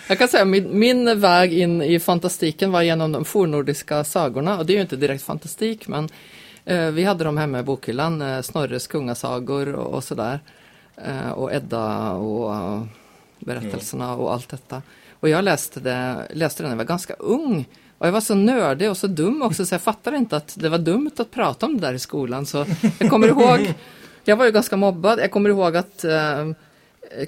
Jag 0.08 0.18
kan 0.18 0.28
säga 0.28 0.44
min, 0.44 0.78
min 0.78 1.20
väg 1.20 1.52
in 1.52 1.82
i 1.82 2.00
fantastiken 2.00 2.72
var 2.72 2.82
genom 2.82 3.12
de 3.12 3.24
fornnordiska 3.24 4.04
sagorna 4.04 4.58
och 4.58 4.66
det 4.66 4.72
är 4.72 4.74
ju 4.74 4.82
inte 4.82 4.96
direkt 4.96 5.24
fantastik 5.24 5.88
men 5.88 6.08
eh, 6.64 6.90
vi 6.90 7.04
hade 7.04 7.24
dem 7.24 7.36
hemma 7.36 7.60
i 7.60 7.62
bokhyllan, 7.62 8.22
eh, 8.22 8.40
Snorres 8.40 8.86
kungasagor 8.86 9.74
och, 9.74 9.94
och 9.94 10.04
sådär. 10.04 10.40
Eh, 10.96 11.30
och 11.30 11.52
Edda 11.52 12.12
och 12.12 12.54
eh, 12.54 12.82
berättelserna 13.38 14.14
och 14.14 14.32
allt 14.32 14.48
detta. 14.48 14.82
Och 15.20 15.28
jag 15.28 15.44
läste, 15.44 15.80
det, 15.80 16.28
läste 16.30 16.62
den 16.62 16.70
när 16.70 16.76
jag 16.76 16.78
var 16.78 16.84
ganska 16.84 17.14
ung. 17.14 17.66
Och 17.98 18.06
jag 18.06 18.12
var 18.12 18.20
så 18.20 18.34
nördig 18.34 18.90
och 18.90 18.96
så 18.96 19.06
dum 19.06 19.42
också 19.42 19.66
så 19.66 19.74
jag 19.74 19.82
fattade 19.82 20.16
inte 20.16 20.36
att 20.36 20.54
det 20.58 20.68
var 20.68 20.78
dumt 20.78 21.10
att 21.16 21.30
prata 21.30 21.66
om 21.66 21.80
det 21.80 21.86
där 21.86 21.94
i 21.94 21.98
skolan. 21.98 22.46
Så 22.46 22.66
jag 22.98 23.10
kommer 23.10 23.28
ihåg, 23.28 23.74
jag 24.24 24.36
var 24.36 24.44
ju 24.44 24.50
ganska 24.50 24.76
mobbad, 24.76 25.18
jag 25.18 25.30
kommer 25.30 25.50
ihåg 25.50 25.76
att 25.76 26.04
eh, 26.04 26.50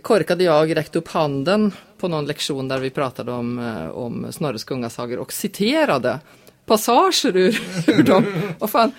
korkade 0.03 0.45
jag 0.45 0.77
räckte 0.77 0.99
upp 0.99 1.09
handen 1.09 1.73
på 1.99 2.09
någon 2.09 2.27
lektion 2.27 2.69
där 2.69 2.79
vi 2.79 2.91
pratade 2.91 3.33
om, 3.33 3.59
eh, 3.59 3.89
om 3.89 4.27
Snorres 4.31 4.65
kungasagor 4.65 5.19
och 5.19 5.33
citerade 5.33 6.21
passager 6.67 7.37
ur, 7.37 7.61
ur 7.87 8.03
dem. 8.03 8.25
Och 8.59 8.71
fan, 8.71 8.93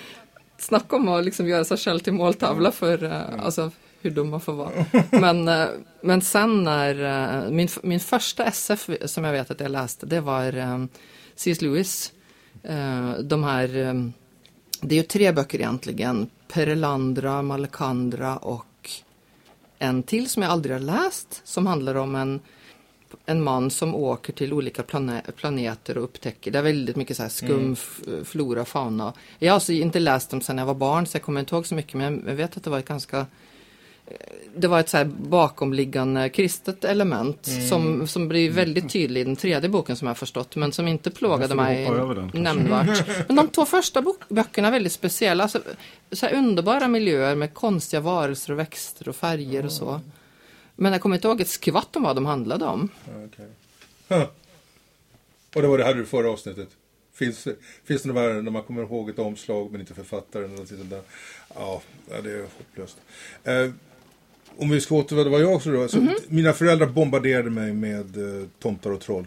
snacka 0.58 0.95
om 0.95 1.08
att 1.08 1.25
liksom 1.25 1.47
göra 1.47 1.63
sig 1.65 1.77
själv 1.77 1.99
till 1.99 2.13
måltavla 2.13 2.71
för 2.71 3.03
eh, 3.03 3.45
alltså, 3.45 3.71
hur 4.01 4.12
dum 4.12 4.30
man 4.30 4.41
får 4.41 4.53
vara. 4.53 4.71
Men, 5.12 5.47
eh, 5.47 5.67
men 6.01 6.21
sen 6.21 6.63
när 6.63 7.03
eh, 7.03 7.51
min, 7.51 7.67
min 7.84 7.99
första 7.99 8.45
SF 8.45 8.89
som 9.06 9.23
jag 9.23 9.32
vet 9.32 9.51
att 9.51 9.60
jag 9.60 9.71
läste, 9.71 10.06
det 10.06 10.21
var 10.21 10.58
eh, 10.58 10.86
C.S. 11.38 11.62
Lewis. 11.62 12.12
Eh, 12.63 13.12
de 13.12 13.43
här, 13.43 13.78
eh, 13.78 13.93
det 14.82 14.95
är 14.95 15.00
ju 15.00 15.04
tre 15.04 15.32
böcker 15.32 15.60
egentligen, 15.60 16.30
Perelandra, 16.47 17.41
Malekandra 17.41 18.38
och 18.38 18.89
en 19.80 20.04
till 20.04 20.30
som 20.30 20.43
jag 20.43 20.52
aldrig 20.52 20.76
har 20.76 20.80
läst 20.80 21.41
som 21.43 21.67
handlar 21.67 21.95
om 21.95 22.15
en, 22.15 22.39
en 23.26 23.43
man 23.43 23.71
som 23.71 23.95
åker 23.95 24.34
till 24.34 24.54
olika 24.54 24.84
plane 24.84 25.21
planeter 25.36 25.97
och 25.97 26.04
upptäcker, 26.04 26.52
det 26.52 26.60
är 26.60 26.63
väldigt 26.63 26.95
mycket 26.95 27.17
så 27.17 27.23
här 27.23 27.30
skum 27.30 27.73
f- 27.73 28.02
flora 28.23 28.62
och 28.62 28.67
fauna. 28.67 29.13
Jag 29.39 29.50
har 29.52 29.54
alltså 29.54 29.71
inte 29.73 30.00
läst 30.00 30.30
dem 30.30 30.41
sedan 30.41 30.58
jag 30.58 30.65
var 30.65 30.73
barn 30.76 31.06
så 31.06 31.15
jag 31.15 31.21
kommer 31.23 31.39
inte 31.39 31.56
ihåg 31.56 31.65
så 31.67 31.76
mycket 31.76 31.93
men 31.93 32.23
jag 32.28 32.36
vet 32.36 32.58
att 32.58 32.63
det 32.63 32.69
var 32.69 32.80
ett 32.80 32.88
ganska 32.88 33.26
det 34.56 34.67
var 34.67 34.80
ett 34.80 34.89
så 34.89 34.98
här 34.98 35.06
bakomliggande 35.06 36.30
kristet 36.30 36.84
element 36.84 37.50
som, 37.70 38.08
som 38.08 38.28
blir 38.28 38.52
väldigt 38.52 38.89
tydlig 38.89 39.22
i 39.22 39.24
den 39.24 39.36
tredje 39.36 39.70
boken 39.70 39.96
som 39.96 40.08
jag 40.08 40.17
förstått 40.17 40.56
men 40.56 40.72
som 40.72 40.88
inte 40.88 41.12
plågade 41.12 41.56
mig 41.56 41.86
den, 41.86 42.32
nämnvärt. 42.34 43.28
Men 43.28 43.36
de 43.36 43.48
två 43.48 43.65
första 43.65 44.04
böckerna 44.30 44.67
är 44.67 44.72
väldigt 44.72 44.91
speciella. 44.91 45.43
Alltså, 45.43 45.62
så 46.12 46.28
underbara 46.28 46.88
miljöer 46.88 47.36
med 47.36 47.54
konstiga 47.54 48.02
varelser 48.02 48.54
och 48.54 48.60
växter 48.60 49.10
och 49.10 49.15
färger 49.15 49.65
och 49.65 49.72
så. 49.72 50.02
Men 50.76 50.91
jag 50.91 51.02
kommer 51.02 51.15
inte 51.15 51.28
ihåg 51.28 51.41
ett 51.41 51.48
skvatt 51.48 51.96
om 51.96 52.04
vad 52.04 52.15
de 52.15 52.26
handlade 52.26 52.65
om. 52.65 52.89
Huh. 54.10 54.26
Och 55.56 55.62
det 55.62 55.67
var 55.67 55.78
det 55.78 55.84
här 55.84 55.93
du 55.93 56.06
förra 56.06 56.32
avsnittet. 56.32 56.70
Finns, 57.13 57.48
finns 57.84 58.04
det 58.04 58.13
värre 58.13 58.41
när 58.41 58.52
man 58.52 58.63
kommer 58.63 58.82
ihåg 58.82 59.10
ett 59.10 59.20
omslag 59.20 59.72
men 59.72 59.82
inte 59.82 59.93
författaren? 59.93 60.46
Eller 60.46 60.58
något 60.58 60.67
sånt 60.67 60.89
där? 60.89 61.02
Ja, 61.56 61.82
ja, 62.10 62.22
det 62.22 62.32
är 62.32 62.41
hopplöst. 62.41 62.98
Eh, 63.43 63.72
om 64.58 64.70
vi 64.70 64.82
ska 64.82 64.96
återvända 64.96 65.32
vad 65.32 65.41
jag 65.41 65.54
också 65.54 65.72
då. 65.72 65.88
Så 65.88 66.08
Mina 66.28 66.54
föräldrar 66.54 66.88
bombarderade 66.88 67.50
mig 67.50 67.74
med 67.74 68.17
eh, 68.17 68.48
tomtar 68.60 68.91
och 68.91 69.02
troll. 69.02 69.26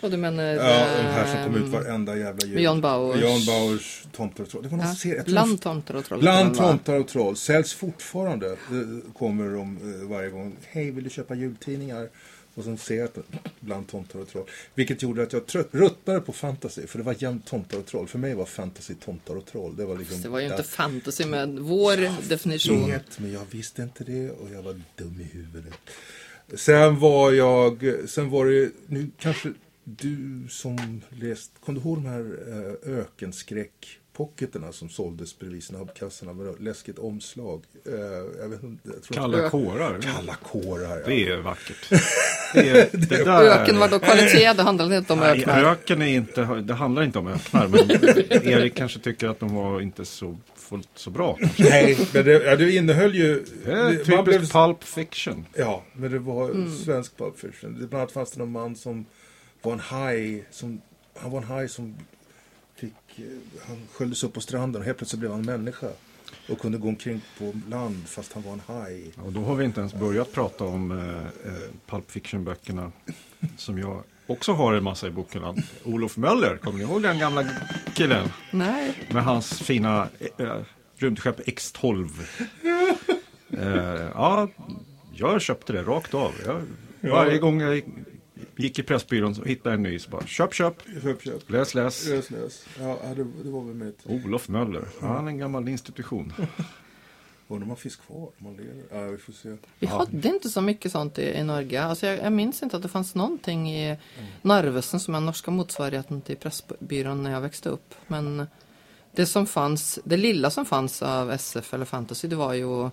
Och 0.00 0.10
du 0.10 0.16
menar... 0.16 0.42
Ja, 0.42 0.86
de 0.96 1.02
här 1.02 1.26
som 1.26 1.44
kom 1.44 1.62
ut 1.62 1.72
varenda 1.72 2.16
jävla 2.16 2.46
jul. 2.46 2.62
John 2.62 2.80
Bauers. 2.80 3.22
John 3.22 3.46
Bauers 3.46 4.02
tomtar 4.12 4.44
och 4.44 4.50
troll. 4.50 4.62
Det 4.62 4.68
var 4.68 4.76
någon 4.76 4.86
ja, 4.86 4.94
serie. 4.94 5.22
Bland 5.26 5.60
tomtar 5.60 5.94
och 5.94 6.04
troll. 6.04 6.20
Bland 6.20 6.56
tomtar 6.56 6.94
och 6.94 7.08
troll 7.08 7.36
säljs 7.36 7.74
fortfarande. 7.74 8.46
Eh, 8.46 9.12
kommer 9.18 9.56
de 9.56 9.76
eh, 9.76 10.08
varje 10.08 10.30
gång. 10.30 10.56
Hej, 10.66 10.90
vill 10.90 11.04
du 11.04 11.10
köpa 11.10 11.34
jultidningar? 11.34 12.08
Och 12.58 12.64
sen 12.64 12.78
ser 12.78 12.96
jag 12.96 13.04
att 13.04 13.18
bland 13.60 13.88
tomtar 13.88 14.18
och 14.18 14.28
troll. 14.28 14.44
Vilket 14.74 15.02
gjorde 15.02 15.22
att 15.22 15.32
jag 15.32 15.46
trött, 15.46 15.68
ruttnade 15.70 16.20
på 16.20 16.32
fantasy. 16.32 16.86
För 16.86 16.98
det 16.98 17.04
var 17.04 17.14
jämt 17.18 17.46
tomtar 17.46 17.78
och 17.78 17.86
troll. 17.86 18.08
För 18.08 18.18
mig 18.18 18.34
var 18.34 18.44
fantasy 18.44 18.94
tomtar 18.94 19.36
och 19.36 19.46
troll. 19.46 19.76
Det 19.76 19.84
var 19.84 19.96
liksom... 19.96 20.22
Det 20.22 20.28
var 20.28 20.38
ju 20.38 20.44
inte 20.44 20.56
där- 20.56 20.62
fantasy 20.62 21.24
med 21.24 21.58
vår 21.58 22.28
definition. 22.28 22.90
vet, 22.90 23.18
men 23.18 23.32
jag 23.32 23.42
visste 23.50 23.82
inte 23.82 24.04
det 24.04 24.30
och 24.30 24.50
jag 24.50 24.62
var 24.62 24.80
dum 24.96 25.20
i 25.20 25.24
huvudet. 25.24 25.74
Sen 26.54 26.98
var 26.98 27.32
jag, 27.32 27.94
sen 28.06 28.30
var 28.30 28.46
det, 28.46 28.70
nu 28.86 29.10
kanske 29.18 29.52
du 29.84 30.46
som 30.50 31.02
läst, 31.10 31.52
kom 31.64 31.74
du 31.74 31.80
ihåg 31.80 31.96
de 31.96 32.06
här 32.06 32.20
eh, 32.88 33.04
ökenskräck-pocketerna 34.18 34.72
som 34.72 34.88
såldes 34.88 35.38
bredvid 35.38 35.64
snabbkassorna 35.64 36.32
med 36.32 36.54
läskigt 36.60 36.98
omslag? 36.98 37.62
Eh, 37.86 37.92
jag 38.42 38.48
vet 38.48 38.62
inte, 38.62 38.88
jag 38.94 39.02
tror 39.02 39.14
Kalla 39.16 39.50
kårar. 39.50 40.00
Kalla 40.00 40.34
kårar. 40.34 41.02
Det 41.06 41.28
är 41.28 41.36
vackert. 41.36 41.88
Det, 42.54 42.68
är, 42.70 42.88
det 42.92 43.24
där, 43.24 43.42
Öken 43.44 43.78
var 43.78 43.88
då 43.88 43.98
kvalitet, 43.98 44.52
det 44.52 44.62
handlade 44.62 44.96
inte 44.96 45.12
om 45.12 45.18
Nej, 45.18 45.38
öknar. 45.40 45.64
öken 45.64 46.02
är 46.02 46.06
inte, 46.06 46.44
det 46.44 46.74
handlar 46.74 47.02
inte 47.02 47.18
om 47.18 47.26
öknar, 47.26 47.68
men 47.68 47.90
Erik 48.52 48.74
kanske 48.74 48.98
tycker 49.00 49.28
att 49.28 49.40
de 49.40 49.54
var 49.54 49.80
inte 49.80 50.04
så 50.04 50.36
fullt 50.56 50.88
så 50.94 51.10
bra. 51.10 51.34
kanske. 51.36 51.62
Nej, 51.64 51.98
men 52.14 52.24
det, 52.24 52.32
ja, 52.44 52.56
det 52.56 52.72
innehöll 52.74 53.14
ju... 53.14 53.44
Det 53.64 53.72
är 53.72 53.84
det- 53.92 54.04
typiskt 54.04 54.52
pulp 54.52 54.84
fiction. 54.84 55.46
Ja, 55.56 55.82
men 55.92 56.10
det 56.12 56.18
var 56.18 56.44
Mm. 56.50 56.76
svensk 56.78 57.16
Pulp 57.16 57.38
Fiction. 57.38 57.72
Det- 57.80 57.86
Bland 57.86 57.94
annat 58.02 58.12
fanns 58.12 58.30
det 58.30 58.38
någon 58.38 58.52
man 58.52 58.76
som 58.76 59.04
var 59.62 59.72
en 59.72 59.80
haj. 59.80 60.44
Som, 60.50 60.80
han 61.18 61.30
var 61.30 61.38
en 61.38 61.44
haj 61.48 61.68
som 61.68 61.96
fick... 62.78 63.18
eh, 63.18 63.24
Han 63.68 63.76
sköljdes 63.92 64.24
upp 64.24 64.32
på 64.34 64.40
stranden 64.40 64.80
och 64.82 64.86
helt 64.86 64.98
plötsligt 64.98 65.20
blev 65.20 65.32
han 65.32 65.42
människa. 65.42 65.86
Och 66.48 66.58
kunde 66.60 66.78
gå 66.78 66.88
omkring 66.88 67.20
på 67.38 67.52
land 67.68 68.08
fast 68.08 68.32
han 68.32 68.42
var 68.42 68.52
en 68.52 68.62
haj. 68.66 69.10
Och 69.24 69.32
då 69.32 69.40
har 69.40 69.54
vi 69.54 69.64
inte 69.64 69.80
ens 69.80 69.94
börjat 69.94 70.32
prata 70.32 70.64
om 70.64 70.90
eh, 70.90 71.52
eh, 71.52 71.60
pulp 71.86 72.10
fiction-böckerna 72.10 72.92
som 73.56 73.78
jag 73.78 74.02
också 74.26 74.52
har 74.52 74.72
en 74.74 74.84
massa 74.84 75.06
i 75.06 75.10
boken. 75.10 75.62
Olof 75.84 76.16
Möller, 76.16 76.56
kommer 76.56 76.78
ni 76.78 76.84
ihåg 76.84 77.02
den 77.02 77.18
gamla 77.18 77.44
killen? 77.94 78.28
Nej, 78.50 79.08
Med 79.10 79.24
hans 79.24 79.52
fina 79.62 80.08
eh, 80.38 80.56
rymdskepp 80.96 81.40
X12. 81.40 82.08
Eh, 83.50 84.08
ja, 84.14 84.48
jag 85.14 85.40
köpte 85.40 85.72
det 85.72 85.82
rakt 85.82 86.14
av. 86.14 86.32
Jag, 86.46 86.62
varje 87.10 87.38
gång 87.38 87.60
jag 87.60 87.82
gick 88.56 88.78
i 88.78 88.82
Pressbyrån 88.82 89.34
så 89.34 89.44
hittade 89.44 89.74
en 89.74 89.82
ny 89.82 89.98
så 89.98 90.10
bara 90.10 90.26
köp, 90.26 90.54
köp, 90.54 90.74
Köp, 91.02 91.22
köp. 91.22 91.50
läs, 91.50 91.74
läs. 91.74 92.06
Lös, 92.08 92.30
lös. 92.30 92.64
Ja, 92.80 92.98
det, 93.16 93.24
det 93.44 93.50
var 93.50 93.64
väl 93.64 93.74
mitt. 93.74 93.98
Olof 94.04 94.48
Möller, 94.48 94.84
han 95.00 95.24
är 95.24 95.28
en 95.30 95.38
gammal 95.38 95.68
institution. 95.68 96.32
Undrar 97.50 97.62
om 97.64 97.68
han 97.70 97.76
finns 97.76 97.96
kvar? 97.96 98.30
Lever? 98.38 98.82
Ja, 98.92 99.10
vi 99.10 99.18
får 99.18 99.32
se. 99.32 99.56
Vi 99.78 99.86
hade 99.86 100.28
inte 100.28 100.48
så 100.48 100.60
mycket 100.60 100.92
sånt 100.92 101.18
i, 101.18 101.22
i 101.22 101.42
Norge. 101.44 101.82
Alltså 101.84 102.06
jag, 102.06 102.18
jag 102.18 102.32
minns 102.32 102.62
inte 102.62 102.76
att 102.76 102.82
det 102.82 102.88
fanns 102.88 103.14
någonting 103.14 103.70
i 103.74 103.96
Narvesen 104.42 105.00
som 105.00 105.14
är 105.14 105.20
norska 105.20 105.50
motsvarigheten 105.50 106.20
till 106.20 106.36
Pressbyrån 106.36 107.22
när 107.22 107.30
jag 107.30 107.40
växte 107.40 107.68
upp. 107.68 107.94
Men 108.06 108.46
det 109.12 109.26
som 109.26 109.46
fanns, 109.46 109.98
det 110.04 110.16
lilla 110.16 110.50
som 110.50 110.64
fanns 110.64 111.02
av 111.02 111.30
SF 111.30 111.74
eller 111.74 111.84
fantasy 111.84 112.28
det 112.28 112.36
var 112.36 112.52
ju 112.54 112.90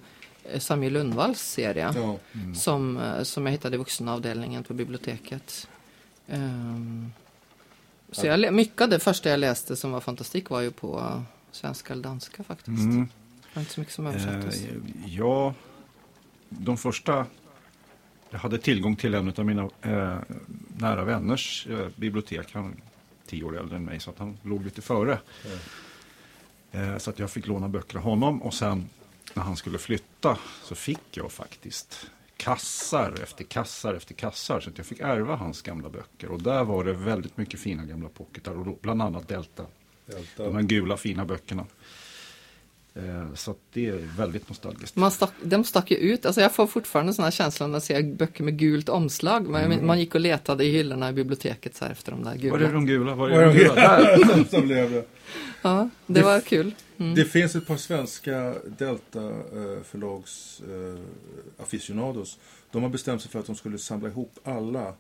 eh, 0.51 0.59
Samuel 0.59 0.93
Lundvalls 0.93 1.41
serie. 1.41 1.91
Ja. 1.95 2.17
Som, 2.55 2.97
eh, 2.97 3.23
som 3.23 3.45
jag 3.45 3.51
hittade 3.51 3.75
i 3.75 3.77
vuxenavdelningen 3.77 4.63
på 4.63 4.73
biblioteket. 4.73 5.67
Ehm, 6.27 7.11
så 8.11 8.27
jag, 8.27 8.53
mycket 8.53 8.81
av 8.81 8.89
det 8.89 8.99
första 8.99 9.29
jag 9.29 9.39
läste 9.39 9.75
som 9.75 9.91
var 9.91 9.99
fantastik 10.01 10.49
var 10.49 10.61
ju 10.61 10.71
på 10.71 11.23
svenska 11.51 11.93
eller 11.93 12.03
danska 12.03 12.43
faktiskt. 12.43 12.69
Mm. 12.69 13.07
Det 13.41 13.49
var 13.53 13.61
inte 13.61 13.73
så 13.73 13.79
mycket 13.79 13.95
som 13.95 14.07
översattes. 14.07 14.63
Eh, 14.63 14.71
ja, 15.05 15.53
de 16.49 16.77
första... 16.77 17.25
Jag 18.29 18.39
hade 18.39 18.57
tillgång 18.57 18.95
till 18.95 19.13
en 19.13 19.33
av 19.37 19.45
mina 19.45 19.69
eh, 19.81 20.17
nära 20.77 21.03
vänners 21.03 21.67
eh, 21.69 21.87
bibliotek. 21.95 22.53
Han 22.53 22.65
är 22.65 22.71
tio 23.27 23.43
år 23.43 23.59
äldre 23.59 23.75
än 23.75 23.85
mig, 23.85 23.99
så 23.99 24.09
att 24.09 24.19
han 24.19 24.37
låg 24.41 24.63
lite 24.63 24.81
före. 24.81 25.19
Eh, 26.71 26.97
så 26.97 27.09
att 27.09 27.19
jag 27.19 27.31
fick 27.31 27.47
låna 27.47 27.69
böcker 27.69 27.97
av 27.97 28.03
honom. 28.03 28.41
Och 28.41 28.53
sen 28.53 28.89
när 29.35 29.43
han 29.43 29.55
skulle 29.55 29.77
flytta 29.77 30.37
så 30.63 30.75
fick 30.75 31.17
jag 31.17 31.31
faktiskt 31.31 32.07
kassar 32.37 33.13
efter 33.23 33.43
kassar 33.43 33.93
efter 33.93 34.13
kassar. 34.13 34.59
Så 34.59 34.69
att 34.69 34.77
jag 34.77 34.87
fick 34.87 34.99
ärva 34.99 35.35
hans 35.35 35.61
gamla 35.61 35.89
böcker. 35.89 36.31
Och 36.31 36.41
där 36.41 36.63
var 36.63 36.83
det 36.83 36.93
väldigt 36.93 37.37
mycket 37.37 37.59
fina 37.59 37.85
gamla 37.85 38.09
pocketar. 38.09 38.67
Och 38.67 38.79
bland 38.81 39.01
annat 39.01 39.27
Delta. 39.27 39.65
Delta. 40.05 40.43
De 40.43 40.55
här 40.55 40.61
gula 40.61 40.97
fina 40.97 41.25
böckerna. 41.25 41.65
Eh, 42.95 43.33
så 43.33 43.55
det 43.73 43.87
är 43.87 44.17
väldigt 44.17 44.49
nostalgiskt. 44.49 44.95
Man 44.95 45.11
stack, 45.11 45.31
de 45.43 45.63
stack 45.63 45.91
ju 45.91 45.97
ut, 45.97 46.25
alltså 46.25 46.41
jag 46.41 46.51
får 46.51 46.67
fortfarande 46.67 47.13
sådana 47.13 47.31
känslor 47.31 47.67
när 47.67 47.75
jag 47.75 47.83
ser 47.83 48.03
böcker 48.03 48.43
med 48.43 48.57
gult 48.57 48.89
omslag. 48.89 49.49
Man, 49.49 49.85
man 49.85 49.99
gick 49.99 50.15
och 50.15 50.21
letade 50.21 50.65
i 50.65 50.71
hyllorna 50.71 51.09
i 51.09 51.13
biblioteket 51.13 51.75
så 51.75 51.85
här 51.85 51.91
efter 51.91 52.11
de 52.11 52.23
där 52.23 52.31
Var 52.31 52.35
är 52.35 52.39
gula. 52.39 52.71
de 52.71 52.85
gula? 52.85 53.15
Var 53.15 53.29
är 53.29 53.41
är 53.41 53.45
de 53.45 53.53
gula? 53.57 54.45
Som 54.49 54.67
lever? 54.67 55.03
Ja, 55.61 55.89
det 56.05 56.21
var 56.21 56.41
kul. 56.41 56.75
Det 57.15 57.25
finns 57.25 57.55
ett 57.55 57.67
par 57.67 57.77
svenska 57.77 58.55
Delta 58.77 59.29
eh, 59.29 59.83
förlags 59.83 60.61
eh, 60.61 61.63
aficionados. 61.63 62.39
De 62.71 62.83
har 62.83 62.89
bestämt 62.89 63.21
sig 63.21 63.31
för 63.31 63.39
att 63.39 63.45
de 63.45 63.55
skulle 63.55 63.77
samla 63.77 64.07
ihop 64.07 64.39
alla 64.43 64.93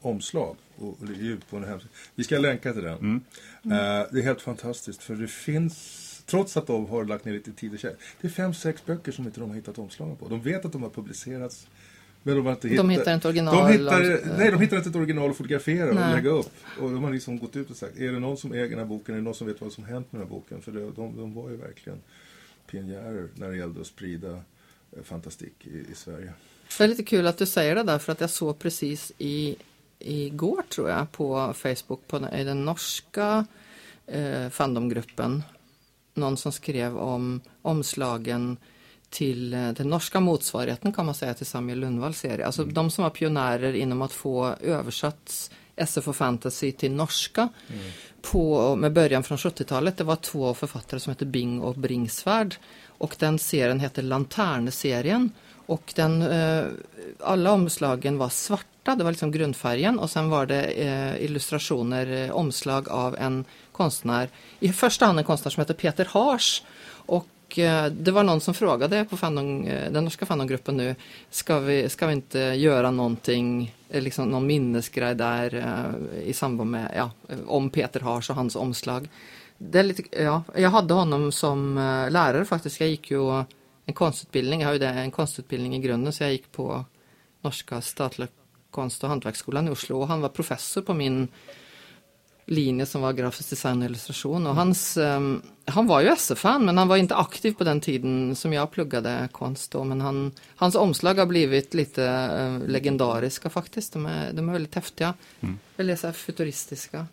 omslag 0.00 0.56
och, 0.76 0.96
ut 1.20 1.50
på 1.50 1.56
en 1.56 1.64
hemsida. 1.64 1.90
Vi 2.14 2.24
ska 2.24 2.38
länka 2.38 2.72
till 2.72 2.82
den. 2.82 3.20
Eh, 3.64 3.70
det 4.10 4.18
är 4.18 4.22
helt 4.22 4.40
fantastiskt 4.40 5.02
för 5.02 5.14
det 5.14 5.28
finns, 5.28 6.07
trots 6.30 6.56
att 6.56 6.66
de 6.66 6.86
har 6.86 7.04
lagt 7.04 7.24
ner 7.24 7.32
lite 7.32 7.52
tid 7.52 7.72
och 7.72 7.78
kärlek, 7.78 7.98
det 8.20 8.26
är 8.26 8.30
fem, 8.32 8.54
sex 8.54 8.86
böcker 8.86 9.12
som 9.12 9.24
inte 9.26 9.40
de 9.40 9.48
har 9.48 9.56
hittat 9.56 9.78
omslagen 9.78 10.16
på. 10.16 10.28
De 10.28 10.40
vet 10.42 10.64
att 10.64 10.72
de 10.72 10.82
har 10.82 10.90
publicerats. 10.90 11.66
Men 12.22 12.36
de 12.36 12.46
har 12.46 12.52
inte 12.52 12.68
De 12.68 12.90
hittar 12.90 13.14
inte 13.14 13.28
original- 13.28 13.56
De 13.56 13.72
hittar, 13.72 14.36
nej, 14.38 14.50
de 14.50 14.60
hittar 14.60 14.76
inte 14.76 14.88
ett 14.88 14.96
original 14.96 15.30
att 15.30 15.36
fotografera 15.36 15.92
Nej. 15.92 16.08
och 16.10 16.16
lägga 16.16 16.30
upp. 16.30 16.52
Och 16.80 16.90
de 16.90 17.04
har 17.04 17.12
liksom 17.12 17.38
gått 17.38 17.56
ut 17.56 17.70
och 17.70 17.76
sagt, 17.76 17.96
är 17.98 18.12
det 18.12 18.18
någon 18.18 18.36
som 18.36 18.52
äger 18.52 18.68
den 18.68 18.78
här 18.78 18.84
boken? 18.86 19.14
Är 19.14 19.18
det 19.18 19.24
någon 19.24 19.34
som 19.34 19.46
vet 19.46 19.60
vad 19.60 19.72
som 19.72 19.84
hänt 19.84 20.12
med 20.12 20.20
den 20.20 20.28
här 20.28 20.34
boken? 20.36 20.62
För 20.62 20.72
det, 20.72 20.80
de, 20.80 21.16
de 21.16 21.34
var 21.34 21.50
ju 21.50 21.56
verkligen 21.56 21.98
pionjärer 22.70 23.28
när 23.34 23.48
det 23.50 23.56
gällde 23.56 23.80
att 23.80 23.86
sprida 23.86 24.30
eh, 24.30 25.02
fantastik 25.04 25.54
i, 25.66 25.84
i 25.92 25.94
Sverige. 25.94 26.32
Det 26.78 26.84
är 26.84 26.88
lite 26.88 27.02
kul 27.02 27.26
att 27.26 27.38
du 27.38 27.46
säger 27.46 27.74
det 27.74 27.82
där 27.82 27.98
för 27.98 28.12
att 28.12 28.20
jag 28.20 28.30
såg 28.30 28.58
precis 28.58 29.12
i 29.18 29.56
igår 29.98 30.62
tror 30.68 30.90
jag 30.90 31.12
på 31.12 31.54
Facebook 31.56 32.00
på 32.08 32.18
den, 32.18 32.34
i 32.34 32.44
den 32.44 32.64
norska 32.64 33.46
eh, 34.06 34.48
fandomgruppen 34.48 35.42
någon 36.18 36.36
som 36.36 36.52
skrev 36.52 36.98
om 36.98 37.40
omslagen 37.62 38.56
till 39.10 39.54
eh, 39.54 39.68
den 39.68 39.88
norska 39.88 40.20
motsvarigheten 40.20 40.92
kan 40.92 41.06
man 41.06 41.14
säga 41.14 41.34
till 41.34 41.46
Samuel 41.46 41.78
Lundvalls 41.78 42.18
serie. 42.18 42.46
Alltså 42.46 42.64
de 42.64 42.90
som 42.90 43.04
var 43.04 43.10
pionjärer 43.10 43.72
inom 43.72 44.02
att 44.02 44.12
få 44.12 44.54
översatt 44.60 45.50
SF 45.76 46.08
och 46.08 46.16
fantasy 46.16 46.72
till 46.72 46.92
norska 46.92 47.48
på, 48.22 48.76
med 48.76 48.92
början 48.92 49.22
från 49.22 49.38
70-talet. 49.38 49.96
Det 49.96 50.04
var 50.04 50.16
två 50.16 50.54
författare 50.54 51.00
som 51.00 51.10
hette 51.10 51.26
Bing 51.26 51.60
och 51.60 51.74
Bringsvärd. 51.74 52.56
Och 52.86 53.16
den 53.18 53.38
serien 53.38 53.80
heter 53.80 54.02
Lanternserien 54.02 55.30
och 55.68 55.92
den, 55.96 56.22
eh, 56.22 56.64
alla 57.20 57.52
omslagen 57.52 58.18
var 58.18 58.28
svarta, 58.28 58.94
det 58.94 59.04
var 59.04 59.10
liksom 59.10 59.32
grundfärgen. 59.32 59.98
Och 59.98 60.10
sen 60.10 60.30
var 60.30 60.46
det 60.46 60.64
eh, 60.64 61.24
illustrationer, 61.24 62.24
eh, 62.24 62.30
omslag 62.30 62.88
av 62.88 63.16
en 63.16 63.44
konstnär, 63.78 64.28
i 64.60 64.68
första 64.72 65.06
hand 65.06 65.18
en 65.18 65.24
konstnär 65.24 65.50
som 65.50 65.60
heter 65.60 65.74
Peter 65.74 66.08
Hars. 66.10 66.62
Och 66.90 67.58
eh, 67.58 67.86
det 67.86 68.10
var 68.10 68.22
någon 68.22 68.40
som 68.40 68.54
frågade 68.54 69.04
på 69.04 69.16
Fandong, 69.16 69.66
eh, 69.66 69.92
den 69.92 70.04
norska 70.04 70.26
Fandonggruppen 70.26 70.76
nu, 70.76 70.94
ska 71.30 71.58
vi, 71.58 71.88
ska 71.88 72.06
vi 72.06 72.12
inte 72.12 72.38
göra 72.38 72.90
någonting, 72.90 73.74
eh, 73.88 74.02
liksom 74.02 74.28
någon 74.28 74.46
minnesgrej 74.46 75.14
där 75.14 75.48
i 76.24 76.32
samband 76.32 76.70
med, 76.70 76.92
ja, 76.96 77.10
om 77.46 77.70
Peter 77.70 78.00
Hars 78.00 78.30
och 78.30 78.36
hans 78.36 78.56
omslag. 78.56 79.08
Det 79.58 79.78
är 79.78 79.82
lite, 79.82 80.22
ja, 80.22 80.42
jag 80.56 80.70
hade 80.70 80.94
honom 80.94 81.32
som 81.32 81.74
lärare 82.10 82.44
faktiskt, 82.44 82.80
jag 82.80 82.88
gick 82.88 83.10
ju 83.10 83.44
en 83.86 83.94
konstutbildning, 83.94 84.60
jag 84.60 84.68
har 84.68 84.72
ju 84.72 84.78
det, 84.78 84.88
en 84.88 85.10
konstutbildning 85.10 85.74
i 85.74 85.78
grunden 85.78 86.12
så 86.12 86.22
jag 86.22 86.32
gick 86.32 86.52
på 86.52 86.84
Norska 87.42 87.80
statliga 87.80 88.28
konst 88.70 89.02
och 89.04 89.08
hantverksskolan 89.08 89.68
i 89.68 89.70
Oslo. 89.70 90.00
Och 90.00 90.08
han 90.08 90.20
var 90.20 90.28
professor 90.28 90.82
på 90.82 90.94
min 90.94 91.28
linje 92.48 92.86
som 92.86 93.02
var 93.02 93.12
grafisk 93.12 93.50
design 93.50 93.78
och 93.82 93.84
illustration. 93.88 94.46
Och 94.46 94.54
hans, 94.54 94.96
ehm, 94.96 95.42
han 95.64 95.86
var 95.86 96.00
ju 96.00 96.06
SF-fan 96.08 96.64
men 96.64 96.78
han 96.78 96.88
var 96.88 96.96
inte 96.96 97.14
aktiv 97.16 97.52
på 97.52 97.64
den 97.64 97.80
tiden 97.80 98.36
som 98.36 98.52
jag 98.52 98.70
pluggade 98.70 99.28
konst 99.32 99.70
då. 99.70 99.84
Men 99.84 100.00
han, 100.00 100.32
hans 100.56 100.74
omslag 100.74 101.14
har 101.14 101.26
blivit 101.26 101.74
lite 101.74 102.04
eh, 102.06 102.68
legendariska 102.68 103.50
faktiskt. 103.50 103.92
De 103.92 104.06
är, 104.06 104.32
de 104.32 104.48
är 104.48 104.52
väldigt 104.52 104.74
häftiga. 104.74 105.14
Väldigt 105.76 106.00
så 106.00 106.06
här 106.06 106.14
futuristiska. 106.14 107.06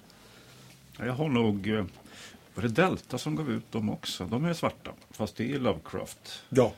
Ja, 0.98 1.06
Jag 1.06 1.14
har 1.14 1.30
nog... 1.30 1.68
eh, 1.70 1.86
Var 2.56 2.62
det 2.64 2.70
Delta 2.70 3.18
som 3.18 3.36
gav 3.36 3.52
ut 3.52 3.72
dem 3.72 3.90
också? 3.90 4.26
De 4.26 4.46
är 4.46 4.54
svarta, 4.54 4.92
fast 5.12 5.36
det 5.36 5.54
är 5.54 5.60
Lovecraft. 5.60 6.42
Ja. 6.50 6.74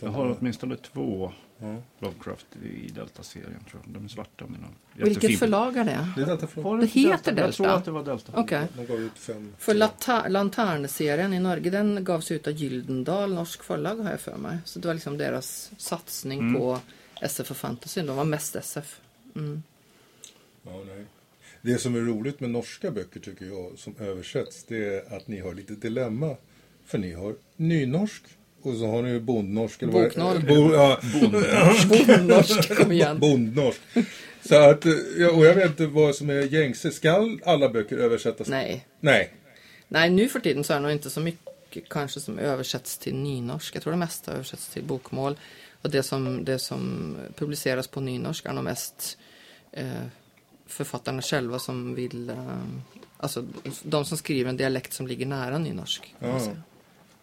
Jag 0.00 0.08
har 0.08 0.36
åtminstone 0.40 0.76
två 0.76 1.32
Ja. 1.60 1.76
Lovecraft 1.98 2.46
i 2.64 2.88
Delta-serien. 2.88 3.64
tror 3.70 3.82
jag. 3.86 3.94
De 3.94 4.04
är 4.04 4.08
svarta. 4.08 4.44
Men 4.48 4.64
de- 4.96 5.04
Vilket 5.04 5.38
förlag 5.38 5.76
är 5.76 5.84
det? 5.84 6.08
Det 6.16 6.22
är 6.22 6.26
Delta 6.26 6.46
Det 6.80 6.86
heter 6.86 7.08
Jag 7.36 7.54
tror 7.54 7.66
Delta? 7.66 7.74
att 7.74 7.84
det 7.84 7.90
var 7.90 8.04
Delta. 8.04 8.32
Okej. 8.36 8.66
De 8.76 8.86
gav 8.86 9.00
ut 9.00 9.18
fem. 9.18 9.52
För 9.58 9.74
Lata- 9.74 10.28
Lanternserien 10.28 11.32
i 11.34 11.40
Norge 11.40 11.70
den 11.70 12.04
gavs 12.04 12.30
ut 12.30 12.46
av 12.46 12.52
Gyldendal, 12.52 13.34
norsk 13.34 13.62
förlag 13.62 13.96
har 13.96 14.10
jag 14.10 14.20
för 14.20 14.36
mig. 14.36 14.58
Så 14.64 14.78
det 14.78 14.86
var 14.88 14.94
liksom 14.94 15.18
deras 15.18 15.70
satsning 15.78 16.38
Mm. 16.40 16.54
på 16.60 16.78
SF 17.20 17.50
och 17.50 17.56
fantasy. 17.56 18.02
De 18.02 18.16
var 18.16 18.24
mest 18.24 18.56
SF. 18.56 19.00
Mm. 19.36 19.62
Ja, 20.62 20.82
nej. 20.86 21.04
Det 21.62 21.78
som 21.78 21.94
är 21.94 22.00
roligt 22.00 22.40
med 22.40 22.50
norska 22.50 22.90
böcker 22.90 23.20
tycker 23.20 23.46
jag 23.46 23.78
som 23.78 23.94
översätts 23.98 24.64
det 24.64 24.84
är 24.84 25.16
att 25.16 25.28
ni 25.28 25.40
har 25.40 25.54
lite 25.54 25.72
dilemma. 25.74 26.36
För 26.84 26.98
ni 26.98 27.12
har 27.12 27.34
nynorsk 27.56 28.22
och 28.62 28.74
så 28.74 28.86
har 28.86 29.02
ni 29.02 29.10
ju 29.10 29.20
bondnorsk. 29.20 29.82
eller 29.82 29.92
Boknorsk. 29.92 30.46
Bo, 30.46 30.72
ja, 30.72 31.00
Bondnorsk, 31.88 32.76
kom 32.76 32.92
igen. 32.92 33.18
bondnorsk. 33.20 33.80
Så 34.48 34.56
att, 34.56 34.86
eh, 34.86 35.26
och 35.36 35.46
jag 35.46 35.54
vet 35.54 35.66
inte 35.66 35.86
vad 35.86 36.14
som 36.14 36.30
är 36.30 36.42
gängse. 36.42 36.90
Skall 36.90 37.40
alla 37.44 37.68
böcker 37.68 37.98
översättas? 37.98 38.48
Nej. 38.48 38.86
Nej. 39.00 39.32
Nej, 39.88 40.10
nu 40.10 40.28
för 40.28 40.40
tiden 40.40 40.64
så 40.64 40.72
är 40.72 40.76
det 40.76 40.82
nog 40.82 40.92
inte 40.92 41.10
så 41.10 41.20
mycket 41.20 41.88
kanske 41.88 42.20
som 42.20 42.38
översätts 42.38 42.98
till 42.98 43.14
nynorsk. 43.14 43.76
Jag 43.76 43.82
tror 43.82 43.92
det 43.92 43.98
mesta 43.98 44.32
översätts 44.32 44.68
till 44.68 44.84
bokmål. 44.84 45.36
Och 45.82 45.90
det 45.90 46.02
som, 46.02 46.44
det 46.44 46.58
som 46.58 47.16
publiceras 47.36 47.88
på 47.88 48.00
nynorsk 48.00 48.46
är 48.46 48.52
nog 48.52 48.64
mest 48.64 49.18
eh, 49.72 49.86
författarna 50.66 51.22
själva 51.22 51.58
som 51.58 51.94
vill, 51.94 52.30
eh, 52.30 52.36
alltså 53.16 53.44
de 53.82 54.04
som 54.04 54.18
skriver 54.18 54.50
en 54.50 54.56
dialekt 54.56 54.92
som 54.92 55.06
ligger 55.06 55.26
nära 55.26 55.58
nynorsk. 55.58 56.14
Kan 56.20 56.30
man 56.30 56.40
säga. 56.40 56.62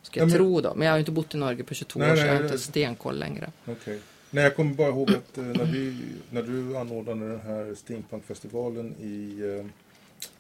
Ska 0.06 0.20
Ja, 0.20 0.22
jag 0.22 0.28
men- 0.30 0.38
tro 0.38 0.62
då. 0.62 0.76
Men 0.76 0.86
jag 0.86 0.94
har 0.94 0.98
ju 0.98 1.02
inte 1.02 1.12
bott 1.12 1.36
i 1.36 1.38
Norge 1.38 1.64
på 1.64 1.74
22 1.74 2.00
Nej, 2.00 2.12
år 2.12 2.16
så 2.16 2.20
nej, 2.22 2.28
jag 2.28 2.34
har 2.36 2.44
nej. 2.44 2.52
inte 2.52 2.64
stenkoll 2.64 3.20
längre. 3.20 3.52
Okej. 3.66 4.00
Nej, 4.30 4.44
jag 4.44 4.56
kommer 4.56 4.74
bara 4.74 4.88
ihåg 4.88 5.10
att 5.12 5.38
eh, 5.38 5.44
när, 5.44 5.66
vi, 5.66 5.98
när 6.30 6.42
du 6.44 6.78
anordnade 6.78 7.28
den 7.32 7.40
här 7.42 7.76
steampunkfestivalen 7.76 8.96
i 9.02 9.40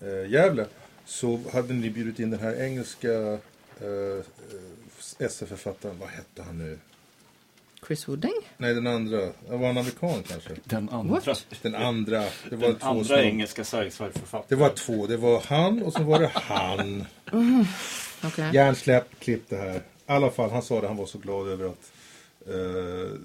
eh, 0.01 0.09
eh, 0.09 0.31
Gävle 0.31 0.65
så 1.05 1.39
hade 1.53 1.73
ni 1.73 1.89
bjudit 1.89 2.19
in 2.19 2.29
den 2.29 2.39
här 2.39 2.61
engelska 2.61 3.11
eh, 3.81 4.23
SF-författaren, 5.17 5.99
vad 5.99 6.09
hette 6.09 6.43
han 6.43 6.57
nu? 6.57 6.79
Chris 7.87 8.07
Wooding? 8.07 8.31
Nej, 8.57 8.73
den 8.73 8.87
andra. 8.87 9.29
Han 9.49 9.59
var 9.59 9.69
en 9.69 9.77
amerikan 9.77 10.23
kanske. 10.27 10.49
Den 10.63 10.89
andra, 10.89 11.13
What? 11.25 11.45
Den 11.61 11.75
andra. 11.75 12.23
Det 12.49 12.55
var 12.55 12.67
den 12.67 12.75
två 12.75 12.85
andra 12.87 13.03
som- 13.05 13.15
engelska 13.17 13.63
sci-fi-författaren. 13.63 14.45
Det 14.47 14.55
var 14.55 14.69
två. 14.69 15.07
Det 15.07 15.17
var 15.17 15.41
han 15.47 15.83
och 15.83 15.93
så 15.93 16.03
var 16.03 16.19
det 16.19 16.31
han. 16.33 17.05
Okej. 18.27 18.51
Hjärnsläpp, 18.53 19.19
klipp 19.19 19.49
det 19.49 19.57
här. 19.57 19.75
I 19.75 19.81
alla 20.05 20.31
fall, 20.31 20.49
han 20.51 20.61
sa 20.61 20.81
det, 20.81 20.87
han 20.87 20.97
var 20.97 21.05
så 21.05 21.17
glad 21.17 21.47
över 21.47 21.65
att 21.65 21.91
eh, 22.47 23.19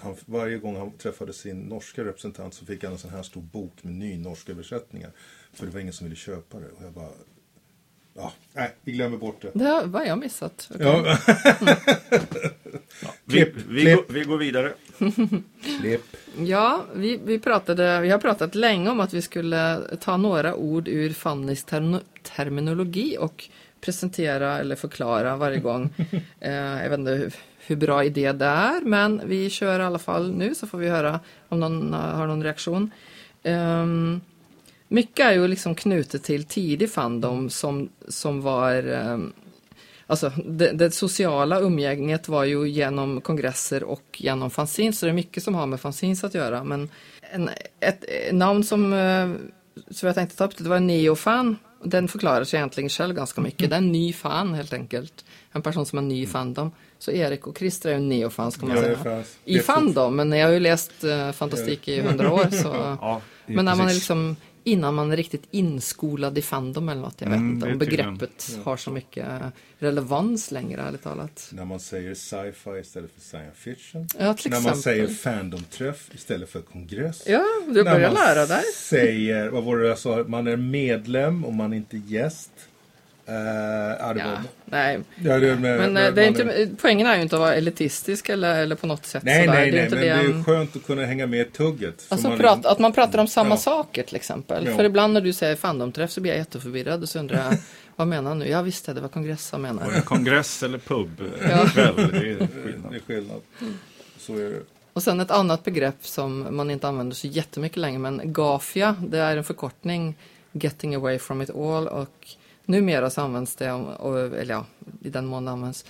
han, 0.00 0.16
varje 0.26 0.58
gång 0.58 0.76
han 0.76 0.90
träffade 0.90 1.32
sin 1.32 1.60
norska 1.60 2.04
representant 2.04 2.54
så 2.54 2.66
fick 2.66 2.84
han 2.84 2.92
en 2.92 2.98
sån 2.98 3.10
här 3.10 3.22
stor 3.22 3.40
bok 3.40 3.72
med 3.82 3.94
ny 3.94 4.18
norska 4.18 4.52
översättningar. 4.52 5.10
För 5.52 5.66
det 5.66 5.72
var 5.72 5.80
ingen 5.80 5.92
som 5.92 6.04
ville 6.04 6.16
köpa 6.16 6.58
det. 6.58 6.66
Och 6.66 6.84
jag 6.84 6.92
bara, 6.92 7.10
Ja, 8.16 8.32
nej, 8.52 8.74
vi 8.84 8.92
glömmer 8.92 9.16
bort 9.16 9.42
det. 9.42 9.50
Det 9.54 9.64
har, 9.64 10.04
jag 10.04 10.18
missat? 10.18 10.70
Okej. 10.74 10.86
Ja, 13.02 13.10
Vi, 13.24 13.36
Klipp, 13.36 13.54
vi, 13.68 13.80
klipp. 13.80 14.08
Går, 14.08 14.14
vi 14.14 14.24
går 14.24 14.38
vidare. 14.38 14.72
klipp. 15.80 16.16
Ja, 16.38 16.84
vi, 16.94 17.20
vi, 17.24 17.38
pratade, 17.38 18.00
vi 18.00 18.10
har 18.10 18.18
pratat 18.18 18.54
länge 18.54 18.90
om 18.90 19.00
att 19.00 19.14
vi 19.14 19.22
skulle 19.22 19.80
ta 20.00 20.16
några 20.16 20.54
ord 20.54 20.88
ur 20.88 21.12
Fannys 21.12 21.64
term, 21.64 21.98
terminologi 22.22 23.16
och 23.20 23.48
presentera 23.84 24.58
eller 24.58 24.76
förklara 24.76 25.36
varje 25.36 25.58
gång. 25.58 25.90
eh, 26.40 26.52
jag 26.52 26.90
vet 26.90 26.98
inte 26.98 27.10
hur, 27.10 27.34
hur 27.66 27.76
bra 27.76 28.04
idé 28.04 28.32
det 28.32 28.44
är, 28.44 28.80
men 28.80 29.22
vi 29.26 29.50
kör 29.50 29.80
i 29.80 29.82
alla 29.82 29.98
fall 29.98 30.32
nu 30.32 30.54
så 30.54 30.66
får 30.66 30.78
vi 30.78 30.88
höra 30.88 31.20
om 31.48 31.60
någon 31.60 31.94
eh, 31.94 32.00
har 32.00 32.26
någon 32.26 32.42
reaktion. 32.42 32.90
Ehm, 33.42 34.20
mycket 34.88 35.26
är 35.26 35.32
ju 35.32 35.48
liksom 35.48 35.74
knutet 35.74 36.22
till 36.22 36.44
tidig 36.44 36.90
fandom 36.90 37.50
som, 37.50 37.88
som 38.08 38.42
var 38.42 38.72
ehm, 38.72 39.32
Alltså 40.06 40.32
det, 40.44 40.72
det 40.72 40.90
sociala 40.90 41.60
umgänget 41.60 42.28
var 42.28 42.44
ju 42.44 42.68
genom 42.68 43.20
kongresser 43.20 43.84
och 43.84 44.04
genom 44.16 44.50
fanzines, 44.50 44.98
så 44.98 45.06
det 45.06 45.12
är 45.12 45.14
mycket 45.14 45.42
som 45.42 45.54
har 45.54 45.66
med 45.66 45.80
fanzines 45.80 46.24
att 46.24 46.34
göra. 46.34 46.64
Men 46.64 46.88
en, 47.20 47.50
ett, 47.80 48.04
ett 48.04 48.34
namn 48.34 48.64
som, 48.64 48.92
eh, 48.92 49.30
som 49.90 50.06
jag 50.06 50.14
tänkte 50.14 50.36
ta 50.36 50.44
upp, 50.44 50.56
det 50.56 50.68
var 50.68 50.80
neofan. 50.80 51.56
Den 51.84 52.08
förklarar 52.08 52.44
sig 52.44 52.56
egentligen 52.56 52.88
själv 52.88 53.14
ganska 53.14 53.40
mycket. 53.40 53.70
Det 53.70 53.76
är 53.76 53.78
en 53.78 53.92
ny 53.92 54.12
fan 54.12 54.54
helt 54.54 54.72
enkelt. 54.72 55.24
En 55.52 55.62
person 55.62 55.86
som 55.86 55.98
är 55.98 56.02
ny 56.02 56.22
i 56.22 56.26
fandom. 56.26 56.70
Så 56.98 57.10
Erik 57.10 57.46
och 57.46 57.58
Christer 57.58 57.90
är 57.90 57.94
ju 57.94 58.00
neofans 58.00 58.56
kan 58.56 58.68
man 58.68 58.78
säga. 58.78 58.98
fans. 58.98 59.38
I 59.44 59.58
fandom, 59.58 60.16
men 60.16 60.32
jag 60.32 60.46
har 60.46 60.52
ju 60.52 60.60
läst 60.60 61.04
eh, 61.04 61.32
fantastik 61.32 61.88
i 61.88 62.00
hundra 62.00 62.32
år. 62.32 62.50
Så... 62.62 62.68
Ja, 63.00 63.20
Men 63.46 63.64
när 63.64 63.74
man 63.74 63.88
är 63.88 63.94
liksom 63.94 64.36
innan 64.64 64.94
man 64.94 65.12
är 65.12 65.16
riktigt 65.16 65.42
inskolad 65.50 66.38
i 66.38 66.42
fandom 66.42 66.88
eller 66.88 67.00
något. 67.02 67.20
Jag 67.20 67.28
vet 67.28 67.36
Mm, 67.36 67.54
inte 67.54 67.66
om 67.72 67.78
begreppet 67.78 68.58
har 68.64 68.76
så 68.76 68.90
mycket 68.90 69.26
relevans 69.78 70.50
längre 70.50 70.82
ärligt 70.82 71.02
talat. 71.02 71.48
När 71.52 71.64
man 71.64 71.80
säger 71.80 72.14
sci-fi 72.14 72.70
istället 72.80 73.10
för 73.14 73.20
science 73.20 73.54
fiction. 73.56 74.08
Ja, 74.18 74.34
till 74.34 74.50
När 74.50 74.60
man 74.60 74.72
exempel. 74.72 74.82
säger 74.82 75.06
fandomträff 75.08 76.10
istället 76.14 76.48
för 76.50 76.60
kongress. 76.60 77.22
Ja, 77.26 77.44
du 77.66 77.84
börjar 77.84 78.00
man 78.00 78.14
lära 78.14 78.46
dig. 78.46 78.62
säger, 78.74 79.48
vad 79.48 79.64
var 79.64 79.78
det 79.78 79.88
jag 79.88 79.98
sa, 79.98 80.24
man 80.28 80.46
är 80.46 80.56
medlem 80.56 81.44
och 81.44 81.52
man 81.54 81.72
är 81.72 81.76
inte 81.76 81.96
gäst. 81.96 82.50
Uh, 83.28 83.34
ja, 84.00 84.12
det 84.14 84.20
Ja, 84.20 84.36
nej. 84.64 85.00
ja, 85.22 85.38
det, 85.38 85.56
med, 85.56 85.78
Men 85.78 85.92
med, 85.92 86.08
eh, 86.08 86.14
det 86.14 86.24
är 86.24 86.28
inte, 86.28 86.68
poängen 86.80 87.06
är 87.06 87.16
ju 87.16 87.22
inte 87.22 87.36
att 87.36 87.40
vara 87.40 87.54
elitistisk 87.54 88.28
eller, 88.28 88.62
eller 88.62 88.76
på 88.76 88.86
något 88.86 89.06
sätt 89.06 89.22
Nej, 89.22 89.46
sådär. 89.46 89.58
nej, 89.58 89.70
det 89.70 89.76
är 89.78 89.80
nej, 89.80 89.84
inte 89.84 89.96
men 89.96 90.04
det 90.04 90.10
är 90.10 90.32
det. 90.32 90.38
ju 90.38 90.44
skönt 90.44 90.76
att 90.76 90.86
kunna 90.86 91.04
hänga 91.04 91.26
med 91.26 91.40
i 91.40 91.44
tugget. 91.44 92.00
Så 92.00 92.14
Alltså 92.14 92.28
man 92.28 92.38
prat, 92.38 92.56
liksom- 92.56 92.72
att 92.72 92.78
man 92.78 92.92
pratar 92.92 93.18
om 93.18 93.26
samma 93.28 93.50
Ja. 93.50 93.56
saker 93.56 94.02
till 94.02 94.16
exempel. 94.16 94.66
Ja. 94.66 94.76
För 94.76 94.84
ibland 94.84 95.12
när 95.12 95.20
du 95.20 95.32
säger 95.32 95.56
fandomträff 95.56 96.10
så 96.10 96.20
blir 96.20 96.32
jag 96.32 96.38
jätteförvirrad 96.38 97.02
och 97.02 97.08
så 97.08 97.18
undrar 97.18 97.44
jag 97.44 97.58
vad 97.96 98.08
menar 98.08 98.28
han 98.28 98.38
nu? 98.38 98.48
Ja 98.48 98.62
visst, 98.62 98.86
det 98.86 99.00
var 99.00 99.08
kongress 99.08 99.52
han 99.52 99.62
menar. 99.62 100.00
Kongress 100.00 100.62
eller 100.62 100.78
pub 100.78 101.22
Ja. 101.50 101.66
kväll, 101.66 101.94
det 101.96 102.02
är 102.04 102.38
det 102.38 102.48
skillnad. 102.64 102.94
är 102.94 103.00
skillnad. 103.06 103.40
Så 104.18 104.34
är 104.36 104.50
det. 104.50 104.60
Och 104.92 105.02
sen 105.02 105.20
ett 105.20 105.30
annat 105.30 105.64
begrepp 105.64 106.06
som 106.06 106.56
man 106.56 106.70
inte 106.70 106.88
använder 106.88 107.16
så 107.16 107.26
jättemycket 107.26 107.76
längre 107.78 107.98
men 107.98 108.20
GAFIA, 108.32 108.96
det 109.08 109.18
är 109.18 109.36
en 109.36 109.44
förkortning 109.44 110.16
Getting 110.52 110.94
away 110.94 111.18
from 111.18 111.42
it 111.42 111.50
all 111.50 111.88
och 111.88 112.26
numera 112.66 113.10
så 113.10 113.20
används 113.20 113.56
det, 113.56 113.66
eller 113.66 114.54
ja, 114.54 114.66
i 115.02 115.10
den 115.10 115.26
mån 115.26 115.44
det 115.44 115.50
används, 115.50 115.84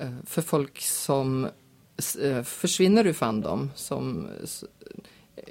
eh, 0.00 0.10
för 0.26 0.42
folk 0.42 0.80
som 0.80 1.48
eh, 2.22 2.42
försvinner 2.42 3.06
ur 3.06 3.12
Fandom, 3.12 3.70
som 3.74 4.28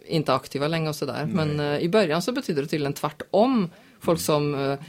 inte 0.06 0.32
är 0.32 0.36
aktiva 0.36 0.68
längre 0.68 0.90
och 0.90 0.96
sådär. 0.96 1.26
Men 1.26 1.60
eh, 1.60 1.78
i 1.80 1.90
början 1.90 2.22
så 2.22 2.32
betyder 2.32 2.62
det 2.62 2.68
tydligen 2.68 2.94
tvärtom. 2.94 3.70
Folk 4.00 4.20
som 4.22 4.56
eh, 4.56 4.80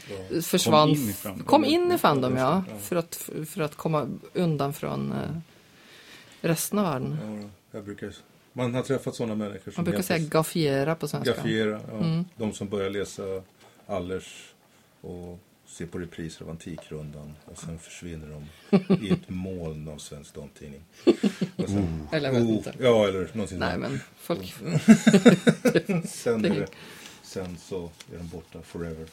försvann, 0.43 0.89
in 0.89 1.09
i 1.11 1.13
Fandom. 1.13 1.47
kom 1.47 1.65
in 1.65 1.93
i 1.93 1.99
Fandom, 1.99 2.37
ja, 2.37 2.65
Ja. 2.71 2.79
för 2.79 2.97
att, 2.97 3.15
för 3.49 3.61
att 3.61 3.77
komma 3.77 4.09
undan 4.35 4.73
från 4.73 5.15
resten 6.41 6.79
av 6.79 6.85
världen. 6.85 7.19
Ja, 7.43 7.49
jag 7.79 7.85
brukar, 7.85 8.15
man 8.53 8.75
har 8.75 8.83
träffat 8.83 9.15
sådana 9.15 9.35
människor 9.35 9.73
som 9.73 9.73
Man 9.77 9.85
brukar 9.85 10.03
säga 10.03 10.27
gafiera 10.29 10.95
på 10.95 11.09
svenska. 11.09 11.35
Gafiera, 11.35 11.81
ja. 11.91 11.99
Mm. 11.99 12.25
De 12.37 12.53
som 12.53 12.69
börjar 12.69 12.91
läsa 12.91 13.23
Allers 13.87 14.55
och 15.01 15.39
se 15.73 15.87
på 15.87 15.99
repriser 15.99 16.45
av 16.45 16.51
Antikrundan 16.51 17.35
och 17.45 17.59
sen 17.59 17.79
försvinner 17.79 18.29
de 18.29 18.49
i 19.07 19.11
ett 19.11 19.29
moln 19.29 19.89
av 19.89 19.99
Svensk 19.99 20.35
Damtidning. 20.35 20.85
Sen, 21.57 22.09
Eller 22.13 22.29
jag 22.29 22.35
vet 22.35 22.43
oh, 22.43 22.51
inte. 22.51 22.75
Ja, 22.81 23.09
eller 23.09 23.31
någonting 23.33 23.59
Nej, 23.59 23.79
men 23.79 24.01
folk... 24.17 24.55
Sen, 26.09 26.43
det- 26.43 26.49
är 26.49 26.61
det, 26.61 26.67
sen 27.23 27.57
så 27.59 27.91
är 28.15 28.19
de 28.19 28.29
borta 28.29 28.63
forever. 28.63 29.07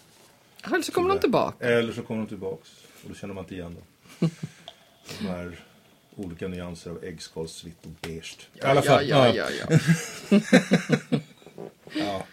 Eller 0.63 0.82
så 0.82 0.91
kommer 0.91 1.10
de 1.10 1.19
tillbaka. 1.19 1.67
Eller 1.67 1.93
så 1.93 2.02
kommer 2.02 2.22
de 2.22 2.28
tillbaks 2.28 2.69
och 3.04 3.10
då 3.10 3.15
känner 3.15 3.34
man 3.34 3.43
inte 3.43 3.56
igen 3.56 3.76
dem. 3.76 4.30
De 5.19 5.28
här 5.28 5.60
olika 6.15 6.48
nyanser 6.48 6.91
av 6.91 7.04
äggskals, 7.04 7.63
och 7.63 7.89
beige. 8.02 8.38
I 8.54 8.62
alla 8.62 8.82
fall. 8.82 9.08
Ja, 9.08 9.36
ja, 9.36 9.48
ja, 9.50 9.78
ja. 10.30 10.39
ja. 11.93 12.26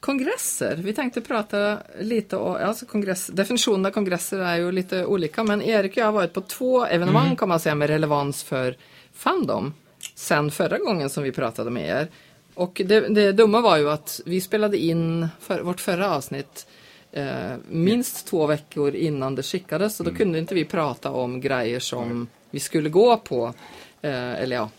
Kongresser. 0.00 0.76
Vi 0.76 0.92
tänkte 0.92 1.20
prata 1.20 1.78
lite 2.00 2.36
om, 2.36 2.56
alltså 2.56 2.86
kongress, 2.86 3.26
definitionen 3.26 3.86
av 3.86 3.90
kongresser 3.90 4.38
är 4.38 4.56
ju 4.56 4.72
lite 4.72 5.06
olika, 5.06 5.44
men 5.44 5.62
Erik 5.62 5.90
och 5.90 5.96
jag 5.96 6.04
har 6.04 6.12
varit 6.12 6.32
på 6.32 6.40
två 6.40 6.84
evenemang 6.86 7.24
Mm. 7.26 7.36
kan 7.36 7.48
man 7.48 7.60
säga 7.60 7.74
med 7.74 7.88
relevans 7.90 8.42
för 8.42 8.76
Fandom 9.12 9.74
sen 10.14 10.50
förra 10.50 10.78
gången 10.78 11.10
som 11.10 11.22
vi 11.22 11.32
pratade 11.32 11.70
med 11.70 11.88
er. 11.88 12.08
Och 12.54 12.82
det, 12.84 13.00
det 13.00 13.32
dumma 13.32 13.60
var 13.60 13.76
ju 13.76 13.90
att 13.90 14.20
vi 14.26 14.40
spelade 14.40 14.76
in 14.78 15.28
för, 15.40 15.60
vårt 15.60 15.80
förra 15.80 16.14
avsnitt 16.14 16.66
eh, 17.12 17.52
minst 17.68 18.26
två 18.26 18.46
veckor 18.46 18.94
innan 18.94 19.34
det 19.34 19.42
skickades 19.42 20.00
och 20.00 20.06
då 20.06 20.14
kunde 20.14 20.38
inte 20.38 20.54
vi 20.54 20.64
prata 20.64 21.10
om 21.10 21.40
grejer 21.40 21.80
som 21.80 22.26
vi 22.50 22.60
skulle 22.60 22.88
gå 22.88 23.16
på. 23.16 23.54
Eh, 24.02 24.42
eller 24.42 24.56
ja. 24.56 24.70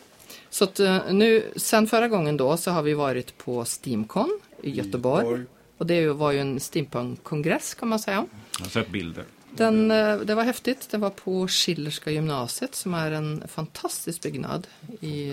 Så 0.50 0.64
att, 0.64 0.80
eh, 0.80 0.98
nu, 1.12 1.44
sen 1.56 1.88
förra 1.88 2.08
gången 2.08 2.38
då 2.38 2.58
så 2.58 2.72
har 2.72 2.82
vi 2.82 2.94
varit 2.94 3.38
på 3.38 3.66
Steamcon 3.66 4.40
i 4.64 4.70
Göteborg. 4.70 5.24
Göteborg. 5.26 5.46
Och 5.78 5.86
det 5.88 6.08
var 6.08 6.32
ju 6.32 6.40
en 6.40 6.60
steampunk-kongress 6.60 7.74
kan 7.74 7.88
man 7.88 8.00
säga. 8.00 8.26
Jag 8.60 8.66
har 8.66 8.70
sett 8.70 8.90
bilder. 8.90 9.26
Den, 9.56 9.92
eh, 9.92 10.18
det 10.18 10.36
var 10.36 10.44
häftigt. 10.44 10.88
Det 10.92 10.98
var 10.98 11.10
på 11.10 11.48
Schillerska 11.48 12.12
gymnasiet 12.12 12.76
som 12.76 12.94
är 12.94 13.12
en 13.12 13.44
fantastisk 13.48 14.22
byggnad 14.22 14.68
i, 15.02 15.32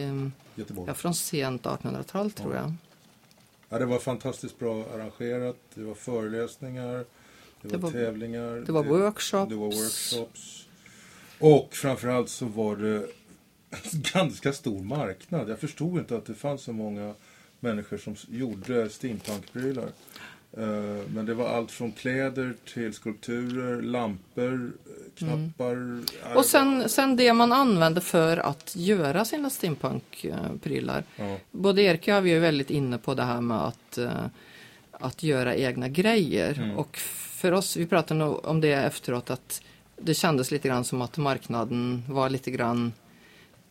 Göteborg. 0.55 0.88
ja, 0.88 0.95
från 0.95 1.14
sent 1.14 1.62
1800-tal 1.62 2.31
tror 2.31 2.55
jag. 2.55 2.73
Ja, 3.69 3.79
det 3.79 3.87
var 3.87 3.99
fantastiskt 3.99 4.59
bra 4.59 4.85
arrangerat. 4.95 5.57
Det 5.75 5.83
var 5.85 5.95
föreläsningar, 5.95 6.95
det, 6.95 7.05
Det 7.62 7.77
var, 7.77 7.79
var- 7.79 7.91
tävlingar. 8.01 8.57
det 8.67 8.73
var 8.73 8.85
workshops. 8.85 9.49
Det 9.51 9.57
var 9.57 9.67
workshops. 9.67 10.67
Och 11.38 11.69
framförallt 11.75 12.29
så 12.29 12.47
var 12.47 12.77
det 12.77 12.97
en 13.71 14.03
ganska 14.14 14.53
stor 14.53 14.81
marknad. 14.83 15.49
Jag 15.51 15.59
förstod 15.59 15.99
inte 15.99 16.17
att 16.17 16.27
det 16.27 16.35
fanns 16.35 16.62
så 16.62 16.73
många 16.73 17.14
människor 17.61 17.99
som 17.99 18.16
gjorde 18.29 18.90
steampunk-prylar. 18.90 19.88
Eh, 20.53 21.07
Men 21.14 21.27
det 21.27 21.35
var 21.35 21.49
allt 21.49 21.71
från 21.71 21.92
kläder 21.92 22.55
till 22.75 22.94
skulpturer, 22.94 23.83
lampor, 23.83 24.73
eh, 24.87 25.18
knappar. 25.18 25.73
Mm. 25.73 26.05
Och 26.37 26.44
sen, 26.44 26.88
sen 26.88 27.16
det 27.16 27.33
man 27.33 27.53
använde 27.53 28.01
för 28.01 28.37
att 28.37 28.77
göra 28.77 29.25
sina 29.25 29.51
steampunk-prylar. 29.51 31.05
Ja. 31.16 31.37
Både 31.51 31.83
Erik 31.83 32.09
och 32.09 32.27
vi 32.27 32.33
är 32.33 32.40
väldigt 32.40 32.71
inne 32.71 32.99
på 32.99 33.14
det 33.14 33.23
här 33.23 33.40
med 33.40 33.61
att, 33.66 33.99
eh, 33.99 34.27
att 34.90 35.23
göra 35.23 35.57
egna 35.57 35.88
grejer. 35.88 36.75
Och 36.77 36.97
för 37.40 37.53
oss, 37.53 37.77
vi 37.77 37.87
pratade 37.87 38.21
nog 38.21 38.44
om 38.44 38.61
det 38.61 38.73
efteråt, 38.73 39.31
att 39.31 39.62
det 39.97 40.14
kändes 40.14 40.51
lite 40.51 40.68
grann 40.68 40.85
som 40.85 41.03
att 41.03 41.16
marknaden 41.16 42.03
var 42.09 42.31
lite 42.31 42.51
grann 42.51 42.92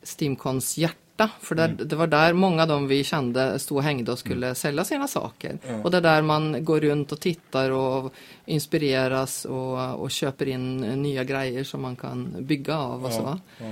Steamcons 0.03 0.77
hjärta. 0.77 0.97
För 1.41 1.55
där, 1.55 1.67
det 1.67 1.95
var 1.95 2.07
där 2.07 2.33
många 2.33 2.61
av 2.61 2.67
dem 2.67 2.87
vi 2.87 3.03
kände 3.03 3.59
stod 3.59 3.77
och 3.77 3.83
hängde 3.83 4.11
och 4.11 4.19
skulle 4.19 4.55
sälja 4.55 4.83
sina 4.85 5.07
saker. 5.07 5.57
Ja. 5.67 5.83
Och 5.83 5.91
det 5.91 5.97
är 5.97 6.01
där 6.01 6.21
man 6.21 6.65
går 6.65 6.79
runt 6.79 7.11
och 7.11 7.19
tittar 7.19 7.71
och 7.71 8.13
inspireras 8.45 9.45
och, 9.45 10.01
och 10.01 10.11
köper 10.11 10.47
in 10.47 10.77
nya 10.77 11.23
grejer 11.23 11.63
som 11.63 11.81
man 11.81 11.95
kan 11.95 12.35
bygga 12.39 12.77
av 12.77 13.05
och 13.05 13.13
så. 13.13 13.21
Ja, 13.21 13.39
ja. 13.57 13.65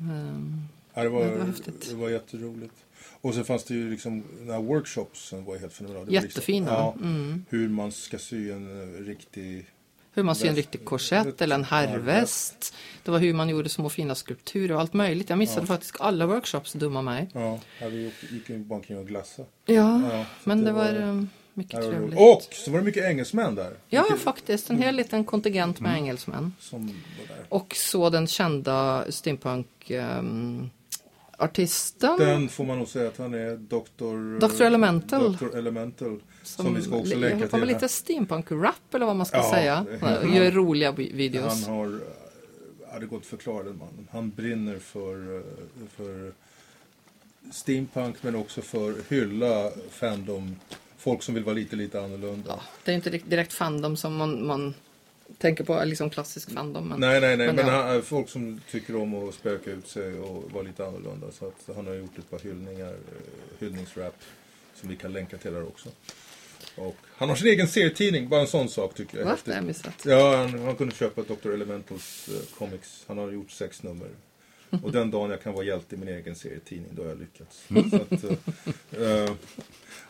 Ehm, 0.00 0.62
Ja, 0.94 1.02
det, 1.02 1.08
var, 1.08 1.24
det 1.24 1.38
var 1.38 1.46
häftigt. 1.46 1.88
det 1.90 1.96
var 1.96 2.08
jätteroligt. 2.10 2.74
Och 3.20 3.34
sen 3.34 3.44
fanns 3.44 3.64
det 3.64 3.74
ju 3.74 3.90
liksom 3.90 4.22
den 4.38 4.50
här 4.50 4.62
workshops 4.62 5.28
som 5.28 5.44
var 5.44 5.56
helt 5.56 5.72
fenomenala. 5.72 6.04
Var 6.06 6.12
Jättefina. 6.12 6.66
Liksom, 6.66 6.76
ja, 6.76 6.94
Mm. 7.08 7.44
Hur 7.48 7.68
man 7.68 7.92
ska 7.92 8.18
sy 8.18 8.50
en 8.50 8.94
eh, 8.96 9.04
riktig... 9.04 9.66
Hur 10.16 10.22
man 10.22 10.34
syr 10.34 10.48
en 10.48 10.56
riktig 10.56 10.84
korsett 10.84 11.40
eller 11.42 11.54
en 11.54 11.64
herrväst. 11.64 12.74
Det 13.02 13.10
var 13.10 13.18
hur 13.18 13.34
man 13.34 13.48
gjorde 13.48 13.68
små 13.68 13.88
fina 13.88 14.14
skulpturer 14.14 14.74
och 14.74 14.80
allt 14.80 14.92
möjligt. 14.92 15.30
Jag 15.30 15.38
missade 15.38 15.60
Ja. 15.60 15.66
faktiskt 15.66 15.96
alla 16.00 16.26
workshops, 16.26 16.72
dumma 16.72 17.02
mig. 17.02 17.28
Ja, 17.32 17.58
vi 17.80 18.12
gick- 18.30 18.48
bara 18.66 18.74
omkring 18.74 18.98
och 18.98 19.06
glassa. 19.06 19.42
Ja, 19.66 19.74
Ja, 20.12 20.24
men 20.44 20.58
det 20.58 20.64
det 20.64 20.72
var 20.72 20.84
var- 20.92 21.02
um, 21.02 21.28
mycket 21.54 21.74
var 21.84 21.90
trevligt. 21.92 22.18
Och 22.20 22.54
så 22.54 22.70
var 22.70 22.78
det 22.78 22.84
mycket 22.84 23.04
engelsmän 23.04 23.54
där. 23.54 23.74
Ja, 23.88 24.02
Mycket 24.02 24.20
faktiskt. 24.20 24.70
En 24.70 24.82
hel 24.82 24.94
liten 24.96 25.24
kontingent 25.24 25.80
med 25.80 25.94
engelsmän. 25.96 26.54
Var 26.70 26.78
där. 27.28 27.46
Och 27.48 27.74
så 27.76 28.10
den 28.10 28.26
kända 28.26 29.04
steampunk 29.12 29.90
ehm, 29.90 30.70
artisten. 31.38 32.16
Den 32.18 32.48
får 32.48 32.64
man 32.64 32.78
nog 32.78 32.88
säga 32.88 33.08
att 33.08 33.18
han 33.18 33.34
är 33.34 33.56
Dr. 33.56 34.38
Dr. 34.48 34.62
Elemental. 34.62 35.36
Dr. 35.36 35.56
Elemental. 35.56 36.20
Som, 36.42 36.74
vi 36.74 36.82
ska 36.82 36.96
också 36.96 37.16
länka 37.16 37.44
på 37.44 37.50
till. 37.50 37.58
med 37.58 37.68
lite 37.68 37.88
steampunk-rap 37.88 38.94
eller 38.94 39.06
vad 39.06 39.16
man 39.16 39.26
ska 39.26 39.36
Ja, 39.36 39.50
säga. 39.50 39.86
Han 40.00 40.34
Gör 40.34 40.50
roliga 40.50 40.92
vi- 40.92 41.12
videos. 41.12 41.66
Han 41.66 41.74
har, 41.76 41.86
eh, 41.86 41.92
ja, 42.92 42.98
det 42.98 43.06
går 43.06 43.16
inte 43.16 43.28
förklara 43.28 43.62
den 43.62 43.78
mannen. 43.78 44.08
Han 44.12 44.30
brinner 44.30 44.78
för, 44.78 45.36
eh, 45.36 45.42
för 45.96 46.32
steampunk 47.52 48.16
men 48.20 48.36
också 48.36 48.62
för 48.62 48.94
hylla 49.08 49.70
fandom. 49.90 50.56
Folk 50.98 51.22
som 51.22 51.34
vill 51.34 51.44
vara 51.44 51.54
lite, 51.54 51.76
lite 51.76 52.00
annorlunda. 52.02 52.50
Ja, 52.50 52.60
det 52.84 52.90
är 52.90 52.94
inte 52.94 53.10
direkt- 53.10 53.30
direkt 53.30 53.52
fandom 53.52 53.96
som 53.96 54.16
man, 54.16 54.46
man 54.46 54.74
tänker 55.38 55.64
på, 55.64 55.84
liksom 55.84 56.10
klassisk 56.10 56.50
fandom. 56.50 56.88
Men, 56.88 57.00
Nej, 57.00 57.20
nej, 57.20 57.36
nej. 57.36 57.46
Men, 57.46 57.56
men 57.56 57.68
han, 57.68 58.02
folk 58.02 58.28
som 58.28 58.60
tycker 58.70 58.96
om 58.96 59.28
att 59.28 59.34
spöka 59.34 59.70
ut 59.70 59.88
sig 59.88 60.18
och 60.18 60.50
vara 60.52 60.62
lite 60.62 60.86
annorlunda. 60.86 61.26
Så 61.32 61.46
att 61.46 61.76
han 61.76 61.86
har 61.86 61.94
gjort 61.94 62.18
ett 62.18 62.30
par 62.30 62.38
hyllningar, 62.38 62.92
eh, 62.92 63.58
hyllningsrap 63.58 64.14
som 64.74 64.88
vi 64.88 64.96
kan 64.96 65.12
länka 65.12 65.36
till 65.36 65.52
där 65.52 65.62
också. 65.62 65.88
Och 66.76 66.96
han 67.16 67.28
har 67.28 67.36
sin 67.36 67.48
egen 67.48 67.68
serietidning, 67.68 68.28
bara 68.28 68.40
en 68.40 68.46
sån 68.46 68.68
sak 68.68 68.94
tycker 68.94 69.14
jag 69.18 69.22
är 69.22 69.24
Va? 69.24 69.30
häftigt. 69.30 69.46
Det 69.46 69.52
har 69.52 69.58
jag 69.58 69.66
missat. 69.66 70.04
Ja, 70.04 70.36
han, 70.36 70.58
han 70.64 70.76
kunde 70.76 70.94
köpa 70.94 71.22
Dr. 71.22 71.50
Elementals 71.50 72.28
eh, 72.28 72.58
comics. 72.58 73.04
Han 73.08 73.18
har 73.18 73.30
gjort 73.32 73.50
sex 73.50 73.82
nummer. 73.82 74.08
Och 74.82 74.92
den 74.92 75.10
dagen 75.10 75.30
jag 75.30 75.42
kan 75.42 75.52
vara 75.52 75.64
hjälte 75.64 75.94
i 75.94 75.98
min 75.98 76.08
egen 76.08 76.34
serietidning, 76.34 76.90
då 76.92 77.02
har 77.02 77.08
jag 77.08 77.18
lyckats. 77.18 77.66
Så 77.90 77.96
att, 77.96 78.24
eh, 78.24 79.22
eh, 79.22 79.30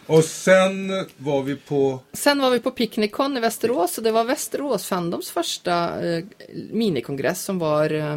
och 0.07 0.25
sen 0.25 0.89
var 1.17 1.43
vi 1.43 1.57
på... 1.57 2.01
Sen 2.13 2.39
var 2.39 2.51
vi 2.51 2.61
på 2.61 2.71
Picnicon 2.71 3.37
i 3.37 3.41
Västerås 3.41 3.99
och 3.99 4.05
det 4.05 4.13
var 4.13 4.25
Västerås 4.25 4.87
Fandoms 4.87 5.31
första 5.31 6.07
eh, 6.07 6.25
minikongress 6.71 7.45
som 7.45 7.59
var 7.59 7.91
eh, 7.93 8.17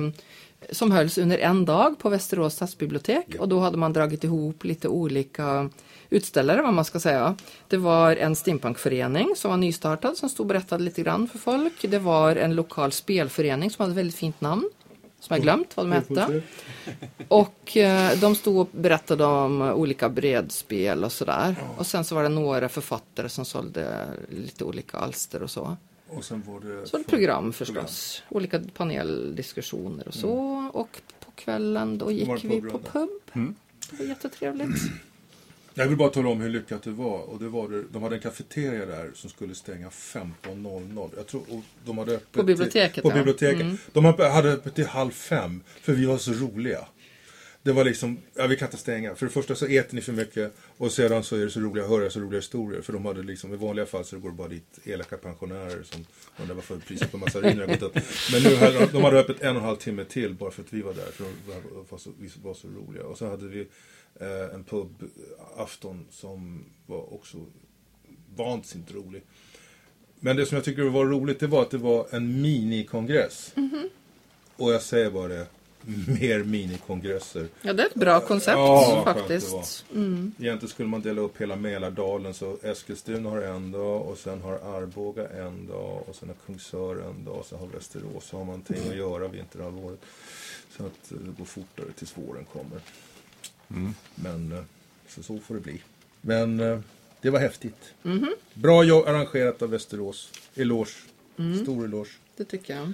som 0.72 0.92
hölls 0.92 1.18
under 1.18 1.38
en 1.38 1.66
dag 1.66 2.00
på 2.00 2.10
Västerås 2.10 2.54
stadsbibliotek 2.54 3.36
och 3.40 3.50
då 3.50 3.60
hade 3.60 3.78
man 3.78 3.94
dragit 3.94 4.24
ihop 4.24 4.64
lite 4.64 4.88
olika 4.88 5.70
utställare 6.10 6.62
vad 6.62 6.74
man 6.74 6.86
ska 6.86 7.00
säga. 7.00 7.36
Det 7.68 7.78
var 7.78 8.16
en 8.16 8.36
steampunkförening 8.36 9.34
som 9.36 9.52
var 9.52 9.58
nystartad 9.58 10.18
som 10.18 10.30
stod 10.30 10.44
och 10.44 10.48
berättade 10.48 10.84
lite 10.84 11.02
grann 11.02 11.28
för 11.28 11.38
folk. 11.38 11.74
Det 11.82 12.00
var 12.00 12.36
en 12.36 12.56
lokal 12.56 12.92
spelförening 12.92 13.72
som 13.72 13.84
hade 13.84 13.92
ett 13.92 13.98
väldigt 13.98 14.16
fint 14.16 14.42
namn 14.42 14.70
som 15.20 15.34
jag 15.36 15.42
glömt 15.42 15.78
vad 15.78 15.86
de 15.86 15.92
hette. 15.92 16.42
Och 17.28 17.78
eh, 17.78 18.20
de 18.20 18.36
stod 18.36 18.58
och 18.58 18.70
berättade 18.72 19.26
om 19.26 19.62
olika 19.62 20.10
bredspel 20.10 21.04
och 21.04 21.12
sådär. 21.12 21.56
Och 21.78 21.88
sen 21.88 22.04
så 22.04 22.16
var 22.16 22.24
det 22.24 22.30
några 22.30 22.70
författare 22.70 23.30
som 23.30 23.46
sålde 23.46 24.08
lite 24.30 24.64
olika 24.64 24.98
alster 24.98 25.44
och 25.44 25.52
så. 25.52 25.78
Och 26.10 26.26
sen 26.26 26.44
var 26.48 26.60
det... 26.60 26.88
Så 26.88 26.98
var 26.98 27.04
det 27.04 27.10
program 27.10 27.54
förstås. 27.54 28.24
Olika 28.30 28.62
paneldiskussioner 28.74 30.08
och 30.08 30.14
så. 30.14 30.70
Och 30.74 31.02
på 31.26 31.32
kvällen 31.32 31.98
då 31.98 32.12
gick 32.12 32.44
vi 32.44 32.62
på 32.62 32.80
pub. 32.80 33.10
Det 33.90 33.98
var 34.00 34.06
jättetrevligt. 34.06 34.92
Jag 35.80 35.88
vill 35.88 35.98
bara 35.98 36.10
tala 36.10 36.30
om 36.30 36.42
hur 36.42 36.50
lyckat 36.50 36.84
det 36.84 36.92
var. 36.92 37.20
Och 37.20 37.40
det 37.40 37.48
var 37.48 37.70
det, 37.70 37.84
de 37.92 38.04
hade 38.04 38.16
en 38.16 38.22
kafeteria 38.22 38.86
där 38.86 39.12
som 39.14 39.30
skulle 39.30 39.56
stänga 39.56 39.90
15.00. 39.90 41.10
Jag 41.18 41.28
tror, 41.28 41.42
och 41.42 41.62
de 41.86 41.98
hade 41.98 42.12
öppet 42.12 42.32
På 42.32 42.44
biblioteket, 42.44 42.94
Till, 42.94 43.04
på 43.04 43.10
ja. 43.10 43.14
Mm. 43.14 43.26
biblioteket. 43.26 43.94
De 43.94 44.06
hade 44.06 44.52
öppet 44.52 44.76
till 44.76 44.86
halv 44.86 45.12
fem. 45.12 45.64
För 45.82 45.94
vi 45.94 46.06
var 46.06 46.18
så 46.18 46.32
roliga. 46.32 46.88
Det 47.64 47.72
var 47.72 47.84
liksom, 47.84 48.18
ja 48.34 48.48
vi 48.48 48.56
kan 48.56 48.68
inte 48.68 48.78
stänga. 48.78 49.16
För 49.16 49.26
det 49.26 49.32
första 49.32 49.56
så 49.56 49.66
äter 49.66 49.96
ni 49.96 50.02
för 50.02 50.14
mycket. 50.14 50.54
Och 50.78 50.92
sedan 50.92 51.24
så 51.24 51.36
är 51.36 51.46
det 51.46 51.52
så 51.52 51.60
roliga 51.60 51.84
att 51.84 51.90
höra 51.90 52.10
så 52.10 52.20
roliga 52.20 52.40
historier. 52.40 52.82
För 52.82 52.94
de 52.94 53.06
hade 53.06 53.24
liksom, 53.24 53.54
i 53.54 53.58
vanliga 53.58 53.86
fall 53.86 54.06
så 54.06 54.20
går 54.20 54.30
det 54.30 54.36
bara 54.36 54.48
dit 54.48 54.80
elaka 54.84 55.18
pensionärer 55.18 55.84
som 55.84 56.06
undrar 56.38 56.56
varför 56.56 56.78
priset 56.78 57.12
på 57.12 57.18
massariner 57.18 57.68
har 57.68 57.68
gått 57.68 57.82
upp. 57.82 57.96
Men 58.32 58.44
nu 58.44 58.56
hade 58.56 58.80
de, 58.80 58.86
de 58.86 59.04
hade 59.04 59.20
öppet 59.20 59.42
en 59.42 59.56
och 59.56 59.62
en 59.62 59.68
halv 59.68 59.78
timme 59.78 60.06
till 60.06 60.34
bara 60.34 60.52
för 60.52 60.62
att 60.62 60.74
vi 60.74 60.82
var 60.82 60.94
där. 60.94 61.12
För 61.12 61.24
de 61.24 61.52
var, 61.52 61.84
var, 61.90 61.98
så, 61.98 62.12
vi 62.20 62.30
var 62.44 62.54
så 62.54 62.68
roliga. 62.68 63.04
Och 63.04 63.18
så 63.18 63.30
hade 63.30 63.48
vi 63.48 63.68
eh, 64.20 64.54
en 64.54 64.64
pubafton 64.64 66.08
som 66.12 66.66
var 66.86 67.14
också 67.14 67.38
vansinnigt 68.36 68.94
rolig. 68.94 69.24
Men 70.20 70.36
det 70.36 70.46
som 70.46 70.56
jag 70.56 70.66
tycker 70.66 70.84
var 70.84 71.06
roligt 71.06 71.40
det 71.40 71.48
var 71.48 71.62
att 71.62 71.72
det 71.72 71.78
var 71.78 72.08
en 72.12 72.42
minikongress. 72.42 73.54
Och 74.56 74.74
jag 74.74 74.82
säger 74.82 75.12
bara 75.12 75.28
det, 75.28 75.48
mer 76.20 76.44
minikongresser. 76.44 77.48
Ja, 77.62 77.74
det 77.74 77.84
är 77.84 77.88
ett 77.88 77.94
bra 77.94 78.20
koncept 78.20 78.58
Ja, 78.58 79.02
faktiskt. 79.06 79.86
Mm. 79.96 80.32
Egentligen 80.40 80.70
skulle 80.70 80.90
man 80.90 81.02
dela 81.02 81.22
upp 81.22 81.42
hela 81.42 81.56
Mälardalen 81.56 82.34
så 82.34 82.58
Eskilstuna 82.64 83.30
har 83.30 83.42
en 83.42 83.72
dag 83.72 84.02
och 84.02 84.18
sen 84.18 84.42
har 84.42 84.54
Arboga 84.54 85.28
en 85.30 85.68
dag 85.68 86.04
och 86.08 86.16
sen 86.16 86.30
har 86.30 86.36
Kungsör 86.46 86.96
en 86.96 87.26
dag 87.26 87.36
och 87.36 87.46
sen 87.46 87.60
har 87.60 87.68
Västerås 87.68 88.26
så 88.26 88.38
har 88.38 88.46
man 88.46 88.62
ting 88.62 88.90
att 88.90 88.98
göra 88.98 89.28
vinterhalvåret. 89.28 90.00
Så 90.78 90.86
att 90.86 91.12
eh, 91.12 91.18
det 91.18 91.32
går 91.38 91.46
fortare 91.46 91.92
tills 91.96 92.18
våren 92.18 92.46
kommer. 92.54 92.80
Men 94.16 94.52
eh, 94.52 94.64
så, 95.08 95.24
så 95.24 95.40
får 95.40 95.56
det 95.56 95.62
bli. 95.62 95.82
Men 96.22 96.60
eh, 96.60 96.80
det 97.22 97.30
var 97.30 97.40
häftigt. 97.40 97.94
Bra 98.54 98.84
jobb 98.84 99.08
arrangerat 99.08 99.62
av 99.62 99.70
Västerås. 99.70 100.30
Eloge. 100.56 100.92
Stor 101.64 101.86
eloge. 101.86 102.10
Det 102.38 102.46
tycker 102.46 102.76
jag. 102.76 102.94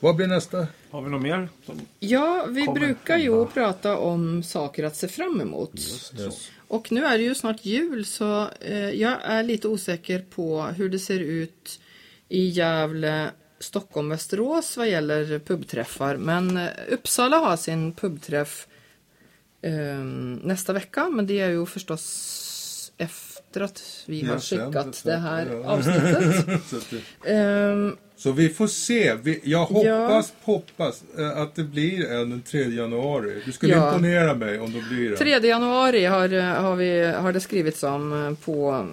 Vad 0.00 0.16
blir 0.16 0.26
nästa? 0.26 0.66
Har 0.90 1.02
vi 1.02 1.10
något 1.10 1.22
mer? 1.22 1.48
Som... 1.66 1.80
Ja, 1.98 2.46
vi 2.48 2.64
Kommer 2.66 2.80
brukar 2.80 3.18
ju 3.18 3.30
hända. 3.30 3.46
prata 3.46 3.96
om 3.98 4.42
saker 4.42 4.84
att 4.84 4.96
se 4.96 5.08
fram 5.08 5.40
emot. 5.40 5.72
Yes. 5.74 6.50
Och 6.68 6.92
nu 6.92 7.04
är 7.04 7.18
det 7.18 7.24
ju 7.24 7.34
snart 7.34 7.64
jul 7.64 8.04
så 8.04 8.48
eh, 8.60 8.90
jag 8.90 9.18
är 9.22 9.42
lite 9.42 9.68
osäker 9.68 10.24
på 10.30 10.62
hur 10.62 10.88
det 10.88 10.98
ser 10.98 11.20
ut 11.20 11.80
i 12.28 12.46
Gävle, 12.46 13.30
Stockholm, 13.58 14.08
Västerås 14.08 14.76
vad 14.76 14.88
gäller 14.88 15.38
pubträffar. 15.38 16.16
Men 16.16 16.56
eh, 16.56 16.68
Uppsala 16.88 17.36
har 17.36 17.56
sin 17.56 17.92
pubträff 17.92 18.66
eh, 18.70 18.75
nästa 20.42 20.72
vecka 20.72 21.08
men 21.12 21.26
det 21.26 21.40
är 21.40 21.48
ju 21.48 21.66
förstås 21.66 22.92
efter 22.98 23.60
att 23.60 23.82
vi 24.06 24.22
har 24.24 24.34
Ja, 24.34 24.40
sen, 24.40 24.66
skickat 24.66 24.94
sen, 24.94 25.12
det 25.12 25.18
här 25.18 25.46
ja. 25.62 25.68
avsnittet. 25.70 26.60
Så, 26.70 26.76
det, 27.24 27.32
Ehm, 27.32 27.96
så 28.16 28.32
vi 28.32 28.48
får 28.48 28.66
se. 28.66 29.16
Jag 29.42 29.64
hoppas, 29.66 30.32
hoppas 30.42 31.02
eh, 31.18 31.38
att 31.38 31.54
det 31.54 31.62
blir 31.62 32.10
en 32.12 32.30
den 32.30 32.42
3 32.42 32.64
januari. 32.64 33.42
Du 33.46 33.52
skulle 33.52 33.72
Ja. 33.72 33.88
imponera 33.88 34.34
mig 34.34 34.60
om 34.60 34.72
det 34.72 34.80
blir 34.82 35.10
en. 35.10 35.16
3 35.16 35.38
januari 35.48 36.04
har, 36.04 36.32
eh, 36.32 36.42
har, 36.44 36.76
vi, 36.76 37.04
har 37.04 37.32
det 37.32 37.40
skrivits 37.40 37.82
om 37.82 38.26
eh, 38.26 38.34
på 38.44 38.86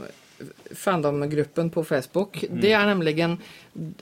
fandomgruppen 0.71 1.69
på 1.69 1.83
Facebook. 1.83 2.43
Mm. 2.43 2.61
Det 2.61 2.71
är 2.71 2.85
nämligen 2.85 3.37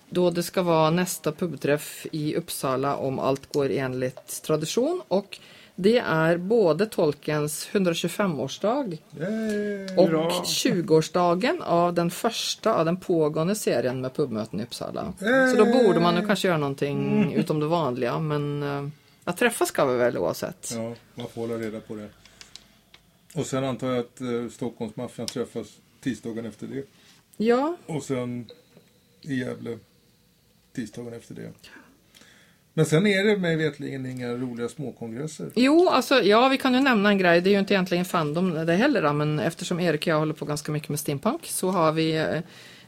då 0.09 0.30
det 0.30 0.43
ska 0.43 0.61
vara 0.61 0.89
nästa 0.89 1.32
pubträff 1.32 2.05
i 2.11 2.36
Uppsala 2.36 2.95
om 2.95 3.19
allt 3.19 3.53
går 3.53 3.72
enligt 3.72 4.41
tradition 4.43 5.01
och 5.07 5.39
det 5.76 5.97
är 5.97 6.38
både 6.38 6.86
Tolkens 6.86 7.69
125-årsdag 7.72 8.97
Yay. 9.19 9.97
och 9.97 10.07
Hurra. 10.07 10.30
20-årsdagen 10.30 11.61
av 11.61 11.93
den 11.93 12.11
första 12.11 12.74
av 12.76 12.86
den 12.86 12.97
pågående 12.97 13.55
serien 13.55 14.01
med 14.01 14.13
pubmöten 14.15 14.59
i 14.59 14.63
Uppsala. 14.63 15.13
Så 15.19 15.55
då 15.57 15.65
borde 15.65 15.99
man 15.99 16.15
nu 16.15 16.26
kanske 16.28 16.47
göra 16.47 16.57
någonting 16.57 17.22
Mm. 17.22 17.34
utom 17.34 17.59
det 17.59 17.65
vanliga 17.67 18.19
men 18.19 18.63
eh, 18.63 18.88
att 19.24 19.38
träffas 19.38 19.67
ska 19.69 19.86
vi 19.86 19.97
väl 19.97 20.17
oavsett. 20.17 20.72
Ja, 20.76 20.93
man 21.15 21.28
får 21.28 21.41
hålla 21.41 21.57
reda 21.57 21.80
på 21.80 21.95
det. 21.95 22.09
Och 23.36 23.45
sen 23.45 23.63
antar 23.63 23.88
jag 23.88 23.97
att 23.99 24.22
eh, 24.22 24.28
Stockholmsmaffian 24.51 25.28
träffas 25.28 25.67
tisdagen 26.01 26.45
efter 26.45 26.67
det. 26.67 26.84
Ja, 27.38 27.78
Och 27.86 28.03
sen 28.03 28.49
i 29.22 29.36
Gävle 29.39 29.78
tisdagen 30.76 31.13
efter 31.13 31.36
det. 31.36 31.51
Men 32.82 32.86
sen 32.86 33.07
är 33.07 33.23
det 33.23 33.38
mig 33.38 33.55
vetligen 33.55 34.05
inga 34.05 34.34
roliga 34.34 34.69
småkongresser. 34.69 35.49
Jo, 35.55 35.89
alltså 35.89 36.21
ja, 36.21 36.47
vi 36.47 36.57
kan 36.57 36.73
ju 36.73 36.79
nämna 36.79 37.09
en 37.09 37.17
grej. 37.17 37.41
Det 37.41 37.49
är 37.49 37.51
ju 37.51 37.59
inte 37.59 37.73
egentligen 37.73 38.05
Fandom 38.05 38.65
det 38.65 38.73
heller, 38.73 39.01
då, 39.01 39.13
men 39.13 39.39
eftersom 39.39 39.79
Erik 39.79 40.01
och 40.01 40.07
jag 40.07 40.19
håller 40.19 40.34
på 40.34 40.45
ganska 40.45 40.71
mycket 40.71 40.89
med 40.89 40.99
steampunk 40.99 41.45
så 41.45 41.69
har 41.69 41.91
vi 41.91 42.41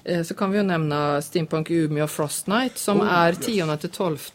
eh, 0.04 0.24
så 0.24 0.34
kan 0.34 0.52
vi 0.52 0.58
ju 0.58 0.64
nämna 0.64 1.22
Steampunk 1.22 1.72
Umeå 1.72 2.08
Frost 2.08 2.48
Night 2.48 2.78
som 2.78 3.02
Oh, 3.02 3.14
är 3.14 3.30
yes. 3.30 3.46
10 3.46 3.78
till 3.78 3.90
12 3.90 4.32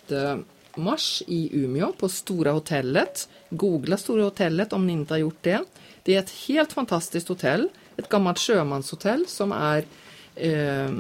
mars 0.77 1.23
i 1.27 1.51
Umeå 1.65 1.93
på 1.93 2.09
Stora 2.09 2.53
hotellet. 2.53 3.29
Googla 3.51 3.97
Stora 3.97 4.23
hotellet 4.23 4.73
om 4.73 4.87
ni 4.87 4.93
inte 4.93 5.15
har 5.15 5.19
gjort 5.19 5.39
det. 5.41 5.61
Det 6.03 6.15
är 6.15 6.19
ett 6.19 6.31
helt 6.49 6.73
fantastiskt 6.73 7.29
hotell, 7.29 7.69
ett 7.97 8.09
gammalt 8.09 8.39
sjömanshotell 8.39 9.25
som 9.29 9.53
är 9.53 9.85
eh, 10.35 10.91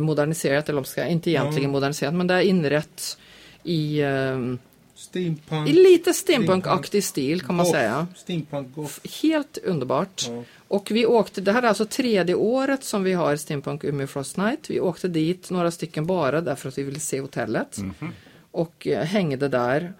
moderniserat, 0.00 0.68
eller 0.68 0.78
om 0.78 0.84
ska, 0.84 1.06
inte 1.06 1.30
egentligen 1.30 1.68
Ja. 1.68 1.72
moderniserat, 1.72 2.14
men 2.14 2.26
det 2.26 2.34
är 2.34 2.40
inrett 2.40 3.18
i 3.62 4.00
eh, 4.00 4.38
Steampunk. 4.94 5.68
i 5.68 5.72
lite 5.72 6.12
steampunk-aktig 6.14 7.04
stil 7.04 7.40
kan 7.42 7.54
man 7.56 7.66
goth. 7.66 7.78
säga. 7.78 8.06
Steampunk 8.16 8.74
goth. 8.74 8.94
Helt 9.22 9.58
underbart. 9.58 10.24
Ja. 10.28 10.42
Och 10.68 10.90
vi 10.90 11.06
åkte, 11.06 11.40
det 11.40 11.52
här 11.52 11.62
är 11.62 11.66
alltså 11.68 11.86
tredje 11.86 12.34
året 12.34 12.84
som 12.84 13.02
vi 13.02 13.12
har 13.12 13.36
Steampunk 13.36 13.84
Umeå 13.84 14.06
Frost 14.06 14.36
Night. 14.36 14.70
Vi 14.70 14.80
åkte 14.80 15.08
dit 15.08 15.50
några 15.50 15.70
stycken 15.70 16.06
bara 16.06 16.40
därför 16.40 16.68
att 16.68 16.78
vi 16.78 16.82
ville 16.82 17.00
se 17.00 17.20
hotellet. 17.20 17.76
Och 18.50 18.86
eh, 18.86 19.04
hängde 19.04 19.48
där. 19.48 19.92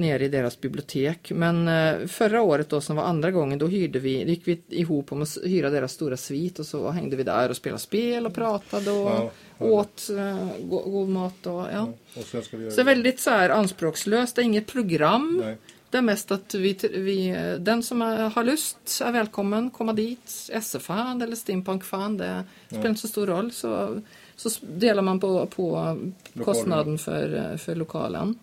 Nere 0.00 0.24
i 0.24 0.28
deras 0.28 0.60
bibliotek. 0.60 1.30
Men 1.34 1.68
eh, 1.68 2.06
förra 2.06 2.42
året 2.42 2.68
då 2.68 2.80
som 2.80 2.96
var 2.96 3.04
andra 3.04 3.30
gången 3.30 3.58
då 3.58 3.66
hyrde 3.66 3.98
vi, 3.98 4.24
gick 4.24 4.48
vi 4.48 4.60
ihop 4.68 5.12
om 5.12 5.22
att 5.22 5.38
hyra 5.44 5.70
deras 5.70 5.92
stora 5.92 6.16
svit 6.16 6.58
och 6.58 6.66
så 6.66 6.90
hängde 6.90 7.16
vi 7.16 7.22
där 7.22 7.48
och 7.50 7.56
spelade 7.56 7.80
spel 7.80 8.26
och 8.26 8.34
pratade 8.34 8.90
och 8.90 9.10
Ja, 9.10 9.30
ja. 9.58 9.64
åt 9.66 10.10
eh, 10.18 10.48
go- 10.62 10.90
god 10.90 11.08
mat 11.08 11.46
och 11.46 11.66
ja. 11.72 11.92
Och 12.16 12.24
vi 12.52 12.58
göra 12.62 12.70
Så 12.70 12.82
väldigt 12.82 13.20
så 13.20 13.30
här 13.30 13.50
anspråkslöst, 13.50 14.36
det 14.36 14.42
är 14.42 14.44
inget 14.44 14.66
program. 14.66 15.40
Nej. 15.44 15.56
Det 15.90 15.98
är 15.98 16.02
mest 16.02 16.30
att 16.30 16.54
vi, 16.54 16.78
vi, 16.94 17.36
den 17.60 17.82
som 17.82 18.00
har 18.00 18.44
lust 18.44 19.00
är 19.04 19.12
välkommen 19.12 19.70
komma 19.70 19.92
dit. 19.92 20.48
SF-fan 20.52 21.22
eller 21.22 21.36
Steampunk-fan, 21.36 22.16
det 22.16 22.44
spelar 22.68 22.88
inte 22.88 23.00
så 23.00 23.08
stor 23.08 23.26
roll. 23.26 23.52
Så, 23.52 24.00
så 24.36 24.50
delar 24.60 25.02
man 25.02 25.20
på, 25.20 25.46
på 25.46 25.98
kostnaden 26.44 26.98
för, 26.98 27.56
för 27.56 27.74
lokalen. 27.74 28.38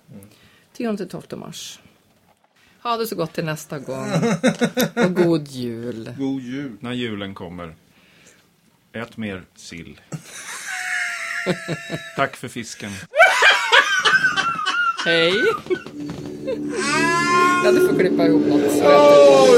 10-12 0.81 1.35
mars. 1.35 1.79
Ha 2.83 2.97
det 2.97 3.07
så 3.07 3.15
gott 3.15 3.33
till 3.33 3.45
nästa 3.45 3.79
gång. 3.79 4.07
Och 4.95 5.15
god 5.15 5.47
jul. 5.47 6.13
God 6.17 6.41
jul. 6.41 6.77
När 6.79 6.91
julen 6.93 7.33
kommer, 7.35 7.75
ät 8.93 9.17
mer 9.17 9.43
sill. 9.55 10.01
Tack 12.15 12.35
för 12.35 12.47
fisken. 12.47 12.91
Hej! 15.05 15.33
Ja, 17.63 17.71
du 17.71 17.87
får 17.87 17.99
klippa 17.99 18.25
ihop 18.25 18.45
något. 18.45 18.61
Åh, 18.83 19.57